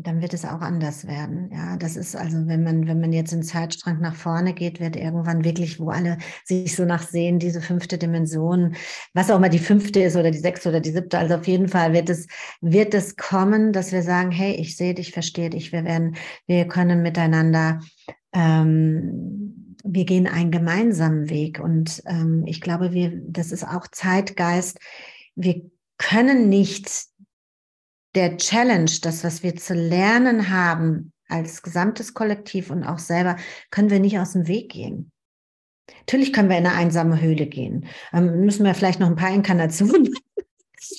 dann 0.00 0.22
wird 0.22 0.32
es 0.32 0.44
auch 0.44 0.60
anders 0.60 1.06
werden. 1.06 1.50
Ja, 1.52 1.76
das 1.76 1.96
ist 1.96 2.14
also, 2.14 2.46
wenn 2.46 2.62
man, 2.62 2.86
wenn 2.86 3.00
man 3.00 3.12
jetzt 3.12 3.32
im 3.32 3.42
Zeitstrang 3.42 4.00
nach 4.00 4.14
vorne 4.14 4.54
geht, 4.54 4.78
wird 4.78 4.94
irgendwann 4.94 5.44
wirklich, 5.44 5.80
wo 5.80 5.90
alle 5.90 6.18
sich 6.44 6.76
so 6.76 6.84
nachsehen, 6.84 7.40
diese 7.40 7.60
fünfte 7.60 7.98
Dimension, 7.98 8.76
was 9.12 9.30
auch 9.30 9.36
immer 9.36 9.48
die 9.48 9.58
fünfte 9.58 10.00
ist 10.00 10.16
oder 10.16 10.30
die 10.30 10.38
sechste 10.38 10.68
oder 10.68 10.80
die 10.80 10.90
siebte, 10.90 11.18
also 11.18 11.34
auf 11.34 11.48
jeden 11.48 11.68
Fall 11.68 11.92
wird 11.92 12.08
es, 12.10 12.28
wird 12.60 12.94
es 12.94 13.16
kommen, 13.16 13.72
dass 13.72 13.90
wir 13.90 14.02
sagen, 14.02 14.30
hey, 14.30 14.54
ich 14.54 14.76
sehe 14.76 14.94
dich, 14.94 15.10
verstehe 15.12 15.50
dich, 15.50 15.72
wir 15.72 15.84
werden, 15.84 16.14
wir 16.46 16.68
können 16.68 17.02
miteinander, 17.02 17.80
ähm, 18.32 19.76
wir 19.82 20.04
gehen 20.04 20.28
einen 20.28 20.52
gemeinsamen 20.52 21.28
Weg 21.28 21.58
und 21.58 22.02
ähm, 22.06 22.44
ich 22.46 22.60
glaube, 22.60 22.92
wir, 22.92 23.20
das 23.26 23.50
ist 23.50 23.64
auch 23.66 23.88
Zeitgeist. 23.88 24.78
Wir 25.34 25.62
können 25.96 26.48
nicht 26.48 27.08
der 28.18 28.36
Challenge, 28.36 28.90
das, 29.00 29.22
was 29.22 29.44
wir 29.44 29.54
zu 29.54 29.74
lernen 29.74 30.50
haben 30.50 31.12
als 31.28 31.62
gesamtes 31.62 32.14
Kollektiv 32.14 32.68
und 32.68 32.82
auch 32.82 32.98
selber, 32.98 33.36
können 33.70 33.90
wir 33.90 34.00
nicht 34.00 34.18
aus 34.18 34.32
dem 34.32 34.48
Weg 34.48 34.72
gehen. 34.72 35.12
Natürlich 36.00 36.32
können 36.32 36.48
wir 36.48 36.58
in 36.58 36.66
eine 36.66 36.74
einsame 36.74 37.20
Höhle 37.20 37.46
gehen. 37.46 37.86
Ähm, 38.12 38.40
müssen 38.40 38.64
wir 38.64 38.74
vielleicht 38.74 38.98
noch 38.98 39.06
ein 39.06 39.14
paar 39.14 39.32
Inkarnationen 39.32 40.12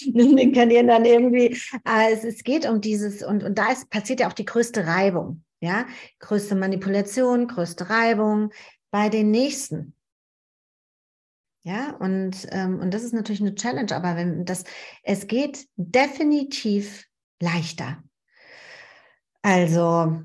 inkarnieren 0.14 0.88
dann 0.88 1.04
irgendwie. 1.04 1.60
Es, 1.84 2.24
es 2.24 2.44
geht 2.46 2.66
um 2.66 2.80
dieses, 2.80 3.22
und, 3.22 3.44
und 3.44 3.58
da 3.58 3.70
ist, 3.70 3.90
passiert 3.90 4.22
ja 4.22 4.30
auch 4.30 4.34
die 4.34 4.46
größte 4.46 4.88
Reibung. 4.88 5.44
Ja, 5.60 5.86
größte 6.20 6.56
Manipulation, 6.56 7.50
größte 7.50 7.90
Reibung 7.90 8.52
bei 8.92 9.10
den 9.10 9.30
Nächsten. 9.30 9.94
Ja, 11.64 11.98
und, 11.98 12.48
ähm, 12.52 12.80
und 12.80 12.94
das 12.94 13.04
ist 13.04 13.14
natürlich 13.14 13.42
eine 13.42 13.56
Challenge, 13.56 13.94
aber 13.94 14.16
wenn 14.16 14.46
das, 14.46 14.64
es 15.04 15.28
geht 15.28 15.68
definitiv 15.76 17.09
leichter. 17.42 18.04
Also, 19.42 20.22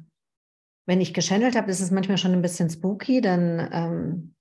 wenn 0.86 1.00
ich 1.00 1.14
geschändelt 1.14 1.56
habe, 1.56 1.70
ist 1.70 1.80
es 1.80 1.90
manchmal 1.90 2.18
schon 2.18 2.32
ein 2.32 2.42
bisschen 2.42 2.68
spooky, 2.68 3.20
dann, 3.20 3.70
ähm, 3.72 4.34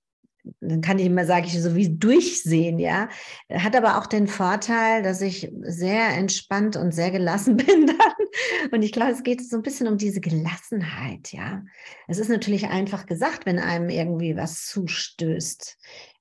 dann 0.60 0.82
kann 0.82 0.98
ich 0.98 1.06
immer, 1.06 1.24
sage 1.24 1.46
ich, 1.46 1.60
so 1.62 1.74
wie 1.74 1.96
durchsehen, 1.96 2.78
ja. 2.78 3.08
Hat 3.50 3.74
aber 3.76 3.98
auch 3.98 4.06
den 4.06 4.26
Vorteil, 4.26 5.02
dass 5.02 5.22
ich 5.22 5.50
sehr 5.62 6.08
entspannt 6.08 6.76
und 6.76 6.92
sehr 6.92 7.10
gelassen 7.10 7.56
bin 7.56 7.86
dann. 7.86 8.70
Und 8.72 8.82
ich 8.82 8.92
glaube, 8.92 9.12
es 9.12 9.22
geht 9.22 9.48
so 9.48 9.56
ein 9.56 9.62
bisschen 9.62 9.88
um 9.88 9.96
diese 9.96 10.20
Gelassenheit, 10.20 11.32
ja. 11.32 11.62
Es 12.08 12.18
ist 12.18 12.28
natürlich 12.28 12.66
einfach 12.66 13.06
gesagt, 13.06 13.46
wenn 13.46 13.58
einem 13.58 13.88
irgendwie 13.88 14.36
was 14.36 14.66
zustößt 14.66 15.78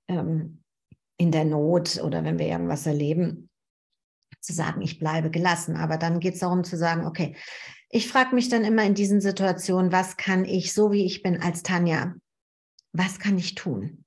ähm, 0.08 0.62
in 1.18 1.32
der 1.32 1.46
Not 1.46 2.02
oder 2.02 2.24
wenn 2.24 2.40
wir 2.40 2.48
irgendwas 2.48 2.86
erleben 2.86 3.50
zu 4.44 4.54
sagen, 4.54 4.82
ich 4.82 5.00
bleibe 5.00 5.32
gelassen. 5.32 5.76
Aber 5.76 5.98
dann 5.98 6.20
geht 6.20 6.36
es 6.36 6.42
darum 6.42 6.64
zu 6.64 6.78
sagen, 6.78 7.06
okay, 7.06 7.36
ich 7.90 8.08
frage 8.08 8.36
mich 8.36 8.50
dann 8.50 8.64
immer 8.64 8.84
in 8.84 8.94
diesen 8.94 9.22
Situationen, 9.22 9.92
was 9.92 10.18
kann 10.18 10.46
ich, 10.46 10.74
so 10.74 10.92
wie 10.92 11.06
ich 11.06 11.24
bin 11.24 11.42
als 11.42 11.64
Tanja, 11.64 12.16
was 12.92 13.20
kann 13.20 13.38
ich 13.38 13.56
tun? 13.56 14.04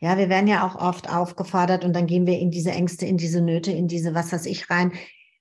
Ja, 0.00 0.18
wir 0.18 0.28
werden 0.28 0.46
ja 0.46 0.66
auch 0.66 0.76
oft 0.76 1.08
aufgefordert 1.08 1.84
und 1.84 1.94
dann 1.94 2.06
gehen 2.06 2.26
wir 2.26 2.38
in 2.38 2.50
diese 2.50 2.70
Ängste, 2.70 3.06
in 3.06 3.16
diese 3.16 3.40
Nöte, 3.40 3.72
in 3.72 3.88
diese 3.88 4.14
was 4.14 4.32
weiß 4.32 4.46
ich 4.46 4.68
rein. 4.70 4.92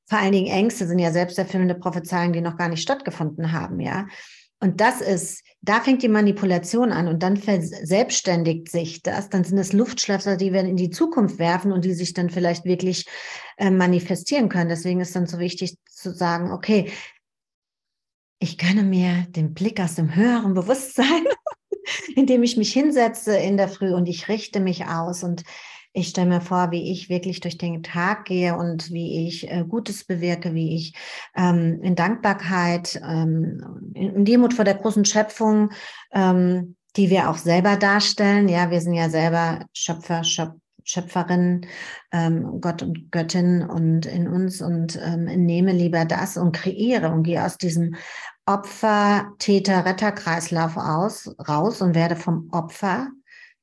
Vor 0.08 0.20
allen 0.20 0.32
Dingen 0.32 0.48
Ängste 0.48 0.88
sind 0.88 1.00
ja 1.00 1.12
selbsterfüllende 1.12 1.76
Prophezeiungen, 1.76 2.34
die 2.34 2.42
noch 2.42 2.58
gar 2.58 2.70
nicht 2.70 2.82
stattgefunden 2.82 3.52
haben, 3.52 3.80
ja. 3.80 4.08
Und 4.66 4.82
das 4.82 5.00
ist, 5.00 5.44
da 5.62 5.80
fängt 5.80 6.02
die 6.02 6.08
Manipulation 6.08 6.92
an 6.92 7.08
und 7.08 7.22
dann 7.22 7.38
verselbstständigt 7.38 8.72
sich 8.72 9.04
das. 9.04 9.30
Dann 9.30 9.44
sind 9.44 9.60
es 9.60 9.74
Luftschlösser, 9.74 10.38
die 10.38 10.54
wir 10.54 10.62
in 10.62 10.76
die 10.76 10.90
Zukunft 10.90 11.38
werfen 11.38 11.72
und 11.72 11.86
die 11.86 11.94
sich 11.94 12.14
dann 12.14 12.32
vielleicht 12.32 12.66
wirklich 12.66 13.06
äh, 13.58 13.70
manifestieren 13.70 14.50
können. 14.50 14.70
Deswegen 14.70 15.02
ist 15.02 15.16
dann 15.16 15.28
so 15.28 15.38
wichtig 15.38 15.78
zu 15.88 16.16
sagen, 16.16 16.52
okay, 16.52 16.92
ich 18.40 18.58
gönne 18.58 18.82
mir 18.82 19.28
den 19.30 19.54
Blick 19.54 19.80
aus 19.80 19.94
dem 19.94 20.16
höheren 20.16 20.56
Bewusstsein, 20.56 21.26
indem 22.16 22.42
ich 22.42 22.58
mich 22.58 22.74
hinsetze 22.74 23.38
in 23.38 23.56
der 23.56 23.70
Früh 23.70 23.94
und 23.94 24.08
ich 24.08 24.30
richte 24.30 24.60
mich 24.60 24.88
aus 24.88 25.22
und 25.22 25.44
ich 25.96 26.10
stelle 26.10 26.28
mir 26.28 26.42
vor, 26.42 26.72
wie 26.72 26.92
ich 26.92 27.10
wirklich 27.10 27.40
durch 27.40 27.58
den 27.58 27.82
Tag 27.82 28.26
gehe 28.26 28.58
und 28.58 28.92
wie 28.92 29.28
ich 29.28 29.50
äh, 29.50 29.64
Gutes 29.68 30.04
bewirke, 30.04 30.54
wie 30.54 30.76
ich 30.76 30.94
ähm, 31.36 31.80
in 31.82 31.96
Dankbarkeit, 31.96 33.02
ähm, 33.02 33.92
in, 33.94 34.26
Demut 34.26 34.54
vor 34.54 34.66
der 34.66 34.76
großen 34.76 35.06
Schöpfung, 35.06 35.72
ähm, 36.12 36.76
die 36.98 37.10
wir 37.10 37.30
auch 37.30 37.38
selber 37.38 37.78
darstellen. 37.78 38.50
Ja, 38.50 38.72
wir 38.72 38.82
sind 38.82 38.94
ja 38.94 39.10
selber 39.10 39.66
Schöpfer, 39.74 40.24
Schöpfer. 40.24 40.60
Schöpferin, 40.88 41.66
ähm, 42.12 42.62
Gott 42.62 42.84
und 42.84 43.12
Göttin 43.12 43.64
und 43.64 44.06
in 44.06 44.28
uns 44.28 44.62
und 44.62 45.00
ähm, 45.04 45.24
nehme 45.24 45.72
lieber 45.72 46.06
das 46.06 46.38
und 46.38 46.52
kreiere 46.52 47.10
und 47.10 47.24
gehe 47.24 47.44
aus 47.44 47.58
diesem 47.58 47.96
Opfer, 48.46 49.32
Täter, 49.40 49.84
Retterkreislauf 49.84 50.78
aus, 50.78 51.36
raus 51.50 51.82
und 51.82 51.96
werde 51.96 52.16
vom 52.16 52.50
Opfer 52.52 53.08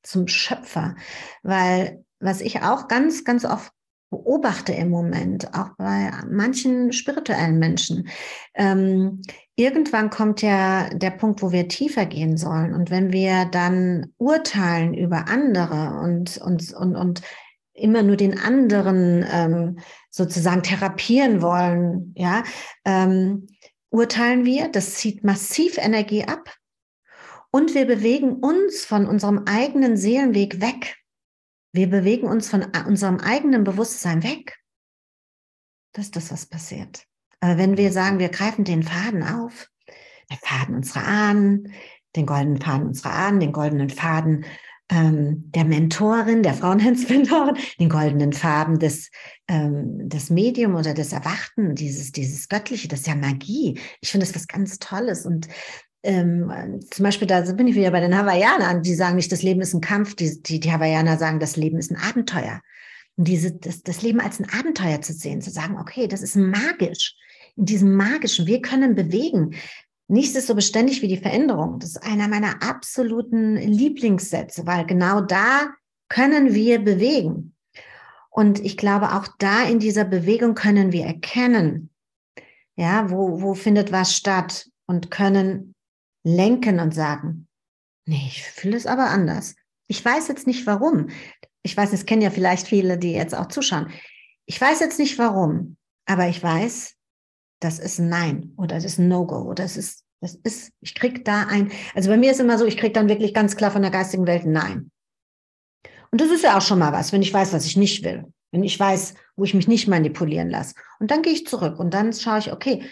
zum 0.01 0.27
Schöpfer. 0.27 0.95
Weil 1.43 2.03
was 2.23 2.41
ich 2.41 2.61
auch 2.61 2.87
ganz, 2.87 3.23
ganz 3.23 3.45
oft 3.45 3.71
beobachte 4.13 4.73
im 4.73 4.89
Moment, 4.89 5.53
auch 5.55 5.69
bei 5.77 6.11
manchen 6.29 6.93
spirituellen 6.93 7.57
Menschen. 7.57 8.09
Ähm, 8.53 9.21
irgendwann 9.55 10.11
kommt 10.11 10.43
ja 10.43 10.89
der 10.89 11.11
Punkt, 11.11 11.41
wo 11.41 11.51
wir 11.51 11.67
tiefer 11.67 12.05
gehen 12.05 12.37
sollen. 12.37 12.73
Und 12.73 12.91
wenn 12.91 13.11
wir 13.11 13.45
dann 13.45 14.13
urteilen 14.17 14.93
über 14.93 15.27
andere 15.27 15.99
und, 16.03 16.37
und, 16.37 16.73
und, 16.73 16.95
und 16.95 17.21
immer 17.73 18.03
nur 18.03 18.15
den 18.15 18.37
anderen 18.37 19.25
ähm, 19.31 19.79
sozusagen 20.11 20.61
therapieren 20.61 21.41
wollen, 21.41 22.13
ja, 22.15 22.43
ähm, 22.85 23.47
urteilen 23.89 24.45
wir, 24.45 24.67
das 24.69 24.95
zieht 24.95 25.23
massiv 25.23 25.77
Energie 25.79 26.25
ab. 26.25 26.55
Und 27.51 27.75
wir 27.75 27.85
bewegen 27.85 28.33
uns 28.37 28.85
von 28.85 29.07
unserem 29.07 29.43
eigenen 29.45 29.97
Seelenweg 29.97 30.61
weg. 30.61 30.97
Wir 31.73 31.89
bewegen 31.89 32.27
uns 32.27 32.49
von 32.49 32.63
unserem 32.87 33.17
eigenen 33.17 33.63
Bewusstsein 33.63 34.23
weg. 34.23 34.59
Das 35.93 36.05
ist 36.05 36.15
das, 36.15 36.31
was 36.31 36.45
passiert. 36.45 37.05
Aber 37.39 37.57
wenn 37.57 37.77
wir 37.77 37.91
sagen, 37.91 38.19
wir 38.19 38.29
greifen 38.29 38.63
den 38.63 38.83
Faden 38.83 39.23
auf, 39.23 39.69
den 40.29 40.37
Faden 40.37 40.75
unserer 40.75 41.05
Ahnen, 41.05 41.73
den 42.15 42.25
goldenen 42.25 42.61
Faden 42.61 42.87
unserer 42.87 43.13
Ahnen, 43.13 43.39
den 43.39 43.51
goldenen 43.51 43.89
Faden 43.89 44.45
ähm, 44.89 45.51
der 45.51 45.65
Mentorin, 45.65 46.43
der 46.43 46.53
Frauenhands-Mentorin, 46.53 47.57
den 47.79 47.89
goldenen 47.89 48.33
Faden 48.33 48.77
des, 48.77 49.09
ähm, 49.47 50.07
des 50.09 50.29
Medium 50.29 50.75
oder 50.75 50.93
des 50.93 51.11
Erwachten, 51.11 51.73
dieses, 51.73 52.11
dieses 52.11 52.47
Göttliche, 52.49 52.87
das 52.87 53.01
ist 53.01 53.07
ja 53.07 53.15
Magie. 53.15 53.79
Ich 53.99 54.11
finde 54.11 54.25
das 54.27 54.35
was 54.35 54.47
ganz 54.47 54.77
Tolles 54.77 55.25
und 55.25 55.47
ähm, 56.03 56.79
zum 56.91 57.03
Beispiel, 57.03 57.27
da 57.27 57.41
bin 57.53 57.67
ich 57.67 57.75
wieder 57.75 57.91
bei 57.91 58.01
den 58.01 58.17
Hawaiianern, 58.17 58.83
die 58.83 58.93
sagen 58.93 59.15
nicht, 59.15 59.31
das 59.31 59.41
Leben 59.41 59.61
ist 59.61 59.73
ein 59.73 59.81
Kampf, 59.81 60.15
die, 60.15 60.41
die, 60.43 60.59
die 60.59 60.71
Hawaiianer 60.71 61.17
sagen, 61.17 61.39
das 61.39 61.55
Leben 61.55 61.77
ist 61.77 61.91
ein 61.91 61.97
Abenteuer. 61.97 62.61
Und 63.15 63.27
diese, 63.27 63.53
das, 63.53 63.83
das 63.83 64.01
Leben 64.01 64.19
als 64.19 64.39
ein 64.39 64.49
Abenteuer 64.49 65.01
zu 65.01 65.13
sehen, 65.13 65.41
zu 65.41 65.49
sagen, 65.49 65.77
okay, 65.79 66.07
das 66.07 66.21
ist 66.21 66.35
magisch. 66.35 67.15
In 67.55 67.65
diesem 67.65 67.95
magischen, 67.95 68.47
wir 68.47 68.61
können 68.61 68.95
bewegen. 68.95 69.55
Nichts 70.07 70.35
ist 70.35 70.47
so 70.47 70.55
beständig 70.55 71.01
wie 71.01 71.07
die 71.07 71.17
Veränderung. 71.17 71.79
Das 71.79 71.91
ist 71.91 72.03
einer 72.03 72.27
meiner 72.27 72.61
absoluten 72.61 73.55
Lieblingssätze, 73.55 74.65
weil 74.65 74.85
genau 74.85 75.21
da 75.21 75.69
können 76.09 76.53
wir 76.53 76.79
bewegen. 76.79 77.55
Und 78.29 78.59
ich 78.59 78.77
glaube, 78.77 79.13
auch 79.13 79.27
da 79.37 79.63
in 79.63 79.79
dieser 79.79 80.03
Bewegung 80.05 80.55
können 80.55 80.91
wir 80.91 81.05
erkennen, 81.05 81.91
ja, 82.75 83.09
wo, 83.09 83.41
wo 83.41 83.53
findet 83.53 83.91
was 83.91 84.15
statt 84.15 84.67
und 84.85 85.11
können 85.11 85.72
lenken 86.23 86.79
und 86.79 86.93
sagen, 86.93 87.47
nee, 88.05 88.25
ich 88.27 88.43
fühle 88.43 88.77
es 88.77 88.85
aber 88.85 89.09
anders. 89.09 89.55
Ich 89.87 90.03
weiß 90.03 90.27
jetzt 90.27 90.47
nicht 90.47 90.65
warum. 90.65 91.07
Ich 91.61 91.75
weiß, 91.75 91.93
es 91.93 92.05
kennen 92.05 92.21
ja 92.21 92.29
vielleicht 92.29 92.67
viele, 92.67 92.97
die 92.97 93.11
jetzt 93.11 93.35
auch 93.35 93.47
zuschauen. 93.47 93.91
Ich 94.45 94.59
weiß 94.59 94.79
jetzt 94.79 94.99
nicht 94.99 95.17
warum, 95.17 95.77
aber 96.05 96.27
ich 96.27 96.41
weiß, 96.41 96.95
das 97.59 97.79
ist 97.79 97.99
ein 97.99 98.09
Nein 98.09 98.53
oder 98.57 98.75
das 98.75 98.85
ist 98.85 98.99
ein 98.99 99.07
No-Go 99.07 99.43
oder 99.43 99.63
das 99.63 99.77
ist, 99.77 100.03
das 100.21 100.35
ist, 100.35 100.71
ich 100.81 100.95
krieg 100.95 101.23
da 101.23 101.47
ein, 101.47 101.71
also 101.95 102.09
bei 102.09 102.17
mir 102.17 102.31
ist 102.31 102.39
immer 102.39 102.57
so, 102.57 102.65
ich 102.65 102.77
krieg 102.77 102.93
dann 102.93 103.09
wirklich 103.09 103.33
ganz 103.33 103.55
klar 103.55 103.71
von 103.71 103.81
der 103.81 103.91
geistigen 103.91 104.27
Welt 104.27 104.43
ein 104.43 104.51
Nein. 104.51 104.91
Und 106.11 106.21
das 106.21 106.29
ist 106.29 106.43
ja 106.43 106.57
auch 106.57 106.61
schon 106.61 106.79
mal 106.79 106.91
was, 106.91 107.11
wenn 107.11 107.21
ich 107.21 107.33
weiß, 107.33 107.53
was 107.53 107.65
ich 107.65 107.77
nicht 107.77 108.03
will. 108.03 108.25
Wenn 108.51 108.63
ich 108.63 108.79
weiß, 108.79 109.15
wo 109.35 109.45
ich 109.45 109.55
mich 109.55 109.67
nicht 109.67 109.87
manipulieren 109.87 110.49
lasse. 110.49 110.75
Und 110.99 111.09
dann 111.09 111.23
gehe 111.23 111.33
ich 111.33 111.47
zurück 111.47 111.79
und 111.79 111.93
dann 111.93 112.13
schaue 112.13 112.37
ich, 112.37 112.51
okay, 112.51 112.83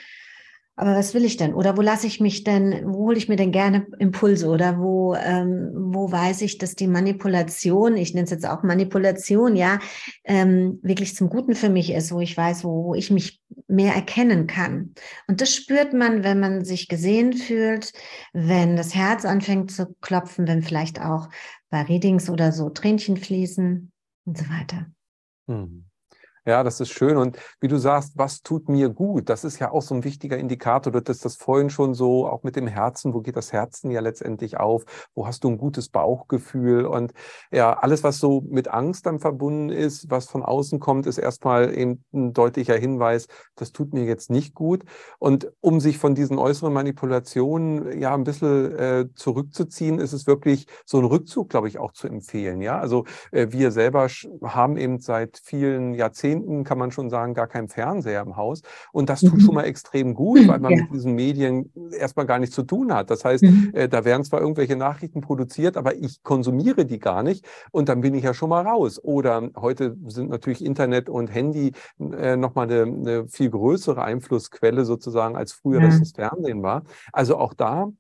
aber 0.78 0.96
was 0.96 1.14
will 1.14 1.26
ich 1.26 1.38
denn? 1.38 1.54
Oder 1.54 1.76
wo 1.78 1.82
lasse 1.82 2.08
ich 2.08 2.20
mich 2.22 2.44
denn, 2.44 2.84
wo 2.86 3.06
hole 3.06 3.18
ich 3.18 3.28
mir 3.28 3.36
denn 3.36 3.52
gerne 3.52 3.86
Impulse? 4.00 4.48
Oder 4.48 4.80
wo, 4.80 5.14
ähm, 5.16 5.70
wo 5.74 6.12
weiß 6.12 6.42
ich, 6.42 6.58
dass 6.58 6.76
die 6.76 6.88
Manipulation, 6.88 7.98
ich 7.98 8.14
nenne 8.14 8.24
es 8.24 8.32
jetzt 8.32 8.48
auch 8.48 8.64
Manipulation, 8.64 9.56
ja, 9.56 9.80
ähm, 10.24 10.80
wirklich 10.82 11.16
zum 11.16 11.30
Guten 11.30 11.56
für 11.56 11.70
mich 11.70 11.92
ist, 11.92 12.12
wo 12.12 12.20
ich 12.22 12.36
weiß, 12.36 12.64
wo, 12.64 12.86
wo 12.86 12.96
ich 12.96 13.12
mich 13.12 13.42
mehr 13.68 13.94
erkennen 13.94 14.48
kann. 14.48 14.94
Und 15.28 15.42
das 15.42 15.54
spürt 15.54 15.94
man, 15.94 16.24
wenn 16.24 16.40
man 16.40 16.64
sich 16.64 16.88
gesehen 16.88 17.34
fühlt, 17.34 17.92
wenn 18.32 18.76
das 18.78 18.96
Herz 18.96 19.26
anfängt 19.26 19.72
zu 19.72 19.94
klopfen, 20.00 20.48
wenn 20.48 20.64
vielleicht 20.64 21.02
auch 21.02 21.30
bei 21.70 21.82
Readings 21.82 22.30
oder 22.30 22.54
so 22.54 22.70
Tränchen 22.70 23.18
fließen 23.18 23.92
und 24.26 24.38
so 24.38 24.46
weiter. 24.46 24.88
Mhm. 25.48 25.91
Ja, 26.44 26.64
das 26.64 26.80
ist 26.80 26.90
schön. 26.90 27.18
Und 27.18 27.38
wie 27.60 27.68
du 27.68 27.78
sagst, 27.78 28.14
was 28.18 28.42
tut 28.42 28.68
mir 28.68 28.90
gut? 28.90 29.30
Das 29.30 29.44
ist 29.44 29.60
ja 29.60 29.70
auch 29.72 29.84
so 29.84 29.94
ein 29.94 30.04
wichtiger 30.04 30.40
Indikator. 30.40 30.92
Du 30.92 30.98
hattest 30.98 31.24
das 31.24 31.36
vorhin 31.36 31.70
schon 31.70 31.94
so, 31.94 32.28
auch 32.28 32.42
mit 32.42 32.56
dem 32.56 32.66
Herzen. 32.66 33.14
Wo 33.14 33.22
geht 33.22 33.38
das 33.38 33.54
Herzen 33.54 33.92
ja 33.92 34.02
letztendlich 34.02 34.58
auf? 34.58 34.84
Wo 35.14 35.28
hast 35.28 35.44
du 35.44 35.50
ein 35.50 35.60
gutes 35.60 35.90
Bauchgefühl? 35.90 36.86
Und 36.88 37.14
ja, 37.52 37.74
alles, 37.78 38.04
was 38.04 38.18
so 38.18 38.42
mit 38.50 38.70
Angst 38.70 39.06
dann 39.06 39.20
verbunden 39.20 39.70
ist, 39.70 40.10
was 40.10 40.30
von 40.30 40.42
außen 40.42 40.80
kommt, 40.80 41.06
ist 41.06 41.20
erstmal 41.20 41.78
eben 41.78 42.04
ein 42.12 42.34
deutlicher 42.34 42.76
Hinweis, 42.76 43.28
das 43.56 43.72
tut 43.72 43.94
mir 43.94 44.06
jetzt 44.06 44.32
nicht 44.32 44.56
gut. 44.56 44.84
Und 45.20 45.52
um 45.60 45.80
sich 45.80 46.00
von 46.00 46.16
diesen 46.16 46.40
äußeren 46.40 46.74
Manipulationen 46.74 48.02
ja 48.02 48.16
ein 48.16 48.24
bisschen 48.24 48.80
äh, 48.80 49.06
zurückzuziehen, 49.14 50.00
ist 50.00 50.14
es 50.14 50.26
wirklich 50.26 50.66
so 50.86 50.98
ein 50.98 51.06
Rückzug, 51.06 51.50
glaube 51.50 51.68
ich, 51.68 51.78
auch 51.78 51.92
zu 51.92 52.08
empfehlen. 52.08 52.62
Ja, 52.62 52.80
also 52.80 53.06
äh, 53.32 53.48
wir 53.52 53.72
selber 53.72 54.08
haben 54.44 54.78
eben 54.78 55.00
seit 55.00 55.40
vielen 55.44 55.94
Jahrzehnten 55.94 56.31
Jahrzehnten, 56.32 56.64
kann 56.64 56.78
man 56.78 56.92
schon 56.92 57.10
sagen, 57.10 57.34
gar 57.34 57.48
kein 57.48 57.68
Fernseher 57.68 58.22
im 58.22 58.36
Haus. 58.38 58.62
Und 58.92 59.10
das 59.10 59.22
tut 59.22 59.36
mhm. 59.36 59.40
schon 59.42 59.56
mal 59.56 59.64
extrem 59.64 60.14
gut, 60.14 60.48
weil 60.48 60.60
man 60.60 60.72
ja. 60.72 60.82
mit 60.84 60.94
diesen 60.94 61.14
Medien 61.14 61.72
erstmal 61.98 62.26
gar 62.26 62.40
nichts 62.40 62.56
zu 62.56 62.64
tun 62.64 62.94
hat. 62.94 63.10
Das 63.10 63.26
heißt, 63.26 63.44
mhm. 63.44 63.72
äh, 63.74 63.88
da 63.88 64.06
werden 64.06 64.24
zwar 64.24 64.42
irgendwelche 64.42 64.76
Nachrichten 64.76 65.22
produziert, 65.22 65.78
aber 65.78 65.96
ich 65.96 66.24
konsumiere 66.24 66.86
die 66.86 67.00
gar 67.00 67.24
nicht 67.24 67.46
und 67.72 67.90
dann 67.90 68.02
bin 68.02 68.14
ich 68.14 68.24
ja 68.24 68.34
schon 68.34 68.50
mal 68.50 68.66
raus. 68.66 69.00
Oder 69.04 69.50
heute 69.56 69.98
sind 70.08 70.30
natürlich 70.30 70.64
Internet 70.64 71.10
und 71.10 71.28
Handy 71.28 71.74
äh, 72.00 72.36
nochmal 72.36 72.72
eine, 72.72 72.84
eine 72.84 73.28
viel 73.28 73.50
größere 73.50 74.04
Einflussquelle 74.04 74.86
sozusagen, 74.86 75.36
als 75.36 75.54
früher 75.54 75.82
ja. 75.82 75.88
das 75.88 76.12
Fernsehen 76.12 76.64
war. 76.64 76.84
Also 77.12 77.38
auch 77.38 77.54
da 77.54 77.92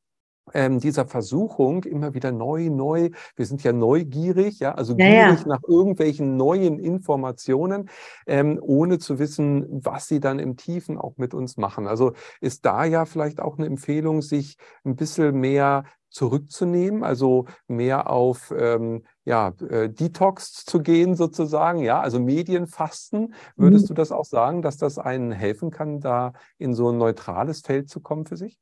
ähm, 0.53 0.79
dieser 0.79 1.05
Versuchung 1.05 1.83
immer 1.83 2.13
wieder 2.13 2.31
neu, 2.31 2.69
neu. 2.69 3.09
Wir 3.35 3.45
sind 3.45 3.63
ja 3.63 3.73
neugierig, 3.73 4.59
ja, 4.59 4.73
also 4.73 4.95
ja, 4.97 5.27
gierig 5.27 5.45
nach 5.45 5.61
irgendwelchen 5.67 6.37
neuen 6.37 6.79
Informationen, 6.79 7.89
ähm, 8.27 8.59
ohne 8.61 8.99
zu 8.99 9.19
wissen, 9.19 9.65
was 9.69 10.07
sie 10.07 10.19
dann 10.19 10.39
im 10.39 10.57
Tiefen 10.57 10.97
auch 10.97 11.17
mit 11.17 11.33
uns 11.33 11.57
machen. 11.57 11.87
Also 11.87 12.13
ist 12.39 12.65
da 12.65 12.85
ja 12.85 13.05
vielleicht 13.05 13.39
auch 13.39 13.57
eine 13.57 13.67
Empfehlung, 13.67 14.21
sich 14.21 14.57
ein 14.83 14.95
bisschen 14.95 15.39
mehr 15.39 15.83
zurückzunehmen, 16.09 17.03
also 17.03 17.45
mehr 17.67 18.09
auf 18.09 18.53
ähm, 18.55 19.03
ja, 19.23 19.53
äh, 19.69 19.89
Detox 19.89 20.65
zu 20.65 20.81
gehen 20.81 21.15
sozusagen, 21.15 21.79
ja, 21.79 22.01
also 22.01 22.19
Medienfasten. 22.19 23.33
Würdest 23.55 23.85
mhm. 23.85 23.87
du 23.87 23.93
das 23.93 24.11
auch 24.11 24.25
sagen, 24.25 24.61
dass 24.61 24.77
das 24.77 24.97
einen 24.97 25.31
helfen 25.31 25.71
kann, 25.71 26.01
da 26.01 26.33
in 26.57 26.73
so 26.73 26.89
ein 26.89 26.97
neutrales 26.97 27.61
Feld 27.61 27.89
zu 27.89 28.01
kommen 28.01 28.25
für 28.25 28.35
sich? 28.35 28.59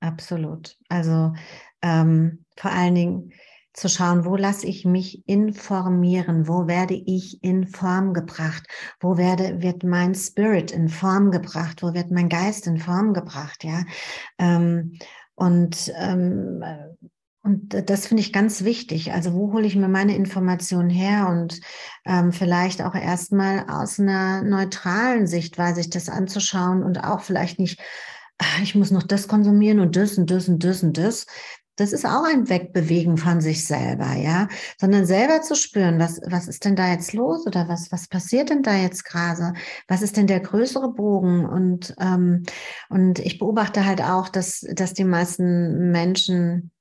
Absolut. 0.00 0.76
Also 0.88 1.32
ähm, 1.82 2.44
vor 2.56 2.70
allen 2.70 2.94
Dingen 2.94 3.32
zu 3.72 3.88
schauen, 3.88 4.24
wo 4.24 4.36
lasse 4.36 4.66
ich 4.66 4.84
mich 4.84 5.22
informieren, 5.28 6.48
wo 6.48 6.66
werde 6.66 6.94
ich 6.94 7.42
in 7.44 7.66
Form 7.68 8.12
gebracht, 8.12 8.66
wo 9.00 9.16
werde, 9.16 9.62
wird 9.62 9.84
mein 9.84 10.14
Spirit 10.14 10.72
in 10.72 10.88
Form 10.88 11.30
gebracht, 11.30 11.82
wo 11.82 11.94
wird 11.94 12.10
mein 12.10 12.28
Geist 12.28 12.66
in 12.66 12.78
Form 12.78 13.14
gebracht, 13.14 13.62
ja. 13.64 13.84
Ähm, 14.38 14.98
und 15.34 15.92
ähm, 15.96 16.64
und 17.44 17.88
das 17.88 18.08
finde 18.08 18.20
ich 18.20 18.32
ganz 18.32 18.64
wichtig. 18.64 19.12
Also 19.12 19.32
wo 19.32 19.52
hole 19.52 19.66
ich 19.66 19.74
mir 19.74 19.88
meine 19.88 20.14
Informationen 20.14 20.90
her 20.90 21.28
und 21.30 21.60
ähm, 22.04 22.32
vielleicht 22.32 22.82
auch 22.82 22.94
erstmal 22.94 23.64
aus 23.70 23.98
einer 23.98 24.42
neutralen 24.42 25.26
Sichtweise 25.26 25.76
sich 25.76 25.88
das 25.88 26.10
anzuschauen 26.10 26.82
und 26.82 27.04
auch 27.04 27.20
vielleicht 27.20 27.58
nicht, 27.58 27.80
ich 28.62 28.74
muss 28.74 28.90
noch 28.90 29.02
das 29.02 29.28
konsumieren 29.28 29.80
und 29.80 29.96
das 29.96 30.18
und 30.18 30.30
das 30.30 30.48
und 30.48 30.62
das 30.64 30.82
und 30.82 30.96
das. 30.96 31.26
Das 31.76 31.92
ist 31.92 32.04
auch 32.04 32.24
ein 32.24 32.48
Wegbewegen 32.48 33.18
von 33.18 33.40
sich 33.40 33.64
selber, 33.64 34.14
ja, 34.14 34.48
sondern 34.80 35.06
selber 35.06 35.42
zu 35.42 35.54
spüren, 35.54 36.00
was, 36.00 36.20
was 36.26 36.48
ist 36.48 36.64
denn 36.64 36.74
da 36.74 36.90
jetzt 36.90 37.12
los 37.12 37.46
oder 37.46 37.68
was, 37.68 37.92
was 37.92 38.08
passiert 38.08 38.50
denn 38.50 38.64
da 38.64 38.74
jetzt 38.74 39.04
gerade? 39.04 39.52
Was 39.86 40.02
ist 40.02 40.16
denn 40.16 40.26
der 40.26 40.40
größere 40.40 40.92
Bogen? 40.92 41.46
Und, 41.46 41.94
ähm, 42.00 42.42
und 42.88 43.20
ich 43.20 43.38
beobachte 43.38 43.86
halt 43.86 44.02
auch, 44.02 44.28
dass, 44.28 44.66
dass 44.72 44.92
die 44.92 45.04
meisten 45.04 45.92
Menschen 45.92 46.72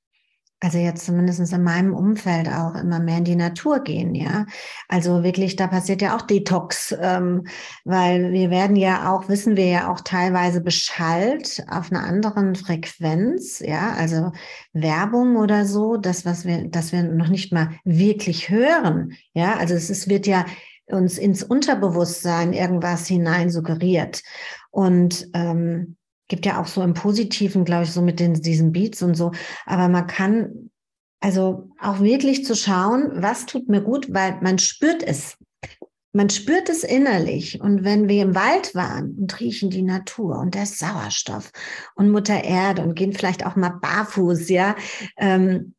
also 0.59 0.79
jetzt 0.79 1.05
zumindest 1.05 1.53
in 1.53 1.63
meinem 1.63 1.93
Umfeld 1.93 2.47
auch 2.47 2.73
immer 2.75 2.99
mehr 2.99 3.19
in 3.19 3.23
die 3.23 3.35
Natur 3.35 3.81
gehen, 3.81 4.15
ja. 4.15 4.45
Also 4.87 5.23
wirklich, 5.23 5.55
da 5.55 5.67
passiert 5.67 6.01
ja 6.01 6.15
auch 6.15 6.23
Detox, 6.23 6.95
ähm, 6.99 7.45
weil 7.85 8.31
wir 8.31 8.49
werden 8.49 8.75
ja 8.75 9.11
auch, 9.13 9.29
wissen 9.29 9.55
wir 9.55 9.67
ja 9.67 9.91
auch 9.91 10.01
teilweise 10.01 10.61
beschallt 10.61 11.63
auf 11.69 11.91
einer 11.91 12.03
anderen 12.03 12.55
Frequenz, 12.55 13.59
ja, 13.59 13.93
also 13.93 14.31
Werbung 14.73 15.35
oder 15.35 15.65
so, 15.65 15.97
das, 15.97 16.25
was 16.25 16.45
wir, 16.45 16.67
das 16.69 16.91
wir 16.91 17.03
noch 17.03 17.29
nicht 17.29 17.53
mal 17.53 17.71
wirklich 17.83 18.49
hören, 18.49 19.13
ja. 19.33 19.57
Also 19.57 19.75
es 19.75 19.91
ist, 19.91 20.09
wird 20.09 20.25
ja 20.25 20.45
uns 20.87 21.17
ins 21.17 21.43
Unterbewusstsein 21.43 22.53
irgendwas 22.53 23.05
hinein 23.07 23.49
suggeriert. 23.51 24.23
Und 24.71 25.27
ähm, 25.33 25.97
gibt 26.27 26.45
ja 26.45 26.61
auch 26.61 26.67
so 26.67 26.81
im 26.81 26.93
Positiven, 26.93 27.65
glaube 27.65 27.83
ich, 27.83 27.91
so 27.91 28.01
mit 28.01 28.19
den, 28.19 28.33
diesen 28.33 28.71
Beats 28.71 29.01
und 29.01 29.15
so. 29.15 29.31
Aber 29.65 29.87
man 29.87 30.07
kann 30.07 30.69
also 31.19 31.71
auch 31.79 31.99
wirklich 31.99 32.45
zu 32.45 32.55
schauen, 32.55 33.11
was 33.15 33.45
tut 33.45 33.69
mir 33.69 33.81
gut, 33.81 34.13
weil 34.13 34.39
man 34.41 34.59
spürt 34.59 35.03
es. 35.03 35.37
Man 36.13 36.29
spürt 36.29 36.69
es 36.69 36.83
innerlich. 36.83 37.61
Und 37.61 37.83
wenn 37.83 38.07
wir 38.07 38.23
im 38.23 38.35
Wald 38.35 38.75
waren 38.75 39.15
und 39.17 39.39
riechen 39.39 39.69
die 39.69 39.81
Natur 39.81 40.37
und 40.39 40.55
der 40.55 40.65
Sauerstoff 40.65 41.51
und 41.95 42.11
Mutter 42.11 42.43
Erde 42.43 42.81
und 42.81 42.95
gehen 42.95 43.13
vielleicht 43.13 43.45
auch 43.45 43.55
mal 43.55 43.69
barfuß, 43.69 44.49
ja, 44.49 44.75
ähm, 45.17 45.75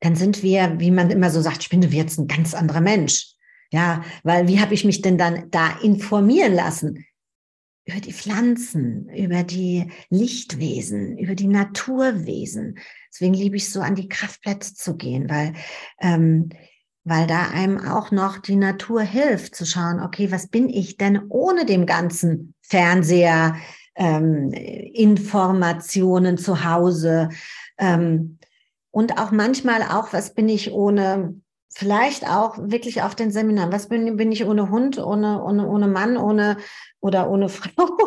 dann 0.00 0.16
sind 0.16 0.42
wir, 0.42 0.78
wie 0.78 0.90
man 0.90 1.10
immer 1.10 1.30
so 1.30 1.40
sagt, 1.40 1.62
ich 1.62 1.70
bin 1.70 1.82
jetzt 1.82 2.18
ein 2.18 2.26
ganz 2.26 2.54
anderer 2.54 2.80
Mensch. 2.80 3.34
Ja, 3.70 4.04
weil 4.22 4.46
wie 4.46 4.60
habe 4.60 4.74
ich 4.74 4.84
mich 4.84 5.02
denn 5.02 5.18
dann 5.18 5.50
da 5.50 5.78
informieren 5.82 6.54
lassen? 6.54 7.04
Über 7.86 8.00
die 8.00 8.12
Pflanzen, 8.12 9.08
über 9.10 9.42
die 9.42 9.90
Lichtwesen, 10.08 11.18
über 11.18 11.34
die 11.34 11.48
Naturwesen. 11.48 12.78
Deswegen 13.12 13.34
liebe 13.34 13.56
ich 13.56 13.70
so 13.70 13.80
an 13.80 13.94
die 13.94 14.08
Kraftplätze 14.08 14.74
zu 14.74 14.96
gehen, 14.96 15.28
weil, 15.28 15.52
ähm, 16.00 16.48
weil 17.04 17.26
da 17.26 17.48
einem 17.48 17.78
auch 17.86 18.10
noch 18.10 18.38
die 18.38 18.56
Natur 18.56 19.02
hilft 19.02 19.54
zu 19.54 19.66
schauen, 19.66 20.00
okay, 20.00 20.32
was 20.32 20.48
bin 20.48 20.70
ich 20.70 20.96
denn 20.96 21.20
ohne 21.28 21.66
dem 21.66 21.84
ganzen 21.84 22.54
Fernseher, 22.62 23.56
ähm, 23.96 24.50
Informationen 24.52 26.38
zu 26.38 26.64
Hause 26.64 27.28
ähm, 27.78 28.38
und 28.90 29.18
auch 29.18 29.30
manchmal 29.30 29.82
auch, 29.82 30.12
was 30.12 30.34
bin 30.34 30.48
ich 30.48 30.72
ohne 30.72 31.40
vielleicht 31.74 32.26
auch 32.26 32.56
wirklich 32.58 33.02
auf 33.02 33.14
den 33.14 33.30
Seminaren. 33.30 33.72
Was 33.72 33.88
bin, 33.88 34.16
bin 34.16 34.32
ich 34.32 34.44
ohne 34.44 34.70
Hund, 34.70 34.98
ohne, 34.98 35.42
ohne, 35.42 35.68
ohne 35.68 35.88
Mann, 35.88 36.16
ohne 36.16 36.56
oder 37.00 37.28
ohne 37.28 37.48
Frau, 37.50 37.98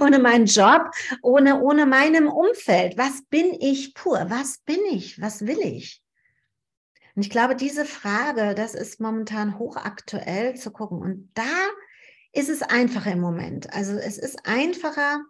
ohne 0.00 0.18
meinen 0.18 0.46
Job, 0.46 0.90
ohne, 1.22 1.60
ohne 1.60 1.86
meinem 1.86 2.28
Umfeld? 2.28 2.96
Was 2.96 3.22
bin 3.28 3.54
ich 3.60 3.94
pur? 3.94 4.26
Was 4.28 4.58
bin 4.58 4.80
ich? 4.90 5.20
Was 5.20 5.46
will 5.46 5.60
ich? 5.60 6.02
Und 7.14 7.22
ich 7.22 7.30
glaube, 7.30 7.56
diese 7.56 7.84
Frage, 7.84 8.54
das 8.54 8.74
ist 8.74 9.00
momentan 9.00 9.58
hochaktuell 9.58 10.54
zu 10.54 10.70
gucken. 10.70 10.98
Und 10.98 11.30
da 11.34 11.42
ist 12.32 12.50
es 12.50 12.62
einfacher 12.62 13.12
im 13.12 13.20
Moment. 13.20 13.72
Also 13.72 13.94
es 13.94 14.18
ist 14.18 14.46
einfacher, 14.46 15.22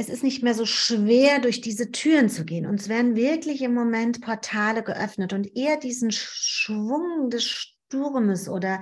es 0.00 0.08
ist 0.08 0.24
nicht 0.24 0.42
mehr 0.42 0.54
so 0.54 0.64
schwer, 0.64 1.40
durch 1.40 1.60
diese 1.60 1.92
Türen 1.92 2.30
zu 2.30 2.46
gehen. 2.46 2.64
Uns 2.64 2.88
werden 2.88 3.16
wirklich 3.16 3.60
im 3.60 3.74
Moment 3.74 4.22
Portale 4.22 4.82
geöffnet 4.82 5.34
und 5.34 5.54
eher 5.54 5.76
diesen 5.76 6.10
Schwung 6.10 7.28
des 7.28 7.44
Sturmes 7.44 8.48
oder 8.48 8.80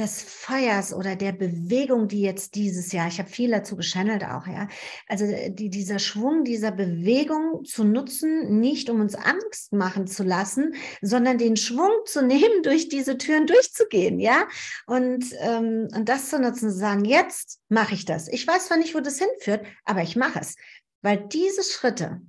des 0.00 0.22
Feuers 0.22 0.94
oder 0.94 1.14
der 1.14 1.32
Bewegung, 1.32 2.08
die 2.08 2.22
jetzt 2.22 2.54
dieses 2.54 2.90
Jahr, 2.92 3.08
ich 3.08 3.18
habe 3.18 3.28
viel 3.28 3.50
dazu 3.50 3.76
geschannelt 3.76 4.24
auch, 4.24 4.46
ja, 4.46 4.68
also 5.06 5.26
äh, 5.26 5.50
die, 5.50 5.68
dieser 5.68 5.98
Schwung 5.98 6.44
dieser 6.44 6.72
Bewegung 6.72 7.64
zu 7.64 7.84
nutzen, 7.84 8.58
nicht 8.58 8.88
um 8.88 9.00
uns 9.00 9.14
Angst 9.14 9.72
machen 9.72 10.06
zu 10.06 10.22
lassen, 10.22 10.74
sondern 11.02 11.38
den 11.38 11.56
Schwung 11.56 11.90
zu 12.06 12.22
nehmen, 12.26 12.62
durch 12.62 12.88
diese 12.88 13.18
Türen 13.18 13.46
durchzugehen, 13.46 14.18
ja, 14.18 14.48
und, 14.86 15.24
ähm, 15.40 15.88
und 15.94 16.08
das 16.08 16.30
zu 16.30 16.40
nutzen, 16.40 16.70
zu 16.70 16.76
sagen, 16.76 17.04
jetzt 17.04 17.60
mache 17.68 17.94
ich 17.94 18.06
das. 18.06 18.28
Ich 18.28 18.46
weiß 18.46 18.66
zwar 18.66 18.78
nicht, 18.78 18.94
wo 18.94 19.00
das 19.00 19.18
hinführt, 19.18 19.66
aber 19.84 20.02
ich 20.02 20.16
mache 20.16 20.40
es, 20.40 20.56
weil 21.02 21.18
diese 21.28 21.62
Schritte, 21.62 22.22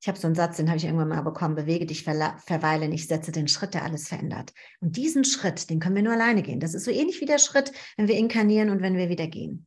ich 0.00 0.06
habe 0.06 0.18
so 0.18 0.28
einen 0.28 0.36
Satz, 0.36 0.56
den 0.56 0.68
habe 0.68 0.76
ich 0.78 0.84
irgendwann 0.84 1.08
mal 1.08 1.22
bekommen, 1.22 1.56
bewege 1.56 1.84
dich, 1.84 2.04
verweile 2.04 2.88
nicht, 2.88 3.08
setze 3.08 3.32
den 3.32 3.48
Schritt, 3.48 3.74
der 3.74 3.84
alles 3.84 4.08
verändert. 4.08 4.52
Und 4.80 4.96
diesen 4.96 5.24
Schritt, 5.24 5.70
den 5.70 5.80
können 5.80 5.96
wir 5.96 6.02
nur 6.02 6.12
alleine 6.12 6.42
gehen. 6.42 6.60
Das 6.60 6.74
ist 6.74 6.84
so 6.84 6.90
ähnlich 6.90 7.20
wie 7.20 7.26
der 7.26 7.38
Schritt, 7.38 7.72
wenn 7.96 8.06
wir 8.06 8.16
inkarnieren 8.16 8.70
und 8.70 8.80
wenn 8.80 8.96
wir 8.96 9.08
wieder 9.08 9.26
gehen. 9.26 9.66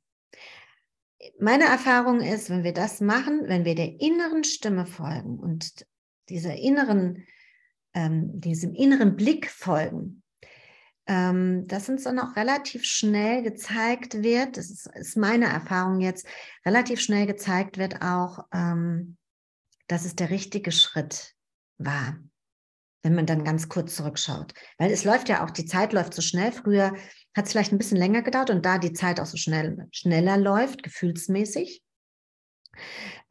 Meine 1.40 1.66
Erfahrung 1.66 2.22
ist, 2.22 2.50
wenn 2.50 2.64
wir 2.64 2.74
das 2.74 3.02
machen, 3.02 3.42
wenn 3.46 3.66
wir 3.66 3.76
der 3.76 4.00
inneren 4.00 4.44
Stimme 4.44 4.86
folgen 4.86 5.38
und 5.38 5.86
dieser 6.30 6.56
inneren, 6.56 7.26
ähm, 7.94 8.40
diesem 8.40 8.74
inneren 8.74 9.18
Blick 9.18 9.50
folgen, 9.50 10.24
ähm, 11.08 11.68
dass 11.68 11.90
uns 11.90 12.04
dann 12.04 12.20
auch 12.20 12.38
relativ 12.38 12.86
schnell 12.86 13.44
gezeigt 13.44 14.24
wird, 14.24 14.56
das 14.56 14.70
ist, 14.70 14.88
ist 14.96 15.18
meine 15.18 15.46
Erfahrung 15.46 16.00
jetzt, 16.00 16.26
relativ 16.66 17.02
schnell 17.02 17.28
gezeigt 17.28 17.78
wird 17.78 18.02
auch, 18.02 18.46
ähm, 18.54 19.18
dass 19.92 20.06
es 20.06 20.16
der 20.16 20.30
richtige 20.30 20.72
Schritt 20.72 21.34
war, 21.78 22.18
wenn 23.04 23.14
man 23.14 23.26
dann 23.26 23.44
ganz 23.44 23.68
kurz 23.68 23.96
zurückschaut. 23.96 24.54
Weil 24.78 24.92
es 24.92 25.04
läuft 25.04 25.28
ja 25.28 25.44
auch, 25.44 25.52
die 25.52 25.66
Zeit 25.66 25.92
läuft 25.92 26.14
so 26.14 26.22
schnell. 26.22 26.54
Früher 26.54 26.94
hat 27.36 27.46
es 27.46 27.52
vielleicht 27.52 27.74
ein 27.74 27.78
bisschen 27.78 27.98
länger 27.98 28.22
gedauert 28.22 28.52
und 28.52 28.66
da 28.66 28.78
die 28.78 28.94
Zeit 28.94 29.20
auch 29.20 29.26
so 29.26 29.38
schnell, 29.38 29.88
schneller 29.92 30.38
läuft, 30.38 30.84
gefühlsmäßig, 30.84 31.84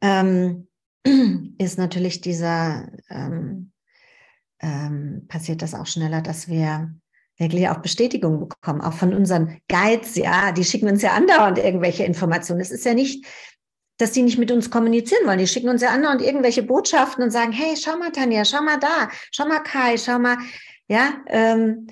ähm, 0.01 0.67
ist 1.57 1.79
natürlich 1.79 2.21
dieser, 2.21 2.91
ähm, 3.09 3.71
ähm, 4.59 5.25
passiert 5.27 5.63
das 5.63 5.73
auch 5.73 5.87
schneller, 5.87 6.21
dass 6.21 6.47
wir 6.47 6.93
wirklich 7.37 7.69
auch 7.69 7.79
Bestätigung 7.79 8.47
bekommen, 8.47 8.81
auch 8.81 8.93
von 8.93 9.15
unseren 9.15 9.59
Guides, 9.67 10.15
ja, 10.15 10.51
die 10.51 10.63
schicken 10.63 10.89
uns 10.89 11.01
ja 11.01 11.13
andauernd 11.13 11.57
irgendwelche 11.57 12.03
Informationen. 12.03 12.61
Es 12.61 12.69
ist 12.69 12.85
ja 12.85 12.93
nicht, 12.93 13.25
dass 14.01 14.11
die 14.11 14.23
nicht 14.23 14.37
mit 14.37 14.51
uns 14.51 14.69
kommunizieren 14.69 15.27
wollen. 15.27 15.39
Die 15.39 15.47
schicken 15.47 15.69
uns 15.69 15.81
ja 15.81 15.89
andauernd 15.89 16.21
irgendwelche 16.21 16.63
Botschaften 16.63 17.23
und 17.23 17.31
sagen, 17.31 17.51
hey, 17.51 17.75
schau 17.77 17.97
mal, 17.97 18.11
Tanja, 18.11 18.43
schau 18.45 18.61
mal 18.61 18.79
da, 18.79 19.09
schau 19.31 19.45
mal 19.47 19.59
Kai, 19.59 19.97
schau 19.97 20.17
mal, 20.17 20.37
ja, 20.87 21.21
ähm, 21.27 21.87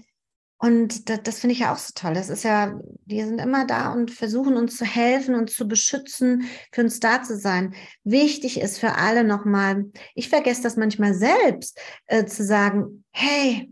und 0.62 1.08
das, 1.10 1.24
das 1.24 1.40
finde 1.40 1.54
ich 1.54 1.60
ja 1.60 1.72
auch 1.72 1.78
so 1.78 1.94
toll. 1.96 2.14
Das 2.14 2.28
ist 2.28 2.44
ja, 2.44 2.78
die 3.06 3.24
sind 3.24 3.40
immer 3.40 3.66
da 3.66 3.94
und 3.94 4.12
versuchen 4.12 4.58
uns 4.58 4.76
zu 4.76 4.84
helfen 4.84 5.36
und 5.36 5.50
zu 5.50 5.68
beschützen, 5.68 6.50
für 6.74 6.82
uns 6.82 7.00
da 7.00 7.24
zu 7.24 7.38
sein. 7.38 7.74
Wichtig 8.04 8.60
ist 8.60 8.78
für 8.78 8.96
alle 8.96 9.24
nochmal, 9.24 9.86
ich 10.16 10.28
vergesse 10.28 10.64
das 10.64 10.76
manchmal 10.76 11.14
selbst, 11.14 11.80
äh, 12.08 12.26
zu 12.26 12.44
sagen, 12.44 13.06
hey, 13.12 13.72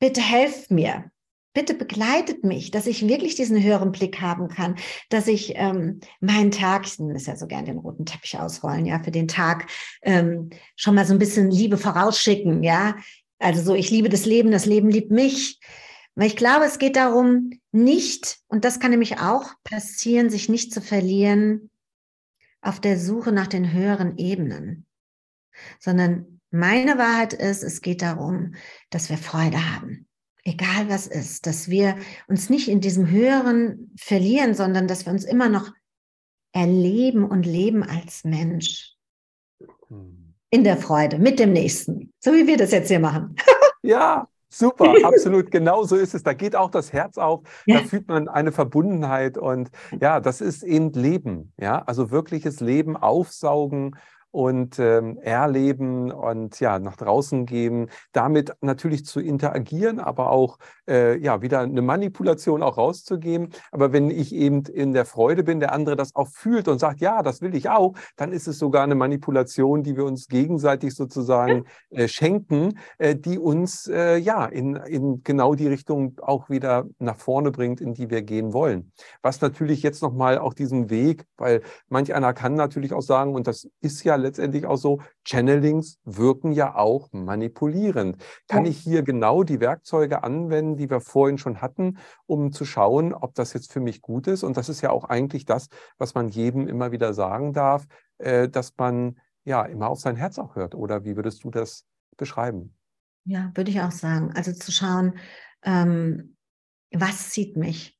bitte 0.00 0.20
helft 0.20 0.72
mir 0.72 1.12
bitte 1.56 1.72
begleitet 1.72 2.44
mich, 2.44 2.70
dass 2.70 2.86
ich 2.86 3.08
wirklich 3.08 3.34
diesen 3.34 3.62
höheren 3.62 3.90
Blick 3.90 4.20
haben 4.20 4.48
kann, 4.48 4.76
dass 5.08 5.26
ich 5.26 5.54
ähm, 5.56 6.00
meinen 6.20 6.50
Tag, 6.50 6.84
ich 6.86 7.00
ist 7.00 7.26
ja 7.26 7.34
so 7.34 7.46
gern 7.46 7.64
den 7.64 7.78
roten 7.78 8.04
Teppich 8.04 8.38
ausrollen, 8.38 8.84
ja, 8.84 9.02
für 9.02 9.10
den 9.10 9.26
Tag 9.26 9.66
ähm, 10.02 10.50
schon 10.76 10.94
mal 10.94 11.06
so 11.06 11.14
ein 11.14 11.18
bisschen 11.18 11.50
Liebe 11.50 11.78
vorausschicken, 11.78 12.62
ja. 12.62 12.96
Also 13.38 13.62
so, 13.62 13.74
ich 13.74 13.90
liebe 13.90 14.10
das 14.10 14.26
Leben, 14.26 14.50
das 14.50 14.66
Leben 14.66 14.90
liebt 14.90 15.10
mich. 15.10 15.58
Weil 16.14 16.26
ich 16.26 16.36
glaube, 16.36 16.66
es 16.66 16.78
geht 16.78 16.94
darum, 16.94 17.48
nicht, 17.72 18.38
und 18.48 18.66
das 18.66 18.78
kann 18.78 18.90
nämlich 18.90 19.18
auch 19.20 19.54
passieren, 19.64 20.28
sich 20.28 20.50
nicht 20.50 20.74
zu 20.74 20.82
verlieren 20.82 21.70
auf 22.60 22.80
der 22.80 22.98
Suche 22.98 23.32
nach 23.32 23.46
den 23.46 23.72
höheren 23.72 24.18
Ebenen, 24.18 24.84
sondern 25.78 26.40
meine 26.50 26.98
Wahrheit 26.98 27.32
ist, 27.32 27.62
es 27.62 27.80
geht 27.80 28.02
darum, 28.02 28.56
dass 28.90 29.08
wir 29.08 29.16
Freude 29.16 29.74
haben 29.74 30.06
egal 30.46 30.88
was 30.88 31.06
ist, 31.06 31.46
dass 31.46 31.68
wir 31.68 31.96
uns 32.28 32.48
nicht 32.48 32.68
in 32.68 32.80
diesem 32.80 33.10
Höheren 33.10 33.92
verlieren, 33.98 34.54
sondern 34.54 34.86
dass 34.86 35.04
wir 35.04 35.12
uns 35.12 35.24
immer 35.24 35.48
noch 35.48 35.72
erleben 36.52 37.24
und 37.24 37.44
leben 37.44 37.82
als 37.82 38.24
Mensch. 38.24 38.96
Hm. 39.88 40.34
in 40.50 40.64
der 40.64 40.76
Freude 40.76 41.18
mit 41.18 41.38
dem 41.38 41.52
Nächsten, 41.52 42.12
so 42.20 42.32
wie 42.32 42.46
wir 42.46 42.56
das 42.56 42.72
jetzt 42.72 42.88
hier 42.88 43.00
machen. 43.00 43.36
Ja, 43.82 44.26
Super, 44.48 44.94
absolut, 45.04 45.50
genau 45.50 45.84
so 45.84 45.96
ist 45.96 46.14
es. 46.14 46.22
Da 46.22 46.32
geht 46.32 46.56
auch 46.56 46.70
das 46.70 46.92
Herz 46.92 47.18
auf, 47.18 47.42
ja. 47.66 47.78
da 47.78 47.84
fühlt 47.84 48.08
man 48.08 48.26
eine 48.28 48.52
Verbundenheit 48.52 49.38
und 49.38 49.70
ja, 50.00 50.18
das 50.18 50.40
ist 50.40 50.62
eben 50.62 50.92
Leben, 50.92 51.52
ja, 51.60 51.82
also 51.82 52.10
wirkliches 52.10 52.60
Leben 52.60 52.96
aufsaugen 52.96 53.96
und 54.30 54.78
ähm, 54.78 55.18
erleben 55.18 56.10
und 56.10 56.60
ja, 56.60 56.78
nach 56.78 56.96
draußen 56.96 57.46
gehen, 57.46 57.90
damit 58.12 58.52
natürlich 58.60 59.04
zu 59.04 59.20
interagieren, 59.20 59.98
aber 59.98 60.30
auch 60.30 60.58
äh, 60.88 61.18
ja, 61.18 61.42
wieder 61.42 61.60
eine 61.60 61.82
Manipulation 61.82 62.62
auch 62.62 62.76
rauszugeben. 62.76 63.50
Aber 63.72 63.92
wenn 63.92 64.10
ich 64.10 64.34
eben 64.34 64.64
in 64.64 64.92
der 64.92 65.04
Freude 65.04 65.42
bin, 65.42 65.60
der 65.60 65.72
andere 65.72 65.96
das 65.96 66.14
auch 66.14 66.28
fühlt 66.28 66.68
und 66.68 66.78
sagt, 66.78 67.00
ja, 67.00 67.22
das 67.22 67.40
will 67.40 67.54
ich 67.54 67.70
auch, 67.70 67.94
dann 68.16 68.32
ist 68.32 68.46
es 68.46 68.58
sogar 68.58 68.82
eine 68.82 68.94
Manipulation, 68.94 69.82
die 69.82 69.96
wir 69.96 70.04
uns 70.04 70.28
gegenseitig 70.28 70.94
sozusagen 70.94 71.64
äh, 71.90 72.08
schenken, 72.08 72.78
äh, 72.98 73.16
die 73.16 73.38
uns 73.38 73.88
äh, 73.88 74.16
ja 74.16 74.44
in, 74.44 74.76
in 74.76 75.22
genau 75.22 75.54
die 75.54 75.68
Richtung 75.68 76.18
auch 76.20 76.50
wieder 76.50 76.86
nach 76.98 77.16
vorne 77.16 77.50
bringt, 77.50 77.80
in 77.80 77.94
die 77.94 78.10
wir 78.10 78.22
gehen 78.22 78.52
wollen. 78.52 78.92
Was 79.22 79.40
natürlich 79.40 79.82
jetzt 79.82 80.02
nochmal 80.02 80.38
auch 80.38 80.54
diesen 80.54 80.90
Weg, 80.90 81.24
weil 81.36 81.62
manch 81.88 82.14
einer 82.14 82.34
kann 82.34 82.54
natürlich 82.54 82.92
auch 82.92 83.02
sagen, 83.02 83.34
und 83.34 83.46
das 83.46 83.68
ist 83.80 84.04
ja 84.04 84.15
letztendlich 84.16 84.66
auch 84.66 84.76
so, 84.76 85.00
Channelings 85.24 85.98
wirken 86.04 86.52
ja 86.52 86.74
auch 86.74 87.08
manipulierend. 87.12 88.16
Kann 88.48 88.64
ja. 88.64 88.70
ich 88.70 88.78
hier 88.78 89.02
genau 89.02 89.42
die 89.42 89.60
Werkzeuge 89.60 90.24
anwenden, 90.24 90.76
die 90.76 90.90
wir 90.90 91.00
vorhin 91.00 91.38
schon 91.38 91.60
hatten, 91.60 91.98
um 92.26 92.52
zu 92.52 92.64
schauen, 92.64 93.14
ob 93.14 93.34
das 93.34 93.52
jetzt 93.52 93.72
für 93.72 93.80
mich 93.80 94.02
gut 94.02 94.26
ist? 94.26 94.42
Und 94.42 94.56
das 94.56 94.68
ist 94.68 94.80
ja 94.80 94.90
auch 94.90 95.04
eigentlich 95.04 95.44
das, 95.44 95.68
was 95.98 96.14
man 96.14 96.28
jedem 96.28 96.68
immer 96.68 96.92
wieder 96.92 97.14
sagen 97.14 97.52
darf, 97.52 97.86
äh, 98.18 98.48
dass 98.48 98.74
man 98.76 99.18
ja 99.44 99.62
immer 99.64 99.88
auf 99.88 100.00
sein 100.00 100.16
Herz 100.16 100.38
auch 100.38 100.56
hört. 100.56 100.74
Oder 100.74 101.04
wie 101.04 101.16
würdest 101.16 101.44
du 101.44 101.50
das 101.50 101.84
beschreiben? 102.16 102.74
Ja, 103.24 103.50
würde 103.54 103.70
ich 103.70 103.80
auch 103.80 103.92
sagen. 103.92 104.32
Also 104.34 104.52
zu 104.52 104.70
schauen, 104.70 105.18
ähm, 105.62 106.36
was 106.92 107.30
zieht 107.30 107.56
mich? 107.56 107.95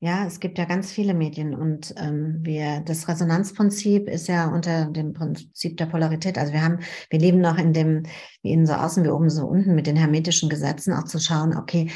Ja, 0.00 0.26
es 0.26 0.38
gibt 0.38 0.58
ja 0.58 0.66
ganz 0.66 0.92
viele 0.92 1.14
Medien 1.14 1.54
und 1.54 1.94
ähm, 1.96 2.40
wir, 2.42 2.80
das 2.80 3.08
Resonanzprinzip 3.08 4.08
ist 4.08 4.28
ja 4.28 4.48
unter 4.48 4.86
dem 4.86 5.14
Prinzip 5.14 5.78
der 5.78 5.86
Polarität. 5.86 6.36
Also 6.36 6.52
wir 6.52 6.62
haben, 6.62 6.80
wir 7.08 7.18
leben 7.18 7.40
noch 7.40 7.56
in 7.56 7.72
dem, 7.72 8.02
wie 8.42 8.52
innen 8.52 8.66
so 8.66 8.74
außen, 8.74 9.02
wie 9.02 9.08
oben 9.08 9.30
so 9.30 9.46
unten 9.46 9.74
mit 9.74 9.86
den 9.86 9.96
hermetischen 9.96 10.50
Gesetzen 10.50 10.92
auch 10.92 11.04
zu 11.04 11.18
schauen, 11.18 11.56
okay, 11.56 11.90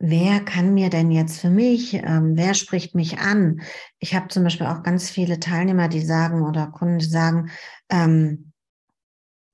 wer 0.00 0.40
kann 0.40 0.74
mir 0.74 0.90
denn 0.90 1.12
jetzt 1.12 1.38
für 1.40 1.50
mich, 1.50 1.94
ähm, 1.94 2.32
wer 2.34 2.54
spricht 2.54 2.96
mich 2.96 3.18
an? 3.18 3.60
Ich 3.98 4.14
habe 4.14 4.28
zum 4.28 4.42
Beispiel 4.42 4.66
auch 4.66 4.82
ganz 4.82 5.08
viele 5.08 5.38
Teilnehmer, 5.38 5.88
die 5.88 6.00
sagen 6.00 6.42
oder 6.42 6.66
Kunden, 6.68 6.98
die 6.98 7.06
sagen, 7.06 7.50
ähm, 7.90 8.52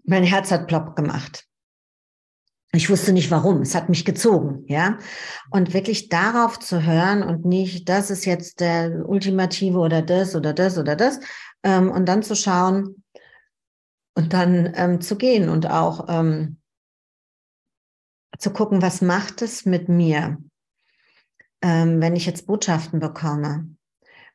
mein 0.04 0.22
Herz 0.22 0.50
hat 0.50 0.68
plopp 0.68 0.96
gemacht. 0.96 1.45
Ich 2.76 2.90
wusste 2.90 3.12
nicht 3.12 3.30
warum. 3.30 3.62
Es 3.62 3.74
hat 3.74 3.88
mich 3.88 4.04
gezogen, 4.04 4.64
ja. 4.68 4.98
Und 5.50 5.72
wirklich 5.72 6.08
darauf 6.08 6.58
zu 6.58 6.84
hören 6.84 7.22
und 7.22 7.44
nicht, 7.44 7.88
das 7.88 8.10
ist 8.10 8.24
jetzt 8.26 8.60
der 8.60 9.08
ultimative 9.08 9.78
oder 9.78 10.02
das 10.02 10.36
oder 10.36 10.52
das 10.52 10.76
oder 10.76 10.94
das. 10.94 11.20
Ähm, 11.62 11.90
und 11.90 12.06
dann 12.06 12.22
zu 12.22 12.36
schauen 12.36 13.02
und 14.14 14.32
dann 14.32 14.72
ähm, 14.74 15.00
zu 15.00 15.16
gehen 15.16 15.48
und 15.48 15.70
auch 15.70 16.06
ähm, 16.08 16.58
zu 18.38 18.50
gucken, 18.50 18.82
was 18.82 19.00
macht 19.00 19.42
es 19.42 19.64
mit 19.64 19.88
mir, 19.88 20.38
ähm, 21.62 22.00
wenn 22.00 22.16
ich 22.16 22.26
jetzt 22.26 22.46
Botschaften 22.46 23.00
bekomme 23.00 23.76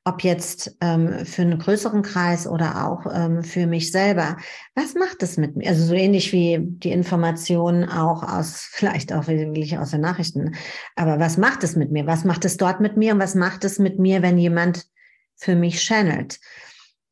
ob 0.04 0.24
jetzt 0.24 0.76
ähm, 0.82 1.26
für 1.26 1.44
einen 1.44 1.60
größeren 1.60 2.02
Kreis 2.02 2.48
oder 2.48 2.88
auch 2.88 3.06
ähm, 3.14 3.44
für 3.44 3.68
mich 3.68 3.92
selber. 3.92 4.38
Was 4.74 4.96
macht 4.96 5.22
es 5.22 5.38
mit 5.38 5.56
mir? 5.56 5.70
Also 5.70 5.86
so 5.86 5.94
ähnlich 5.94 6.32
wie 6.34 6.58
die 6.60 6.92
Informationen 6.92 7.88
auch 7.88 8.24
aus, 8.24 8.62
vielleicht 8.72 9.14
auch 9.14 9.28
wirklich 9.28 9.78
aus 9.78 9.92
den 9.92 10.02
Nachrichten. 10.02 10.56
Aber 10.96 11.20
was 11.20 11.38
macht 11.38 11.64
es 11.64 11.76
mit 11.76 11.92
mir? 11.92 12.08
Was 12.08 12.24
macht 12.24 12.46
es 12.46 12.58
dort 12.58 12.82
mit 12.82 12.98
mir? 12.98 13.14
Und 13.14 13.20
was 13.20 13.36
macht 13.36 13.64
es 13.64 13.78
mit 13.78 14.00
mir, 14.00 14.22
wenn 14.24 14.38
jemand 14.38 14.88
für 15.36 15.56
mich 15.56 15.82
channelt? 15.82 16.40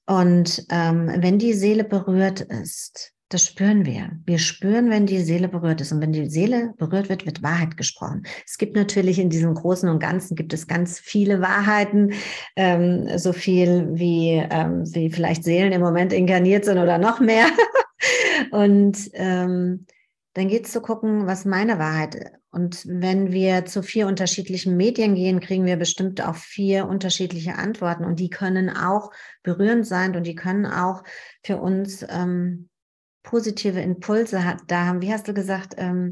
Und 0.07 0.65
ähm, 0.71 1.11
wenn 1.17 1.37
die 1.37 1.53
Seele 1.53 1.83
berührt 1.83 2.41
ist, 2.41 3.13
das 3.29 3.45
spüren 3.45 3.85
wir. 3.85 4.09
Wir 4.25 4.39
spüren, 4.39 4.89
wenn 4.89 5.05
die 5.05 5.21
Seele 5.21 5.47
berührt 5.47 5.81
ist. 5.81 5.91
Und 5.91 6.01
wenn 6.01 6.11
die 6.11 6.29
Seele 6.29 6.73
berührt 6.77 7.09
wird, 7.09 7.27
wird 7.27 7.43
Wahrheit 7.43 7.77
gesprochen. 7.77 8.23
Es 8.45 8.57
gibt 8.57 8.75
natürlich 8.75 9.19
in 9.19 9.29
diesem 9.29 9.53
Großen 9.53 9.87
und 9.87 9.99
Ganzen 9.99 10.35
gibt 10.35 10.51
es 10.51 10.67
ganz 10.67 10.99
viele 10.99 11.39
Wahrheiten, 11.39 12.13
ähm, 12.55 13.07
so 13.17 13.31
viel 13.31 13.87
wie, 13.91 14.43
ähm, 14.49 14.83
wie 14.93 15.11
vielleicht 15.11 15.43
Seelen 15.43 15.71
im 15.71 15.81
Moment 15.81 16.11
inkarniert 16.11 16.65
sind 16.65 16.79
oder 16.79 16.97
noch 16.97 17.19
mehr. 17.19 17.45
und 18.51 18.97
ähm, 19.13 19.85
dann 20.33 20.47
geht 20.47 20.65
es 20.65 20.71
zu 20.71 20.81
gucken, 20.81 21.27
was 21.27 21.45
meine 21.45 21.77
Wahrheit 21.77 22.15
ist. 22.15 22.31
Und 22.51 22.83
wenn 22.87 23.31
wir 23.31 23.65
zu 23.65 23.83
vier 23.83 24.07
unterschiedlichen 24.07 24.75
Medien 24.75 25.13
gehen, 25.13 25.39
kriegen 25.39 25.67
wir 25.67 25.77
bestimmt 25.77 26.25
auch 26.25 26.35
vier 26.35 26.87
unterschiedliche 26.87 27.55
Antworten. 27.55 28.05
Und 28.05 28.19
die 28.19 28.31
können 28.31 28.71
auch 28.71 29.11
berührend 29.43 29.85
sein 29.85 30.15
und 30.15 30.25
die 30.25 30.33
können 30.33 30.65
auch 30.65 31.03
für 31.43 31.57
uns 31.57 32.03
ähm, 32.09 32.69
positive 33.23 33.79
Impulse 33.79 34.45
hat, 34.45 34.61
da 34.67 34.85
haben, 34.85 35.01
wie 35.01 35.11
hast 35.11 35.27
du 35.27 35.33
gesagt, 35.33 35.75
ähm, 35.77 36.11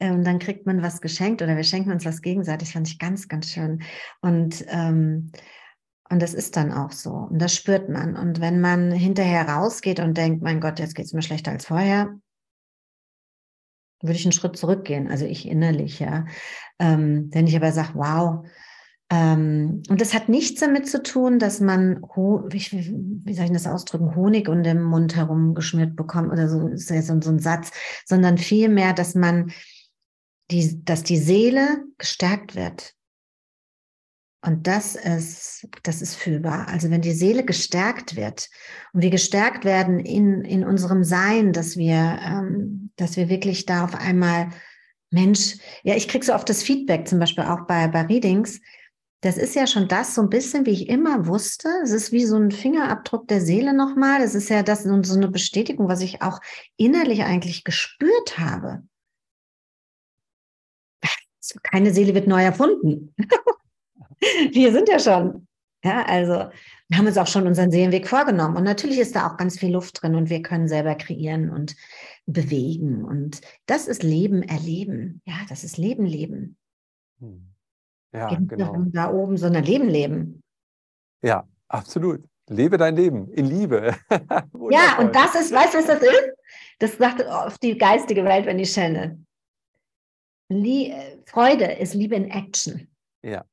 ähm, 0.00 0.24
dann 0.24 0.38
kriegt 0.38 0.66
man 0.66 0.82
was 0.82 1.00
geschenkt 1.00 1.42
oder 1.42 1.56
wir 1.56 1.64
schenken 1.64 1.92
uns 1.92 2.04
was 2.04 2.22
gegenseitig, 2.22 2.72
fand 2.72 2.88
ich 2.88 2.98
ganz, 2.98 3.28
ganz 3.28 3.50
schön. 3.50 3.82
Und, 4.20 4.64
ähm, 4.68 5.32
und 6.10 6.22
das 6.22 6.34
ist 6.34 6.56
dann 6.56 6.72
auch 6.72 6.92
so. 6.92 7.10
Und 7.10 7.40
das 7.40 7.54
spürt 7.54 7.88
man. 7.88 8.16
Und 8.16 8.40
wenn 8.40 8.60
man 8.60 8.90
hinterher 8.90 9.48
rausgeht 9.48 10.00
und 10.00 10.16
denkt, 10.16 10.42
mein 10.42 10.60
Gott, 10.60 10.78
jetzt 10.78 10.94
geht 10.94 11.06
es 11.06 11.12
mir 11.12 11.22
schlechter 11.22 11.52
als 11.52 11.66
vorher, 11.66 12.18
würde 14.00 14.16
ich 14.16 14.24
einen 14.24 14.32
Schritt 14.32 14.56
zurückgehen, 14.56 15.08
also 15.08 15.24
ich 15.24 15.46
innerlich, 15.46 15.98
ja. 15.98 16.26
Ähm, 16.78 17.28
wenn 17.32 17.46
ich 17.46 17.56
aber 17.56 17.72
sage, 17.72 17.94
wow, 17.94 18.46
ähm, 19.10 19.82
und 19.88 20.00
das 20.00 20.12
hat 20.12 20.28
nichts 20.28 20.60
damit 20.60 20.86
zu 20.86 21.02
tun, 21.02 21.38
dass 21.38 21.60
man, 21.60 22.02
wie, 22.02 23.24
wie 23.24 23.34
soll 23.34 23.46
ich 23.46 23.52
das 23.52 23.66
ausdrücken, 23.66 24.14
Honig 24.14 24.48
um 24.48 24.62
den 24.62 24.82
Mund 24.82 25.16
herum 25.16 25.54
geschmiert 25.54 25.96
bekommt 25.96 26.30
oder 26.30 26.48
so, 26.48 26.68
ist 26.68 26.90
ja 26.90 27.00
so, 27.00 27.18
so 27.20 27.30
ein 27.30 27.38
Satz, 27.38 27.70
sondern 28.04 28.36
vielmehr, 28.36 28.92
dass 28.92 29.14
man 29.14 29.50
die, 30.50 30.84
dass 30.84 31.04
die 31.04 31.16
Seele 31.16 31.84
gestärkt 31.96 32.54
wird. 32.54 32.94
Und 34.40 34.66
das 34.66 34.94
ist, 34.94 35.66
das 35.82 36.00
ist 36.00 36.14
fühlbar. 36.14 36.68
Also 36.68 36.90
wenn 36.90 37.00
die 37.00 37.12
Seele 37.12 37.44
gestärkt 37.44 38.14
wird 38.14 38.48
und 38.92 39.02
wir 39.02 39.10
gestärkt 39.10 39.64
werden 39.64 40.00
in, 40.00 40.42
in 40.42 40.64
unserem 40.64 41.02
Sein, 41.02 41.52
dass 41.52 41.76
wir, 41.76 42.18
ähm, 42.22 42.90
dass 42.96 43.16
wir 43.16 43.28
wirklich 43.28 43.66
da 43.66 43.84
auf 43.84 43.94
einmal 43.94 44.50
Mensch, 45.10 45.56
ja, 45.82 45.96
ich 45.96 46.08
kriege 46.08 46.24
so 46.24 46.34
oft 46.34 46.48
das 46.48 46.62
Feedback, 46.62 47.08
zum 47.08 47.18
Beispiel 47.18 47.44
auch 47.44 47.66
bei, 47.66 47.88
bei 47.88 48.02
Readings, 48.02 48.60
das 49.20 49.36
ist 49.36 49.56
ja 49.56 49.66
schon 49.66 49.88
das 49.88 50.14
so 50.14 50.22
ein 50.22 50.30
bisschen, 50.30 50.64
wie 50.64 50.70
ich 50.70 50.88
immer 50.88 51.26
wusste. 51.26 51.68
Es 51.82 51.90
ist 51.90 52.12
wie 52.12 52.24
so 52.24 52.36
ein 52.36 52.52
Fingerabdruck 52.52 53.26
der 53.26 53.40
Seele 53.40 53.74
nochmal. 53.74 54.22
Es 54.22 54.34
ist 54.34 54.48
ja 54.48 54.62
das 54.62 54.84
so 54.84 54.92
eine 54.92 55.28
Bestätigung, 55.28 55.88
was 55.88 56.00
ich 56.02 56.22
auch 56.22 56.40
innerlich 56.76 57.24
eigentlich 57.24 57.64
gespürt 57.64 58.38
habe. 58.38 58.84
Keine 61.62 61.92
Seele 61.92 62.14
wird 62.14 62.28
neu 62.28 62.42
erfunden. 62.42 63.14
wir 64.52 64.72
sind 64.72 64.88
ja 64.88 64.98
schon. 65.00 65.48
Ja, 65.82 66.04
also 66.04 66.50
wir 66.88 66.98
haben 66.98 67.06
uns 67.06 67.18
auch 67.18 67.26
schon 67.26 67.46
unseren 67.46 67.70
Seelenweg 67.70 68.06
vorgenommen. 68.06 68.56
Und 68.56 68.64
natürlich 68.64 68.98
ist 68.98 69.16
da 69.16 69.26
auch 69.26 69.36
ganz 69.36 69.58
viel 69.58 69.72
Luft 69.72 70.02
drin 70.02 70.14
und 70.14 70.30
wir 70.30 70.42
können 70.42 70.68
selber 70.68 70.94
kreieren 70.94 71.50
und 71.50 71.74
bewegen. 72.26 73.04
Und 73.04 73.40
das 73.66 73.88
ist 73.88 74.02
Leben 74.02 74.42
erleben. 74.42 75.22
Ja, 75.24 75.36
das 75.48 75.64
ist 75.64 75.76
Leben 75.76 76.04
leben. 76.04 76.56
Hm. 77.20 77.48
Ja, 78.12 78.28
genau. 78.28 78.84
da 78.86 79.12
oben, 79.12 79.36
sondern 79.36 79.64
Leben 79.64 79.88
leben. 79.88 80.42
Ja, 81.22 81.46
absolut. 81.68 82.24
Lebe 82.48 82.78
dein 82.78 82.96
Leben 82.96 83.28
in 83.32 83.46
Liebe. 83.46 83.94
ja, 84.70 84.98
und 84.98 85.14
das 85.14 85.34
ist, 85.34 85.52
weißt 85.52 85.74
du, 85.74 85.78
was 85.78 85.86
das 85.86 86.02
ist? 86.02 86.30
Das 86.78 86.96
sagt 86.96 87.26
auf 87.26 87.58
die 87.58 87.76
geistige 87.76 88.24
Welt, 88.24 88.46
wenn 88.46 88.58
ich 88.58 88.72
channel. 88.72 89.18
Lie 90.48 91.22
Freude 91.26 91.66
ist 91.66 91.92
Liebe 91.92 92.14
in 92.14 92.30
Action. 92.30 92.88
Ja. 93.22 93.44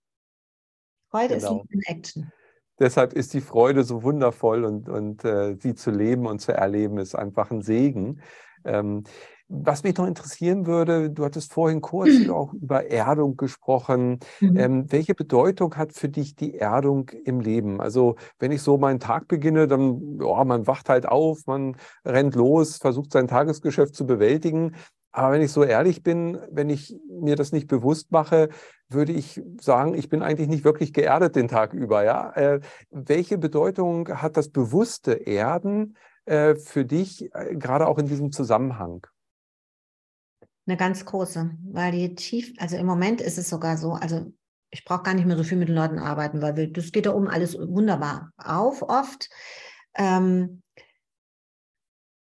Freude 1.12 1.36
genau. 1.36 1.58
ist 1.58 1.64
Liebe 1.64 1.74
in 1.74 1.82
Action. 1.96 2.32
Deshalb 2.80 3.14
ist 3.14 3.34
die 3.34 3.42
Freude 3.42 3.84
so 3.84 4.04
wundervoll 4.04 4.66
und, 4.66 4.90
und 4.90 5.24
äh, 5.24 5.56
sie 5.56 5.76
zu 5.76 5.92
leben 5.92 6.26
und 6.26 6.40
zu 6.40 6.54
erleben 6.54 6.98
ist 6.98 7.16
einfach 7.16 7.52
ein 7.52 7.62
Segen. 7.62 8.22
Ähm, 8.66 9.04
was 9.48 9.84
mich 9.84 9.96
noch 9.96 10.08
interessieren 10.08 10.66
würde, 10.66 11.12
du 11.12 11.24
hattest 11.24 11.54
vorhin 11.54 11.82
kurz 11.82 12.10
mhm. 12.10 12.32
auch 12.32 12.54
über 12.54 12.90
Erdung 12.90 13.38
gesprochen. 13.38 14.20
Mhm. 14.40 14.58
Ähm, 14.58 14.92
welche 14.92 15.14
Bedeutung 15.14 15.76
hat 15.76 15.94
für 15.94 16.10
dich 16.10 16.36
die 16.36 16.56
Erdung 16.56 17.10
im 17.26 17.40
Leben? 17.40 17.80
Also 17.80 18.16
wenn 18.40 18.52
ich 18.52 18.62
so 18.62 18.78
meinen 18.78 19.00
Tag 19.00 19.28
beginne, 19.28 19.68
dann, 19.68 20.20
ja, 20.20 20.44
man 20.44 20.66
wacht 20.66 20.90
halt 20.90 21.08
auf, 21.08 21.46
man 21.46 21.78
rennt 22.04 22.36
los, 22.36 22.78
versucht 22.78 23.12
sein 23.12 23.28
Tagesgeschäft 23.28 23.96
zu 23.96 24.06
bewältigen. 24.06 24.76
Aber 25.12 25.32
wenn 25.32 25.42
ich 25.42 25.52
so 25.52 25.64
ehrlich 25.64 26.04
bin, 26.04 26.40
wenn 26.52 26.70
ich 26.70 26.96
mir 27.08 27.36
das 27.36 27.54
nicht 27.54 27.68
bewusst 27.68 28.12
mache, 28.12 28.50
würde 28.90 29.14
ich 29.14 29.42
sagen, 29.62 29.94
ich 29.94 30.10
bin 30.10 30.22
eigentlich 30.22 30.50
nicht 30.50 30.66
wirklich 30.66 30.92
geerdet 30.92 31.36
den 31.36 31.48
Tag 31.48 31.74
über. 31.74 32.04
Ja? 32.04 32.32
Äh, 32.34 32.60
welche 32.90 33.38
Bedeutung 33.38 34.10
hat 34.10 34.38
das 34.38 34.50
bewusste 34.50 35.14
Erden 35.14 35.96
äh, 36.26 36.56
für 36.56 36.84
dich, 36.84 37.34
äh, 37.34 37.56
gerade 37.56 37.88
auch 37.88 37.98
in 37.98 38.08
diesem 38.08 38.32
Zusammenhang? 38.32 39.08
Eine 40.68 40.78
ganz 40.78 41.06
große, 41.06 41.52
weil 41.72 41.92
die 41.92 42.16
tief, 42.16 42.54
also 42.58 42.76
im 42.76 42.86
Moment 42.86 43.22
ist 43.22 43.38
es 43.38 43.50
sogar 43.50 43.78
so, 43.78 43.94
also 43.94 44.34
ich 44.72 44.84
brauche 44.84 45.04
gar 45.04 45.14
nicht 45.14 45.26
mehr 45.26 45.38
so 45.38 45.44
viel 45.44 45.58
mit 45.58 45.70
den 45.70 45.76
Leuten 45.76 46.00
arbeiten, 46.00 46.42
weil 46.42 46.68
das 46.70 46.92
geht 46.92 47.06
da 47.06 47.12
um 47.12 47.28
alles 47.28 47.58
wunderbar 47.58 48.32
auf 48.38 48.82
oft. 48.82 49.30
Ähm, 49.96 50.64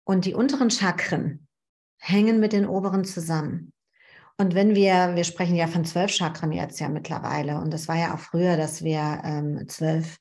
und 0.04 0.24
die 0.24 0.34
unteren 0.34 0.70
Chakren 0.70 1.46
hängen 1.98 2.40
mit 2.40 2.52
den 2.52 2.66
oberen 2.66 3.04
zusammen. 3.04 3.72
Und 4.38 4.54
wenn 4.54 4.74
wir, 4.74 5.14
wir 5.16 5.24
sprechen 5.24 5.54
ja 5.54 5.66
von 5.66 5.84
zwölf 5.84 6.10
Chakren 6.10 6.50
jetzt 6.50 6.80
ja 6.80 6.88
mittlerweile, 6.88 7.58
und 7.58 7.74
das 7.74 7.88
war 7.88 7.96
ja 7.96 8.14
auch 8.14 8.18
früher, 8.18 8.56
dass 8.56 8.82
wir 8.82 9.20
ähm, 9.22 9.68
zwölf 9.68 10.18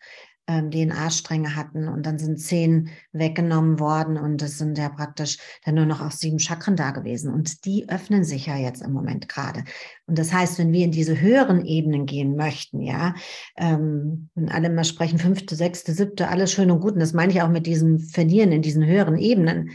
DNA-Stränge 0.50 1.56
hatten 1.56 1.88
und 1.88 2.06
dann 2.06 2.18
sind 2.18 2.40
zehn 2.40 2.90
weggenommen 3.12 3.80
worden 3.80 4.18
und 4.18 4.42
es 4.42 4.58
sind 4.58 4.78
ja 4.78 4.90
praktisch 4.90 5.38
dann 5.64 5.76
nur 5.76 5.86
noch 5.86 6.02
auch 6.02 6.12
sieben 6.12 6.40
Chakren 6.40 6.76
da 6.76 6.92
gewesen 6.92 7.32
und 7.32 7.66
die 7.66 7.88
öffnen 7.88 8.24
sich 8.24 8.48
ja 8.48 8.58
jetzt 8.58 8.82
im 8.82 8.92
Moment 8.92 9.30
gerade. 9.30 9.64
Und 10.08 10.18
das 10.18 10.34
heißt, 10.34 10.58
wenn 10.58 10.72
wir 10.72 10.86
in 10.86 10.92
diese 10.92 11.22
höheren 11.22 11.66
Ebenen 11.66 12.06
gehen 12.06 12.36
möchten, 12.36 12.82
ja, 12.82 13.14
ähm, 13.58 14.30
wenn 14.36 14.50
alle 14.50 14.70
mal 14.70 14.84
sprechen, 14.84 15.20
fünfte, 15.20 15.56
sechste, 15.56 15.94
siebte, 15.94 16.30
alles 16.30 16.52
schön 16.52 16.72
und 16.72 16.80
gut, 16.80 16.94
und 16.94 17.00
das 17.00 17.14
meine 17.14 17.32
ich 17.32 17.42
auch 17.42 17.50
mit 17.50 17.66
diesem 17.66 18.00
Verlieren 18.00 18.52
in 18.52 18.62
diesen 18.62 18.86
höheren 18.86 19.18
Ebenen, 19.18 19.72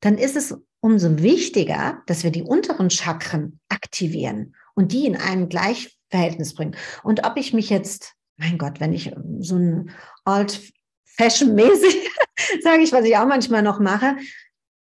dann 0.00 0.16
ist 0.16 0.36
es 0.36 0.56
umso 0.80 1.18
wichtiger, 1.22 2.02
dass 2.06 2.24
wir 2.24 2.30
die 2.30 2.42
unteren 2.42 2.90
Chakren 2.90 3.60
aktivieren 3.68 4.54
und 4.74 4.92
die 4.92 5.06
in 5.06 5.16
ein 5.16 5.48
Gleichverhältnis 5.48 6.54
bringen. 6.54 6.76
Und 7.02 7.26
ob 7.26 7.36
ich 7.36 7.52
mich 7.52 7.68
jetzt 7.68 8.14
mein 8.38 8.56
Gott, 8.56 8.80
wenn 8.80 8.92
ich 8.92 9.12
so 9.40 9.56
ein 9.56 9.90
old 10.24 10.60
fashion 11.04 11.54
mäßig, 11.54 12.08
sage 12.62 12.82
ich, 12.82 12.92
was 12.92 13.04
ich 13.04 13.16
auch 13.16 13.26
manchmal 13.26 13.62
noch 13.62 13.80
mache, 13.80 14.16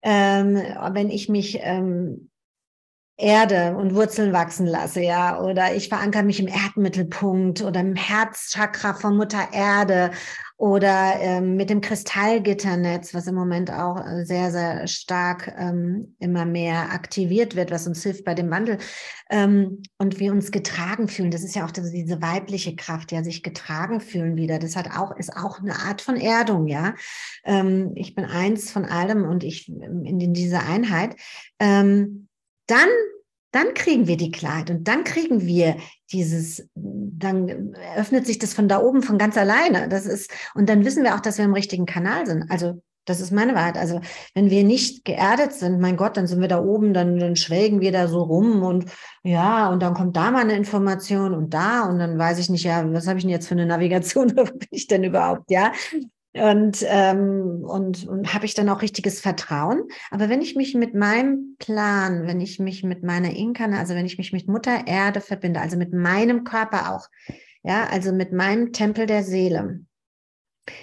ähm, 0.01 0.55
wenn 0.55 1.09
ich 1.09 1.29
mich 1.29 1.59
ähm, 1.61 2.29
Erde 3.17 3.75
und 3.77 3.93
Wurzeln 3.93 4.33
wachsen 4.33 4.65
lasse, 4.65 5.01
ja, 5.01 5.39
oder 5.39 5.75
ich 5.75 5.89
verankere 5.89 6.23
mich 6.23 6.39
im 6.39 6.47
Erdmittelpunkt 6.47 7.61
oder 7.61 7.79
im 7.79 7.95
Herzchakra 7.95 8.95
von 8.95 9.17
Mutter 9.17 9.49
Erde 9.51 10.11
oder 10.57 11.15
ähm, 11.19 11.55
mit 11.55 11.69
dem 11.69 11.81
Kristallgitternetz, 11.81 13.13
was 13.13 13.27
im 13.27 13.35
Moment 13.35 13.71
auch 13.71 14.05
äh, 14.05 14.23
sehr, 14.23 14.51
sehr 14.51 14.87
stark 14.87 15.53
ähm, 15.57 16.15
immer 16.19 16.45
mehr 16.45 16.91
aktiviert 16.91 17.55
wird, 17.55 17.71
was 17.71 17.87
uns 17.87 18.03
hilft 18.03 18.23
bei 18.23 18.33
dem 18.33 18.51
Wandel. 18.51 18.77
Ähm, 19.29 19.81
und 19.97 20.19
wir 20.19 20.31
uns 20.31 20.51
getragen 20.51 21.07
fühlen. 21.07 21.31
Das 21.31 21.43
ist 21.43 21.55
ja 21.55 21.65
auch 21.65 21.71
diese 21.71 22.21
weibliche 22.21 22.75
Kraft, 22.75 23.11
ja, 23.11 23.23
sich 23.23 23.41
getragen 23.43 23.99
fühlen 23.99 24.35
wieder. 24.35 24.59
Das 24.59 24.75
hat 24.75 24.95
auch, 24.95 25.15
ist 25.17 25.35
auch 25.35 25.59
eine 25.59 25.75
Art 25.75 26.01
von 26.01 26.17
Erdung, 26.17 26.67
ja. 26.67 26.93
Ähm, 27.43 27.91
ich 27.95 28.13
bin 28.15 28.25
eins 28.25 28.71
von 28.71 28.85
allem 28.85 29.25
und 29.25 29.43
ich 29.43 29.67
in, 29.69 30.19
in 30.19 30.33
dieser 30.33 30.65
Einheit. 30.67 31.15
Ähm, 31.59 32.27
dann 32.67 32.89
dann 33.53 33.75
kriegen 33.75 34.07
wir 34.07 34.17
die 34.17 34.31
Klarheit 34.31 34.71
und 34.71 34.87
dann 34.87 35.03
kriegen 35.03 35.41
wir 35.45 35.77
dieses, 36.11 36.67
dann 36.73 37.75
öffnet 37.95 38.25
sich 38.25 38.39
das 38.39 38.53
von 38.53 38.67
da 38.67 38.81
oben 38.81 39.03
von 39.03 39.19
ganz 39.19 39.37
alleine. 39.37 39.87
Das 39.87 40.07
ist, 40.07 40.31
und 40.55 40.67
dann 40.69 40.83
wissen 40.83 41.03
wir 41.03 41.15
auch, 41.15 41.19
dass 41.19 41.37
wir 41.37 41.45
im 41.45 41.53
richtigen 41.53 41.85
Kanal 41.85 42.25
sind. 42.25 42.49
Also, 42.49 42.81
das 43.05 43.19
ist 43.19 43.31
meine 43.31 43.53
Wahrheit. 43.53 43.77
Also, 43.77 44.01
wenn 44.33 44.49
wir 44.49 44.63
nicht 44.63 45.05
geerdet 45.05 45.53
sind, 45.53 45.79
mein 45.79 45.97
Gott, 45.97 46.17
dann 46.17 46.25
sind 46.25 46.41
wir 46.41 46.47
da 46.47 46.63
oben, 46.63 46.95
dann, 46.95 47.19
dann 47.19 47.35
schwelgen 47.35 47.79
wir 47.79 47.91
da 47.91 48.07
so 48.07 48.23
rum 48.23 48.63
und 48.63 48.85
ja, 49.23 49.69
und 49.69 49.83
dann 49.83 49.93
kommt 49.93 50.17
da 50.17 50.31
mal 50.31 50.41
eine 50.41 50.55
Information 50.55 51.35
und 51.35 51.53
da 51.53 51.83
und 51.83 51.99
dann 51.99 52.17
weiß 52.17 52.39
ich 52.39 52.49
nicht, 52.49 52.63
ja, 52.63 52.91
was 52.91 53.07
habe 53.07 53.19
ich 53.19 53.23
denn 53.23 53.31
jetzt 53.31 53.47
für 53.47 53.55
eine 53.55 53.67
Navigation, 53.67 54.31
wo 54.35 54.45
bin 54.45 54.67
ich 54.71 54.87
denn 54.87 55.03
überhaupt, 55.03 55.51
ja? 55.51 55.73
Und, 56.35 56.83
ähm, 56.87 57.63
und, 57.63 58.07
und 58.07 58.33
habe 58.33 58.45
ich 58.45 58.55
dann 58.55 58.67
auch 58.69 58.81
richtiges 58.81 59.21
Vertrauen. 59.21 59.83
Aber 60.09 60.29
wenn 60.29 60.41
ich 60.41 60.55
mich 60.55 60.73
mit 60.73 60.95
meinem 60.95 61.55
Plan, 61.59 62.25
wenn 62.25 62.41
ich 62.41 62.57
mich 62.57 62.83
mit 62.83 63.03
meiner 63.03 63.35
Inkarnation, 63.35 63.79
also 63.79 63.93
wenn 63.93 64.07
ich 64.07 64.17
mich 64.17 64.33
mit 64.33 64.47
Mutter 64.47 64.87
Erde 64.87 65.21
verbinde, 65.21 65.61
also 65.61 65.77
mit 65.77 65.93
meinem 65.93 66.43
Körper 66.43 66.91
auch, 66.91 67.07
ja, 67.61 67.87
also 67.87 68.11
mit 68.11 68.33
meinem 68.33 68.73
Tempel 68.73 69.05
der 69.05 69.23
Seele, 69.23 69.81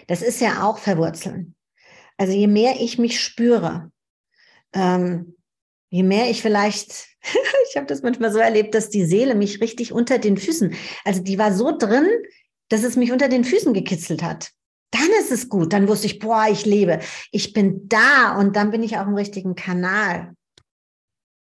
das 0.07 0.23
ist 0.23 0.41
ja 0.41 0.63
auch 0.63 0.79
Verwurzeln. 0.79 1.57
Also 2.17 2.33
je 2.33 2.47
mehr 2.47 2.75
ich 2.79 2.99
mich 2.99 3.19
spüre, 3.19 3.91
ähm, 4.73 5.35
je 5.89 6.05
mehr 6.05 6.31
ich 6.31 6.43
vielleicht, 6.43 7.09
ich 7.69 7.77
habe 7.77 7.87
das 7.87 8.03
manchmal 8.03 8.31
so 8.31 8.39
erlebt, 8.39 8.77
dass 8.77 8.89
die 8.89 9.05
Seele 9.05 9.35
mich 9.35 9.61
richtig 9.61 9.93
unter 9.93 10.19
den 10.19 10.37
Füßen, 10.37 10.75
also 11.05 11.21
die 11.21 11.39
war 11.39 11.53
so 11.53 11.77
drin, 11.77 12.07
dass 12.69 12.85
es 12.85 12.95
mich 12.95 13.11
unter 13.11 13.29
den 13.29 13.43
Füßen 13.43 13.75
gekitzelt 13.75 14.23
hat 14.23 14.53
dann 14.91 15.09
ist 15.21 15.31
es 15.31 15.49
gut. 15.49 15.73
Dann 15.73 15.89
wusste 15.89 16.07
ich, 16.07 16.19
boah, 16.19 16.47
ich 16.51 16.67
lebe. 16.67 17.01
Ich 17.31 17.53
bin 17.53 17.89
da 17.89 18.39
und 18.39 18.57
dann 18.57 18.71
bin 18.71 18.83
ich 18.83 18.99
auch 18.99 19.07
im 19.07 19.15
richtigen 19.15 19.55
Kanal. 19.55 20.35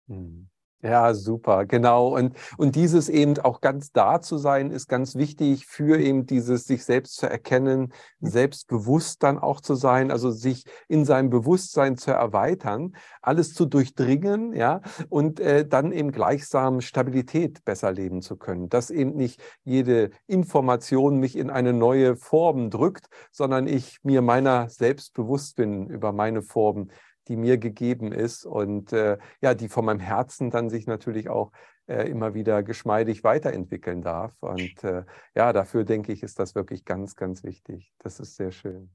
Hm. 0.09 0.46
Ja, 0.83 1.15
super, 1.15 1.65
genau. 1.65 2.15
Und, 2.15 2.37
und 2.59 2.77
dieses 2.77 3.09
eben 3.09 3.39
auch 3.39 3.61
ganz 3.63 3.93
da 3.93 4.21
zu 4.21 4.37
sein, 4.37 4.71
ist 4.71 4.89
ganz 4.89 5.17
wichtig 5.17 5.67
für 5.67 5.99
eben 5.99 6.27
dieses 6.27 6.65
sich 6.67 6.85
selbst 6.85 7.17
zu 7.17 7.29
erkennen, 7.29 7.93
selbstbewusst 8.21 9.23
dann 9.23 9.39
auch 9.39 9.61
zu 9.63 9.75
sein, 9.75 10.11
also 10.11 10.31
sich 10.31 10.65
in 10.87 11.05
seinem 11.07 11.31
Bewusstsein 11.31 11.97
zu 11.97 12.11
erweitern, 12.13 12.95
alles 13.23 13.55
zu 13.55 13.65
durchdringen, 13.65 14.53
ja, 14.53 14.83
und 15.09 15.41
äh, 15.41 15.67
dann 15.67 15.93
eben 15.93 16.13
gleichsam 16.13 16.83
Stabilität 16.83 17.65
besser 17.65 17.91
leben 17.91 18.21
zu 18.21 18.37
können. 18.37 18.69
Dass 18.69 18.91
eben 18.91 19.17
nicht 19.17 19.43
jede 19.65 20.11
Information 20.27 21.19
mich 21.19 21.37
in 21.37 21.49
eine 21.51 21.73
neue 21.73 22.17
Form 22.17 22.69
drückt, 22.71 23.07
sondern 23.33 23.67
ich 23.67 23.99
mir 24.03 24.21
meiner 24.21 24.69
selbst 24.69 25.15
bewusst 25.15 25.57
bin 25.57 25.89
über 25.89 26.13
meine 26.13 26.43
Form 26.43 26.91
die 27.29 27.37
mir 27.37 27.59
gegeben 27.59 28.13
ist 28.13 28.45
und 28.45 28.93
äh, 28.93 29.19
ja, 29.41 29.55
die 29.55 29.69
von 29.69 29.85
meinem 29.85 30.01
Herzen 30.01 30.51
dann 30.51 30.71
sich 30.71 30.87
natürlich 30.87 31.29
auch 31.29 31.53
äh, 31.87 32.09
immer 32.09 32.35
wieder 32.35 32.63
geschmeidig 32.63 33.25
weiterentwickeln 33.25 34.03
darf. 34.03 34.33
Und 34.41 34.83
äh, 34.85 35.05
ja, 35.35 35.53
dafür 35.53 35.85
denke 35.85 36.13
ich, 36.13 36.23
ist 36.23 36.39
das 36.39 36.55
wirklich 36.55 36.85
ganz, 36.85 37.17
ganz 37.17 37.45
wichtig. 37.45 37.93
Das 37.99 38.21
ist 38.21 38.37
sehr 38.37 38.51
schön. 38.51 38.91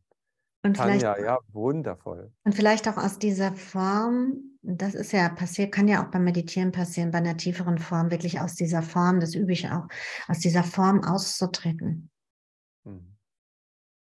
Und 0.64 0.78
Tanja, 0.78 1.20
ja, 1.20 1.40
wundervoll. 1.52 2.32
Und 2.44 2.54
vielleicht 2.54 2.88
auch 2.88 2.98
aus 2.98 3.18
dieser 3.18 3.52
Form, 3.54 4.58
das 4.62 4.94
ist 4.94 5.12
ja 5.12 5.30
passiert, 5.30 5.72
kann 5.72 5.88
ja 5.88 6.06
auch 6.06 6.12
beim 6.12 6.24
Meditieren 6.24 6.72
passieren, 6.72 7.12
bei 7.12 7.18
einer 7.18 7.36
tieferen 7.36 7.80
Form, 7.80 8.12
wirklich 8.12 8.40
aus 8.40 8.56
dieser 8.56 8.84
Form, 8.84 9.20
das 9.20 9.34
übe 9.34 9.54
ich 9.54 9.70
auch, 9.70 9.88
aus 10.28 10.40
dieser 10.40 10.64
Form 10.64 11.04
auszutreten. 11.04 12.12
Mhm 12.84 13.11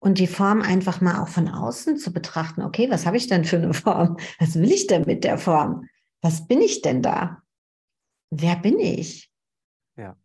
und 0.02 0.18
die 0.18 0.28
Form 0.28 0.62
einfach 0.62 1.00
mal 1.00 1.22
auch 1.22 1.28
von 1.28 1.48
außen 1.48 1.98
zu 1.98 2.12
betrachten. 2.12 2.64
Okay, 2.64 2.90
was 2.90 3.06
habe 3.06 3.18
ich 3.18 3.28
denn 3.28 3.46
für 3.46 3.58
eine 3.58 3.74
Form? 3.86 4.18
Was 4.40 4.56
will 4.56 4.72
ich 4.72 4.88
denn 4.88 5.04
mit 5.06 5.24
der 5.24 5.38
Form? 5.38 5.88
Was 6.22 6.48
bin 6.48 6.60
ich 6.62 6.82
denn 6.82 7.02
da? 7.02 7.42
Wer 8.32 8.56
bin 8.56 8.80
ich? 8.80 9.32
Ja. 9.96 10.18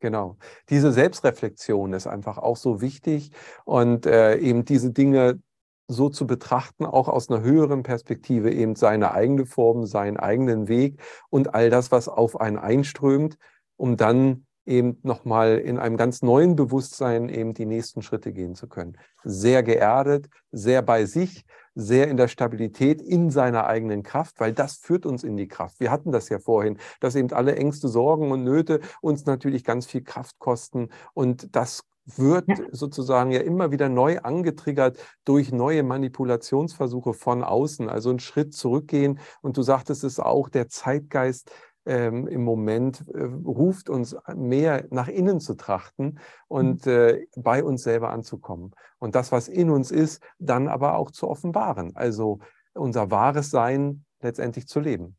Genau. 0.00 0.36
Diese 0.68 0.92
Selbstreflexion 0.92 1.94
ist 1.94 2.06
einfach 2.06 2.36
auch 2.36 2.58
so 2.58 2.82
wichtig 2.82 3.30
und 3.64 4.04
äh, 4.04 4.36
eben 4.36 4.66
diese 4.66 4.90
Dinge 4.92 5.40
so 5.88 6.10
zu 6.10 6.26
betrachten, 6.26 6.84
auch 6.84 7.08
aus 7.08 7.30
einer 7.30 7.40
höheren 7.40 7.82
Perspektive, 7.82 8.52
eben 8.52 8.76
seine 8.76 9.12
eigene 9.12 9.46
Form, 9.46 9.86
seinen 9.86 10.18
eigenen 10.18 10.68
Weg 10.68 11.00
und 11.30 11.54
all 11.54 11.70
das, 11.70 11.90
was 11.90 12.08
auf 12.08 12.38
einen 12.38 12.58
einströmt, 12.58 13.38
um 13.76 13.96
dann 13.96 14.43
eben 14.66 14.98
nochmal 15.02 15.58
in 15.58 15.78
einem 15.78 15.96
ganz 15.96 16.22
neuen 16.22 16.56
Bewusstsein 16.56 17.28
eben 17.28 17.54
die 17.54 17.66
nächsten 17.66 18.02
Schritte 18.02 18.32
gehen 18.32 18.54
zu 18.54 18.68
können. 18.68 18.96
Sehr 19.22 19.62
geerdet, 19.62 20.28
sehr 20.52 20.82
bei 20.82 21.04
sich, 21.04 21.44
sehr 21.74 22.08
in 22.08 22.16
der 22.16 22.28
Stabilität, 22.28 23.02
in 23.02 23.30
seiner 23.30 23.66
eigenen 23.66 24.02
Kraft, 24.02 24.40
weil 24.40 24.52
das 24.52 24.76
führt 24.76 25.06
uns 25.06 25.24
in 25.24 25.36
die 25.36 25.48
Kraft. 25.48 25.80
Wir 25.80 25.90
hatten 25.90 26.12
das 26.12 26.28
ja 26.28 26.38
vorhin, 26.38 26.78
dass 27.00 27.16
eben 27.16 27.32
alle 27.32 27.56
Ängste, 27.56 27.88
Sorgen 27.88 28.30
und 28.30 28.44
Nöte 28.44 28.80
uns 29.00 29.26
natürlich 29.26 29.64
ganz 29.64 29.86
viel 29.86 30.02
Kraft 30.02 30.38
kosten 30.38 30.88
und 31.14 31.54
das 31.54 31.82
wird 32.06 32.48
ja. 32.48 32.56
sozusagen 32.70 33.30
ja 33.30 33.40
immer 33.40 33.70
wieder 33.70 33.88
neu 33.88 34.18
angetriggert 34.18 34.98
durch 35.24 35.52
neue 35.52 35.82
Manipulationsversuche 35.82 37.14
von 37.14 37.42
außen, 37.42 37.88
also 37.88 38.10
einen 38.10 38.18
Schritt 38.18 38.54
zurückgehen. 38.54 39.18
Und 39.40 39.56
du 39.56 39.62
sagtest 39.62 40.04
es 40.04 40.20
auch, 40.20 40.48
der 40.48 40.68
Zeitgeist 40.68 41.50
ähm, 41.86 42.26
im 42.26 42.42
Moment 42.42 43.04
äh, 43.08 43.22
ruft 43.22 43.90
uns 43.90 44.16
mehr 44.34 44.86
nach 44.90 45.08
innen 45.08 45.40
zu 45.40 45.54
trachten 45.54 46.18
und 46.48 46.86
mhm. 46.86 46.92
äh, 46.92 47.26
bei 47.36 47.62
uns 47.62 47.82
selber 47.82 48.10
anzukommen. 48.10 48.72
Und 48.98 49.14
das, 49.14 49.32
was 49.32 49.48
in 49.48 49.70
uns 49.70 49.90
ist, 49.90 50.22
dann 50.38 50.68
aber 50.68 50.96
auch 50.96 51.10
zu 51.10 51.28
offenbaren. 51.28 51.94
Also 51.94 52.40
unser 52.72 53.10
wahres 53.10 53.50
Sein 53.50 54.04
letztendlich 54.20 54.66
zu 54.66 54.80
leben. 54.80 55.16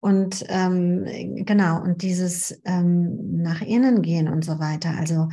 Und 0.00 0.44
ähm, 0.48 1.04
genau, 1.44 1.82
und 1.82 2.02
dieses 2.02 2.58
ähm, 2.64 3.42
nach 3.42 3.60
innen 3.60 4.00
gehen 4.00 4.28
und 4.28 4.44
so 4.44 4.58
weiter. 4.58 4.94
Also 4.98 5.28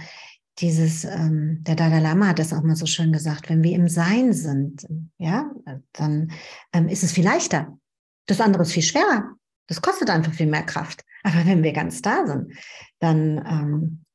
dieses, 0.59 1.05
ähm, 1.05 1.63
der 1.63 1.75
Dalai 1.75 1.99
Lama 1.99 2.27
hat 2.27 2.39
das 2.39 2.51
auch 2.51 2.63
mal 2.63 2.75
so 2.75 2.85
schön 2.85 3.13
gesagt, 3.13 3.49
wenn 3.49 3.63
wir 3.63 3.73
im 3.73 3.87
Sein 3.87 4.33
sind, 4.33 4.85
ja, 5.17 5.51
dann 5.93 6.31
ähm, 6.73 6.89
ist 6.89 7.03
es 7.03 7.13
viel 7.13 7.23
leichter. 7.23 7.77
Das 8.25 8.41
andere 8.41 8.63
ist 8.63 8.73
viel 8.73 8.83
schwerer. 8.83 9.36
Das 9.67 9.81
kostet 9.81 10.09
einfach 10.09 10.33
viel 10.33 10.47
mehr 10.47 10.63
Kraft. 10.63 11.03
Aber 11.23 11.45
wenn 11.45 11.63
wir 11.63 11.73
ganz 11.73 12.01
da 12.01 12.25
sind, 12.25 12.53
dann, 12.99 13.37
ähm, 13.45 14.05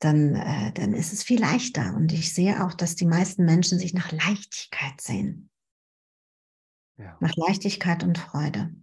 dann, 0.00 0.34
äh, 0.34 0.72
dann 0.72 0.92
ist 0.92 1.12
es 1.12 1.22
viel 1.22 1.40
leichter. 1.40 1.94
Und 1.94 2.12
ich 2.12 2.34
sehe 2.34 2.64
auch, 2.64 2.74
dass 2.74 2.96
die 2.96 3.06
meisten 3.06 3.44
Menschen 3.44 3.78
sich 3.78 3.94
nach 3.94 4.12
Leichtigkeit 4.12 5.00
sehen. 5.00 5.50
ja. 6.98 7.16
nach 7.20 7.34
Leichtigkeit 7.36 8.02
und 8.04 8.18
Freude. 8.18 8.74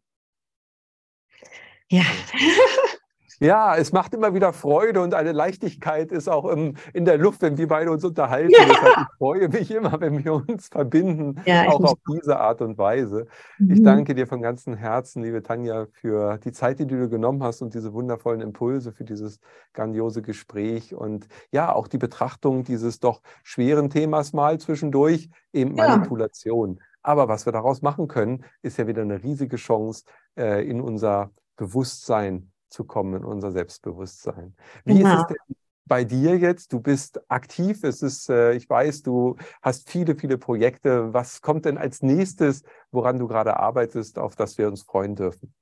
Ja. 1.89 2.05
Ja, 3.43 3.75
es 3.75 3.91
macht 3.91 4.13
immer 4.13 4.33
wieder 4.33 4.53
Freude 4.53 5.01
und 5.01 5.13
eine 5.13 5.33
Leichtigkeit 5.33 6.13
ist 6.13 6.29
auch 6.29 6.45
im, 6.45 6.75
in 6.93 7.03
der 7.03 7.17
Luft, 7.17 7.41
wenn 7.41 7.57
wir 7.57 7.67
beide 7.67 7.91
uns 7.91 8.03
unterhalten. 8.03 8.53
Ja. 8.63 8.65
Deshalb, 8.65 8.97
ich 8.97 9.17
freue 9.17 9.49
mich 9.49 9.71
immer, 9.71 9.99
wenn 9.99 10.23
wir 10.23 10.33
uns 10.33 10.67
verbinden, 10.67 11.41
ja, 11.45 11.67
auch 11.69 11.83
auf 11.83 11.97
diese 12.07 12.39
Art 12.39 12.61
und 12.61 12.77
Weise. 12.77 13.27
Mhm. 13.57 13.71
Ich 13.71 13.83
danke 13.83 14.15
dir 14.15 14.27
von 14.27 14.41
ganzem 14.41 14.75
Herzen, 14.75 15.23
liebe 15.23 15.43
Tanja, 15.43 15.87
für 15.91 16.37
die 16.37 16.51
Zeit, 16.51 16.79
die 16.79 16.87
du 16.87 17.09
genommen 17.09 17.43
hast 17.43 17.61
und 17.61 17.73
diese 17.73 17.93
wundervollen 17.93 18.41
Impulse 18.41 18.91
für 18.91 19.03
dieses 19.03 19.39
grandiose 19.73 20.21
Gespräch 20.21 20.93
und 20.93 21.27
ja, 21.51 21.73
auch 21.73 21.87
die 21.87 21.97
Betrachtung 21.97 22.63
dieses 22.63 22.99
doch 22.99 23.21
schweren 23.43 23.89
Themas 23.89 24.33
mal 24.33 24.59
zwischendurch, 24.59 25.29
eben 25.51 25.75
ja. 25.75 25.89
Manipulation. 25.89 26.79
Aber 27.01 27.27
was 27.27 27.45
wir 27.45 27.51
daraus 27.51 27.81
machen 27.81 28.07
können, 28.07 28.45
ist 28.61 28.77
ja 28.77 28.87
wieder 28.87 29.01
eine 29.01 29.23
riesige 29.23 29.57
Chance 29.57 30.05
äh, 30.37 30.65
in 30.67 30.79
unser 30.79 31.31
Bewusstsein 31.57 32.52
zu 32.73 32.83
kommen, 32.83 33.13
in 33.15 33.23
unser 33.23 33.51
Selbstbewusstsein. 33.51 34.55
Wie 34.83 34.95
genau. 34.95 35.15
ist 35.15 35.21
es 35.21 35.27
denn 35.27 35.55
bei 35.85 36.03
dir 36.03 36.37
jetzt? 36.37 36.73
Du 36.73 36.79
bist 36.79 37.19
aktiv, 37.29 37.83
es 37.83 38.01
ist, 38.01 38.29
äh, 38.29 38.53
ich 38.53 38.69
weiß, 38.69 39.03
du 39.03 39.35
hast 39.61 39.89
viele, 39.89 40.15
viele 40.15 40.37
Projekte. 40.37 41.13
Was 41.13 41.41
kommt 41.41 41.65
denn 41.65 41.77
als 41.77 42.01
nächstes, 42.01 42.63
woran 42.91 43.19
du 43.19 43.27
gerade 43.27 43.57
arbeitest, 43.57 44.17
auf 44.19 44.35
das 44.35 44.57
wir 44.57 44.67
uns 44.67 44.81
freuen 44.81 45.15
dürfen? 45.15 45.53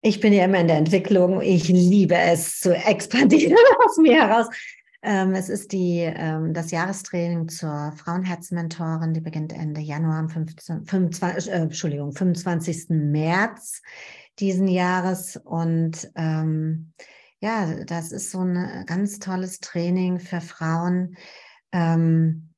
Ich 0.00 0.20
bin 0.20 0.32
ja 0.32 0.44
immer 0.44 0.60
in 0.60 0.68
der 0.68 0.76
Entwicklung. 0.76 1.40
Ich 1.40 1.68
liebe 1.68 2.14
es 2.14 2.60
zu 2.60 2.74
expandieren 2.74 3.56
aus 3.86 3.96
mir 3.96 4.22
heraus. 4.22 4.46
Ähm, 5.02 5.34
es 5.34 5.50
ist 5.50 5.72
die, 5.72 6.00
ähm, 6.00 6.54
das 6.54 6.70
Jahrestraining 6.70 7.48
zur 7.48 7.92
Frauenherzmentorin, 7.96 9.12
die 9.12 9.20
beginnt 9.20 9.52
Ende 9.52 9.82
Januar 9.82 10.18
am 10.18 10.28
15, 10.30 10.86
25, 10.86 11.50
äh, 11.50 11.56
Entschuldigung, 11.56 12.12
25. 12.12 12.88
März 12.88 13.82
diesen 14.38 14.68
Jahres. 14.68 15.36
Und 15.36 16.10
ähm, 16.16 16.92
ja, 17.40 17.84
das 17.84 18.12
ist 18.12 18.30
so 18.30 18.40
ein 18.40 18.84
ganz 18.86 19.18
tolles 19.18 19.60
Training 19.60 20.18
für 20.18 20.40
Frauen, 20.40 21.16
ähm, 21.72 22.54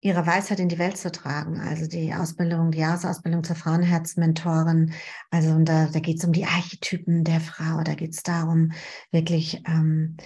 ihre 0.00 0.26
Weisheit 0.26 0.60
in 0.60 0.68
die 0.68 0.78
Welt 0.78 0.96
zu 0.96 1.10
tragen. 1.10 1.60
Also 1.60 1.86
die 1.86 2.14
Ausbildung, 2.14 2.70
die 2.70 2.78
Jahresausbildung 2.78 3.42
zur 3.42 3.56
Frauenherzmentorin. 3.56 4.92
Also 5.30 5.58
da, 5.60 5.86
da 5.86 6.00
geht 6.00 6.18
es 6.18 6.24
um 6.24 6.32
die 6.32 6.44
Archetypen 6.44 7.24
der 7.24 7.40
Frau. 7.40 7.82
Da 7.82 7.94
geht 7.94 8.12
es 8.12 8.22
darum, 8.22 8.72
wirklich 9.10 9.62
ähm, 9.66 10.16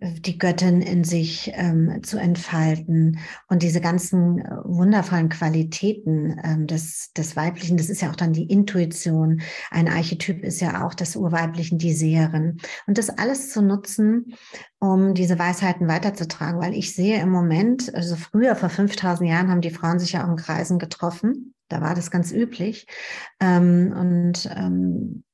die 0.00 0.38
Göttin 0.38 0.80
in 0.80 1.02
sich 1.02 1.50
ähm, 1.54 2.02
zu 2.04 2.18
entfalten 2.18 3.18
und 3.48 3.64
diese 3.64 3.80
ganzen 3.80 4.38
äh, 4.38 4.56
wundervollen 4.64 5.28
Qualitäten 5.28 6.40
ähm, 6.44 6.66
des, 6.68 7.12
des 7.16 7.34
Weiblichen, 7.34 7.76
das 7.76 7.88
ist 7.88 8.02
ja 8.02 8.10
auch 8.10 8.16
dann 8.16 8.32
die 8.32 8.44
Intuition. 8.44 9.40
Ein 9.70 9.88
Archetyp 9.88 10.44
ist 10.44 10.60
ja 10.60 10.86
auch 10.86 10.94
das 10.94 11.16
Urweiblichen, 11.16 11.78
die 11.78 11.92
Seherin. 11.92 12.58
Und 12.86 12.96
das 12.96 13.10
alles 13.10 13.50
zu 13.50 13.60
nutzen, 13.60 14.34
um 14.78 15.14
diese 15.14 15.36
Weisheiten 15.36 15.88
weiterzutragen, 15.88 16.60
weil 16.60 16.74
ich 16.74 16.94
sehe 16.94 17.20
im 17.20 17.30
Moment, 17.30 17.92
also 17.92 18.14
früher 18.14 18.54
vor 18.54 18.68
5000 18.68 19.28
Jahren 19.28 19.50
haben 19.50 19.62
die 19.62 19.70
Frauen 19.70 19.98
sich 19.98 20.12
ja 20.12 20.24
auch 20.24 20.30
in 20.30 20.36
Kreisen 20.36 20.78
getroffen. 20.78 21.54
Da 21.68 21.80
war 21.80 21.96
das 21.96 22.12
ganz 22.12 22.30
üblich. 22.30 22.86
Ähm, 23.40 23.92
und 23.98 24.48
ähm, 24.56 25.24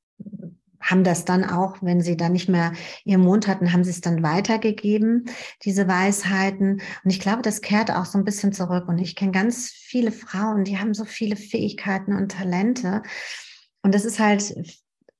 haben 0.85 1.03
das 1.03 1.25
dann 1.25 1.43
auch, 1.43 1.77
wenn 1.81 2.01
sie 2.01 2.15
dann 2.15 2.33
nicht 2.33 2.47
mehr 2.47 2.73
ihren 3.03 3.21
Mond 3.21 3.47
hatten, 3.47 3.73
haben 3.73 3.83
sie 3.83 3.89
es 3.89 4.01
dann 4.01 4.23
weitergegeben, 4.23 5.25
diese 5.63 5.87
Weisheiten. 5.87 6.81
Und 7.03 7.09
ich 7.09 7.19
glaube, 7.19 7.41
das 7.41 7.61
kehrt 7.61 7.91
auch 7.91 8.05
so 8.05 8.17
ein 8.17 8.23
bisschen 8.23 8.53
zurück. 8.53 8.87
Und 8.87 8.99
ich 8.99 9.15
kenne 9.15 9.31
ganz 9.31 9.69
viele 9.69 10.11
Frauen, 10.11 10.63
die 10.63 10.77
haben 10.77 10.93
so 10.93 11.03
viele 11.03 11.35
Fähigkeiten 11.35 12.15
und 12.15 12.31
Talente. 12.31 13.01
Und 13.81 13.95
das 13.95 14.05
ist 14.05 14.19
halt 14.19 14.55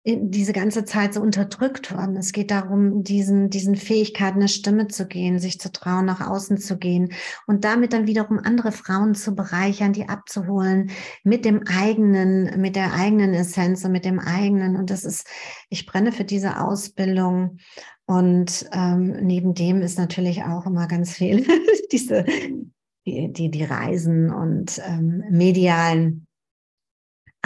diese 0.08 0.54
ganze 0.54 0.86
Zeit 0.86 1.16
so 1.16 1.22
unterdrückt 1.22 1.92
worden. 1.92 2.16
Es 2.16 2.32
geht 2.32 2.52
darum, 2.52 3.04
diesen, 3.04 3.50
diesen 3.50 3.76
Fähigkeiten 3.76 4.38
eine 4.38 4.48
Stimme 4.48 4.88
zu 4.88 5.08
gehen, 5.08 5.40
sich 5.40 5.60
zu 5.60 5.72
trauen, 5.72 6.06
nach 6.06 6.22
außen 6.22 6.60
zu 6.60 6.78
gehen 6.78 7.12
und 7.48 7.64
damit 7.64 7.92
dann 7.92 8.06
wiederum 8.06 8.38
andere 8.38 8.72
Frauen 8.72 9.16
zu 9.16 9.34
bereichern, 9.34 9.94
die 9.94 10.08
abzuholen 10.08 10.92
mit 11.24 11.44
dem 11.44 11.64
eigenen, 11.66 12.62
mit 12.62 12.76
der 12.76 12.94
eigenen 12.94 13.34
Essenz 13.34 13.84
und 13.84 13.94
mit 13.94 14.06
dem 14.06 14.20
eigenen. 14.20 14.76
Und 14.76 14.92
das 14.92 15.06
ist, 15.06 15.28
ich 15.70 15.88
brenne 15.88 16.12
für 16.12 16.26
diese 16.26 16.62
Ausbildung. 16.62 17.58
Und 18.06 18.70
ähm, 18.74 19.18
neben 19.24 19.56
dem 19.56 19.82
ist 19.82 19.98
natürlich 19.98 20.44
auch 20.44 20.68
immer 20.68 20.88
ganz 20.88 21.14
viel 21.14 21.48
diese, 21.92 22.26
die, 23.08 23.34
die, 23.34 23.50
die 23.50 23.64
Reisen 23.64 24.32
und 24.32 24.80
ähm, 24.88 25.24
medialen 25.32 26.25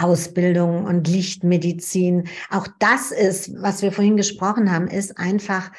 Ausbildung 0.02 0.84
und 0.84 1.08
Lichtmedizin. 1.08 2.28
Auch 2.50 2.66
das 2.78 3.10
ist, 3.10 3.52
was 3.60 3.82
wir 3.82 3.92
vorhin 3.92 4.16
gesprochen 4.16 4.72
haben, 4.72 4.88
ist 4.88 5.18
einfach 5.18 5.70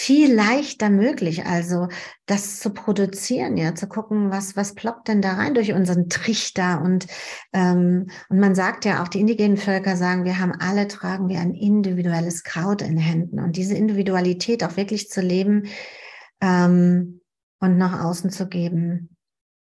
viel 0.00 0.32
leichter 0.32 0.90
möglich. 0.90 1.44
Also 1.44 1.88
das 2.26 2.60
zu 2.60 2.70
produzieren, 2.70 3.56
ja, 3.56 3.74
zu 3.74 3.88
gucken, 3.88 4.30
was, 4.30 4.54
was 4.54 4.76
ploppt 4.76 5.08
denn 5.08 5.20
da 5.20 5.32
rein 5.32 5.54
durch 5.54 5.72
unseren 5.72 6.08
Trichter 6.08 6.80
und, 6.82 7.08
ähm, 7.52 8.06
und 8.28 8.38
man 8.38 8.54
sagt 8.54 8.84
ja 8.84 9.02
auch, 9.02 9.08
die 9.08 9.18
indigenen 9.18 9.56
Völker 9.56 9.96
sagen, 9.96 10.24
wir 10.24 10.38
haben 10.38 10.52
alle, 10.52 10.86
tragen 10.86 11.28
wir 11.28 11.40
ein 11.40 11.52
individuelles 11.52 12.44
Kraut 12.44 12.80
in 12.80 12.96
Händen 12.96 13.40
und 13.40 13.56
diese 13.56 13.74
Individualität 13.74 14.62
auch 14.62 14.76
wirklich 14.76 15.08
zu 15.08 15.20
leben 15.20 15.66
ähm, 16.40 17.20
und 17.58 17.76
nach 17.76 18.04
außen 18.04 18.30
zu 18.30 18.46
geben, 18.46 19.16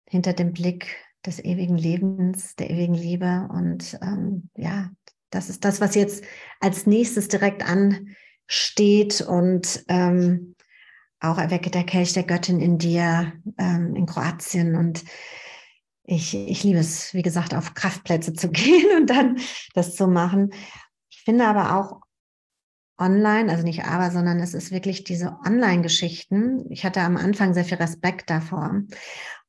hinter 0.07 0.33
dem 0.33 0.53
Blick 0.53 0.95
des 1.25 1.43
ewigen 1.43 1.77
Lebens, 1.77 2.55
der 2.55 2.69
ewigen 2.69 2.93
Liebe. 2.93 3.47
Und 3.51 3.97
ähm, 4.01 4.49
ja, 4.55 4.89
das 5.29 5.49
ist 5.49 5.65
das, 5.65 5.81
was 5.81 5.95
jetzt 5.95 6.23
als 6.59 6.87
nächstes 6.87 7.27
direkt 7.27 7.63
ansteht 7.63 9.21
und 9.21 9.83
ähm, 9.87 10.55
auch 11.19 11.37
erwecke 11.37 11.69
der 11.69 11.83
Kelch 11.83 12.13
der 12.13 12.23
Göttin 12.23 12.61
in 12.61 12.77
dir 12.77 13.33
ähm, 13.57 13.95
in 13.95 14.05
Kroatien. 14.05 14.75
Und 14.75 15.03
ich, 16.03 16.33
ich 16.33 16.63
liebe 16.63 16.79
es, 16.79 17.13
wie 17.13 17.21
gesagt, 17.21 17.53
auf 17.53 17.73
Kraftplätze 17.73 18.33
zu 18.33 18.49
gehen 18.51 18.97
und 18.97 19.09
dann 19.09 19.37
das 19.73 19.95
zu 19.95 20.07
machen. 20.07 20.51
Ich 21.09 21.21
finde 21.23 21.47
aber 21.47 21.75
auch 21.75 22.01
online, 22.99 23.51
also 23.51 23.63
nicht 23.63 23.85
aber, 23.85 24.11
sondern 24.11 24.39
es 24.39 24.53
ist 24.53 24.71
wirklich 24.71 25.03
diese 25.03 25.37
Online-Geschichten. 25.45 26.65
Ich 26.69 26.85
hatte 26.85 27.01
am 27.01 27.17
Anfang 27.17 27.53
sehr 27.53 27.65
viel 27.65 27.77
Respekt 27.77 28.29
davor. 28.29 28.83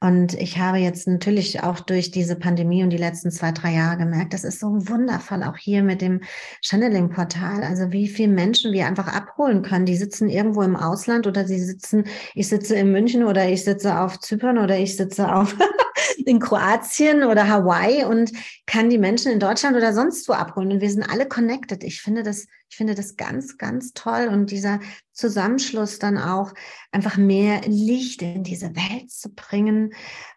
Und 0.03 0.33
ich 0.33 0.59
habe 0.59 0.79
jetzt 0.79 1.07
natürlich 1.07 1.63
auch 1.63 1.79
durch 1.79 2.11
diese 2.11 2.35
Pandemie 2.35 2.83
und 2.83 2.89
die 2.89 2.97
letzten 2.97 3.31
zwei, 3.31 3.53
drei 3.53 3.75
Jahre 3.75 3.99
gemerkt, 3.99 4.33
das 4.33 4.45
ist 4.45 4.59
so 4.59 4.69
wundervoll, 4.89 5.43
auch 5.43 5.59
hier 5.59 5.83
mit 5.83 6.01
dem 6.01 6.23
Channeling-Portal. 6.63 7.63
Also 7.63 7.93
wie 7.93 8.09
viele 8.09 8.33
Menschen 8.33 8.73
wir 8.73 8.87
einfach 8.87 9.09
abholen 9.09 9.61
können. 9.63 9.85
Die 9.85 9.97
sitzen 9.97 10.31
irgendwo 10.31 10.63
im 10.63 10.75
Ausland 10.75 11.27
oder 11.27 11.47
sie 11.47 11.61
sitzen, 11.61 12.05
ich 12.35 12.49
sitze 12.49 12.77
in 12.77 12.93
München 12.93 13.25
oder 13.25 13.47
ich 13.47 13.63
sitze 13.63 14.01
auf 14.01 14.19
Zypern 14.21 14.57
oder 14.57 14.79
ich 14.79 14.97
sitze 14.97 15.31
auf 15.35 15.55
in 16.25 16.39
Kroatien 16.39 17.23
oder 17.23 17.47
Hawaii 17.47 18.05
und 18.05 18.33
kann 18.65 18.89
die 18.89 18.99
Menschen 18.99 19.33
in 19.33 19.39
Deutschland 19.39 19.77
oder 19.77 19.93
sonst 19.93 20.27
wo 20.31 20.33
abholen. 20.33 20.73
Und 20.73 20.81
wir 20.81 20.91
sind 20.91 21.03
alle 21.03 21.27
connected. 21.27 21.85
Ich 21.85 22.01
finde 22.01 22.23
das, 22.23 22.47
ich 22.71 22.77
finde 22.77 22.95
das 22.95 23.16
ganz, 23.16 23.59
ganz 23.59 23.93
toll. 23.95 24.29
Und 24.31 24.53
dieser 24.53 24.79
Zusammenschluss 25.12 25.99
dann 25.99 26.16
auch 26.18 26.55
einfach 26.93 27.16
mehr 27.16 27.62
Licht 27.66 28.23
in 28.23 28.45
diese 28.45 28.77
Welt 28.77 29.11
zu 29.11 29.35
bringen 29.35 29.93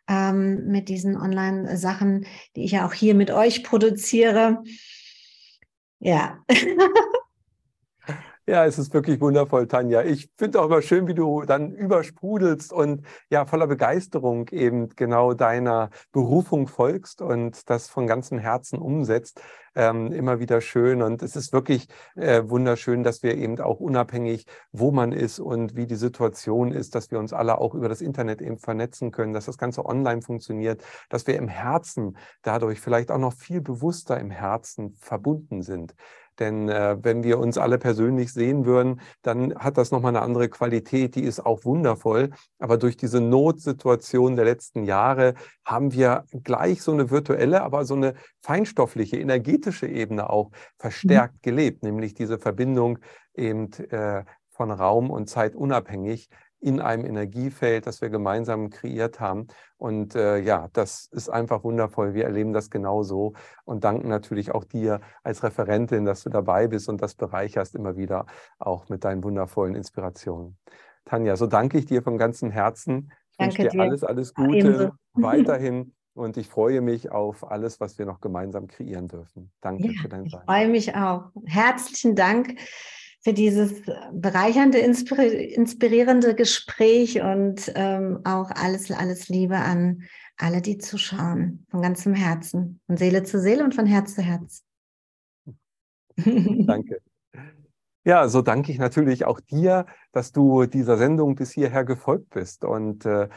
ähm, 0.08 0.66
mit 0.66 0.90
diesen 0.90 1.16
Online-Sachen, 1.16 2.26
die 2.56 2.66
ich 2.66 2.72
ja 2.72 2.88
auch 2.88 2.94
hier 2.94 3.14
mit 3.14 3.30
euch 3.30 3.64
produziere. 3.64 4.64
Ja. 6.00 6.44
Ja, 8.46 8.66
es 8.66 8.78
ist 8.78 8.94
wirklich 8.94 9.22
wundervoll, 9.22 9.68
Tanja. 9.68 10.02
Ich 10.04 10.30
finde 10.38 10.60
auch 10.60 10.66
immer 10.66 10.82
schön, 10.82 11.08
wie 11.08 11.14
du 11.14 11.44
dann 11.44 11.72
übersprudelst 11.72 12.74
und 12.74 13.06
ja, 13.30 13.46
voller 13.46 13.68
Begeisterung 13.68 14.50
eben 14.50 14.90
genau 14.90 15.34
deiner 15.34 15.90
Berufung 16.12 16.68
folgst 16.68 17.22
und 17.22 17.70
das 17.70 17.88
von 17.88 18.06
ganzem 18.06 18.40
Herzen 18.40 18.80
umsetzt. 18.80 19.42
Ähm, 19.76 20.12
immer 20.12 20.40
wieder 20.40 20.60
schön. 20.60 21.02
Und 21.02 21.24
es 21.24 21.38
ist 21.38 21.54
wirklich 21.54 21.88
äh, 22.16 22.44
wunderschön, 22.46 23.02
dass 23.02 23.24
wir 23.24 23.36
eben 23.38 23.60
auch 23.62 23.80
unabhängig, 23.80 24.46
wo 24.74 24.92
man 24.92 25.14
ist 25.14 25.40
und 25.40 25.76
wie 25.78 25.88
die 25.88 25.96
Situation 25.96 26.74
ist, 26.74 26.96
dass 26.96 27.12
wir 27.12 27.20
uns 27.20 27.32
alle 27.32 27.58
auch 27.60 27.74
über 27.74 27.88
das 27.88 28.02
Internet 28.02 28.42
eben 28.42 28.60
vernetzen 28.60 29.12
können, 29.12 29.34
dass 29.34 29.46
das 29.46 29.58
Ganze 29.58 29.86
online 29.86 30.22
funktioniert, 30.22 30.84
dass 31.10 31.26
wir 31.28 31.38
im 31.38 31.48
Herzen 31.48 32.18
dadurch 32.42 32.82
vielleicht 32.82 33.10
auch 33.10 33.18
noch 33.18 33.34
viel 33.34 33.62
bewusster 33.62 34.20
im 34.20 34.32
Herzen 34.32 34.96
verbunden 35.00 35.62
sind. 35.62 35.96
Denn 36.40 36.70
äh, 36.70 36.98
wenn 37.02 37.24
wir 37.24 37.40
uns 37.40 37.58
alle 37.58 37.78
persönlich 37.78 38.34
sehen 38.34 38.66
würden, 38.66 39.02
dann 39.22 39.56
hat 39.56 39.78
das 39.78 39.92
nochmal 39.92 40.16
eine 40.16 40.22
andere 40.22 40.50
Qualität, 40.50 41.16
die 41.16 41.24
ist 41.24 41.46
auch 41.46 41.66
wundervoll. 41.66 42.32
Aber 42.60 42.78
durch 42.78 42.98
diese 42.98 43.22
Notsituation 43.22 44.36
der 44.36 44.46
letzten 44.46 44.84
Jahre 44.84 45.36
haben 45.66 45.94
wir 45.94 46.26
gleich 46.44 46.82
so 46.82 46.92
eine 46.92 47.10
virtuelle, 47.12 47.62
aber 47.62 47.86
so 47.86 47.96
eine 47.96 48.16
feinstoffliche, 48.42 49.18
energetische 49.18 49.88
Ebene 49.88 50.30
auch 50.30 50.52
verstärkt 50.78 51.36
mhm. 51.36 51.42
gelebt, 51.42 51.84
nämlich 51.84 52.14
diese 52.14 52.40
Verbindung 52.40 53.00
eben 53.36 53.72
äh, 53.90 54.24
von 54.50 54.72
Raum 54.72 55.10
und 55.10 55.30
Zeit 55.30 55.56
unabhängig 55.56 56.30
in 56.64 56.80
einem 56.80 57.06
Energiefeld, 57.06 57.86
das 57.86 58.02
wir 58.02 58.10
gemeinsam 58.10 58.70
kreiert 58.70 59.20
haben. 59.20 59.48
Und 59.78 60.16
äh, 60.16 60.40
ja, 60.40 60.70
das 60.72 61.10
ist 61.12 61.28
einfach 61.30 61.66
wundervoll. 61.66 62.14
Wir 62.14 62.24
erleben 62.24 62.54
das 62.54 62.70
genauso 62.70 63.34
und 63.66 63.84
danken 63.84 64.08
natürlich 64.08 64.56
auch 64.56 64.64
dir 64.64 65.02
als 65.24 65.44
Referentin, 65.44 66.06
dass 66.06 66.24
du 66.24 66.30
dabei 66.30 66.68
bist 66.68 66.88
und 66.88 67.02
das 67.02 67.16
bereicherst 67.16 67.76
immer 67.76 67.98
wieder 67.98 68.26
auch 68.60 68.88
mit 68.88 69.04
deinen 69.04 69.24
wundervollen 69.26 69.76
Inspirationen. 69.76 70.58
Tanja, 71.04 71.36
so 71.36 71.48
danke 71.48 71.78
ich 71.78 71.86
dir 71.86 72.02
von 72.02 72.18
ganzem 72.18 72.50
Herzen. 72.50 73.12
Ich 73.32 73.38
danke 73.38 73.58
wünsche 73.58 73.70
dir, 73.70 73.78
dir 73.78 73.82
alles, 73.82 74.04
alles 74.06 74.34
Gute 74.34 74.94
weiterhin. 75.14 75.94
Und 76.14 76.38
ich 76.38 76.48
freue 76.48 76.80
mich 76.80 77.12
auf 77.12 77.52
alles, 77.52 77.82
was 77.82 77.98
wir 77.98 78.06
noch 78.06 78.22
gemeinsam 78.22 78.68
kreieren 78.68 79.10
dürfen. 79.10 79.52
Danke 79.60 79.88
ja, 79.88 80.02
für 80.02 80.08
dein 80.08 80.30
Sein. 80.30 80.42
Ich 80.42 80.46
freue 80.46 80.68
mich 80.70 80.96
auch. 80.96 81.32
Herzlichen 81.46 82.16
Dank 82.16 82.56
für 83.24 83.34
dieses 83.34 83.82
bereichernde, 84.12 84.80
inspirierende 84.80 86.36
Gespräch 86.36 87.22
und 87.22 87.72
ähm, 87.76 88.20
auch 88.26 88.52
alles, 88.52 88.92
alles 88.92 89.30
Liebe 89.30 89.58
an 89.58 90.04
alle, 90.38 90.62
die 90.62 90.78
zuschauen. 90.78 91.66
Von 91.70 91.82
ganzem 91.82 92.14
Herzen. 92.14 92.82
Von 92.88 92.98
Seele 92.98 93.24
zu 93.24 93.40
Seele 93.40 93.64
und 93.64 93.76
von 93.76 93.86
Herz 93.86 94.16
zu 94.16 94.22
Herz. 94.22 94.64
Danke. 96.18 97.00
Ja, 98.06 98.28
so 98.28 98.42
danke 98.42 98.74
ich 98.74 98.80
natürlich 98.80 99.24
auch 99.24 99.40
dir, 99.40 99.86
dass 100.12 100.34
du 100.34 100.66
dieser 100.66 100.98
Sendung 100.98 101.36
bis 101.36 101.52
hierher 101.52 101.86
gefolgt 101.86 102.32
bist. 102.32 102.66
Und 102.66 103.06
äh, 103.06 103.30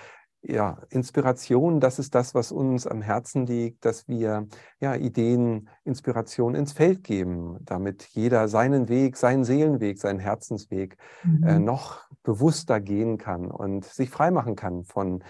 ja, 0.49 0.79
Inspiration, 0.91 1.81
das 1.81 1.99
ist 1.99 2.15
das, 2.15 2.35
was 2.35 2.53
uns 2.53 2.87
am 2.87 3.03
Herzen 3.03 3.47
liegt, 3.47 3.85
dass 3.85 4.07
wir 4.07 4.47
ja, 4.79 4.95
Ideen, 4.95 5.69
Inspiration 5.85 6.55
ins 6.55 6.73
Feld 6.73 7.03
geben, 7.03 7.59
damit 7.63 8.05
jeder 8.13 8.47
seinen 8.49 8.89
Weg, 8.89 9.17
seinen 9.17 9.45
Seelenweg, 9.45 9.99
seinen 9.99 10.21
Herzensweg 10.21 10.97
äh, 11.25 11.29
mhm. 11.29 11.43
äh, 11.45 11.59
noch 11.59 12.09
bewusster 12.23 12.81
gehen 12.81 13.19
kann 13.19 13.51
und 13.51 13.85
sich 13.85 14.11
freimachen 14.11 14.57
kann 14.57 14.85
von 14.85 15.25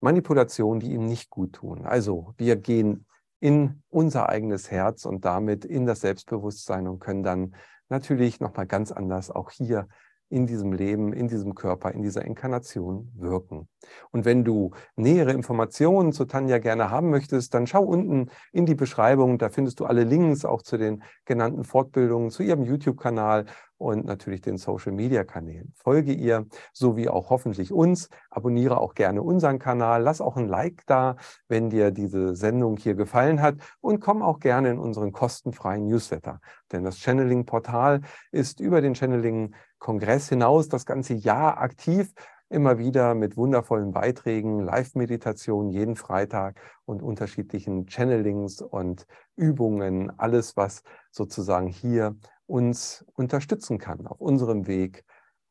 Manipulationen, 0.00 0.80
die 0.80 0.92
ihm 0.92 1.06
nicht 1.06 1.30
gut 1.30 1.54
tun. 1.54 1.86
Also 1.86 2.34
wir 2.36 2.56
gehen 2.56 3.06
in 3.40 3.82
unser 3.88 4.28
eigenes 4.28 4.70
Herz 4.70 5.04
und 5.04 5.24
damit 5.24 5.64
in 5.64 5.86
das 5.86 6.00
Selbstbewusstsein 6.00 6.88
und 6.88 6.98
können 6.98 7.22
dann 7.22 7.54
natürlich 7.88 8.40
nochmal 8.40 8.66
ganz 8.66 8.92
anders 8.92 9.30
auch 9.30 9.50
hier 9.50 9.88
in 10.30 10.46
diesem 10.46 10.72
Leben, 10.72 11.12
in 11.12 11.28
diesem 11.28 11.54
Körper, 11.54 11.92
in 11.92 12.02
dieser 12.02 12.24
Inkarnation 12.24 13.10
wirken. 13.16 13.68
Und 14.10 14.24
wenn 14.24 14.44
du 14.44 14.72
nähere 14.96 15.32
Informationen 15.32 16.12
zu 16.12 16.24
Tanja 16.24 16.58
gerne 16.58 16.90
haben 16.90 17.10
möchtest, 17.10 17.54
dann 17.54 17.66
schau 17.66 17.82
unten 17.82 18.30
in 18.52 18.66
die 18.66 18.74
Beschreibung, 18.74 19.38
da 19.38 19.48
findest 19.48 19.80
du 19.80 19.86
alle 19.86 20.04
Links 20.04 20.44
auch 20.44 20.62
zu 20.62 20.76
den 20.76 21.02
genannten 21.24 21.64
Fortbildungen, 21.64 22.30
zu 22.30 22.42
ihrem 22.42 22.64
YouTube-Kanal 22.64 23.46
und 23.78 24.04
natürlich 24.04 24.40
den 24.40 24.58
Social-Media-Kanälen. 24.58 25.72
Folge 25.76 26.12
ihr, 26.12 26.46
sowie 26.72 27.08
auch 27.08 27.30
hoffentlich 27.30 27.72
uns. 27.72 28.08
Abonniere 28.28 28.78
auch 28.78 28.94
gerne 28.94 29.22
unseren 29.22 29.60
Kanal. 29.60 30.02
Lass 30.02 30.20
auch 30.20 30.36
ein 30.36 30.48
Like 30.48 30.82
da, 30.86 31.16
wenn 31.46 31.70
dir 31.70 31.92
diese 31.92 32.34
Sendung 32.34 32.76
hier 32.76 32.94
gefallen 32.94 33.40
hat. 33.40 33.56
Und 33.80 34.00
komm 34.00 34.20
auch 34.20 34.40
gerne 34.40 34.70
in 34.70 34.78
unseren 34.78 35.12
kostenfreien 35.12 35.86
Newsletter. 35.86 36.40
Denn 36.72 36.82
das 36.82 36.98
Channeling-Portal 36.98 38.00
ist 38.32 38.58
über 38.60 38.80
den 38.80 38.96
Channeling-Kongress 39.78 40.28
hinaus 40.28 40.68
das 40.68 40.86
ganze 40.86 41.14
Jahr 41.14 41.58
aktiv 41.58 42.12
immer 42.50 42.78
wieder 42.78 43.14
mit 43.14 43.36
wundervollen 43.36 43.92
Beiträgen, 43.92 44.60
Live-Meditationen 44.60 45.70
jeden 45.70 45.96
Freitag 45.96 46.58
und 46.86 47.02
unterschiedlichen 47.02 47.86
Channelings 47.86 48.62
und 48.62 49.06
Übungen, 49.36 50.10
alles, 50.18 50.56
was 50.56 50.82
sozusagen 51.10 51.66
hier 51.66 52.16
uns 52.46 53.04
unterstützen 53.14 53.78
kann 53.78 54.06
auf 54.06 54.20
unserem 54.20 54.66
Weg 54.66 55.04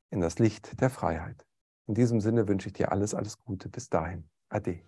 in 0.09 0.21
das 0.21 0.39
Licht 0.39 0.81
der 0.81 0.89
Freiheit. 0.89 1.45
In 1.85 1.93
diesem 1.93 2.19
Sinne 2.19 2.47
wünsche 2.47 2.67
ich 2.67 2.73
dir 2.73 2.91
alles, 2.91 3.13
alles 3.13 3.37
Gute. 3.43 3.69
Bis 3.69 3.89
dahin. 3.89 4.27
Ade. 4.49 4.79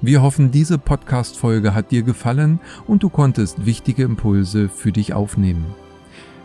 Wir 0.00 0.22
hoffen, 0.22 0.50
diese 0.50 0.78
Podcast-Folge 0.78 1.74
hat 1.74 1.90
dir 1.92 2.02
gefallen 2.02 2.60
und 2.86 3.02
du 3.02 3.10
konntest 3.10 3.64
wichtige 3.64 4.02
Impulse 4.02 4.68
für 4.68 4.92
dich 4.92 5.14
aufnehmen. 5.14 5.74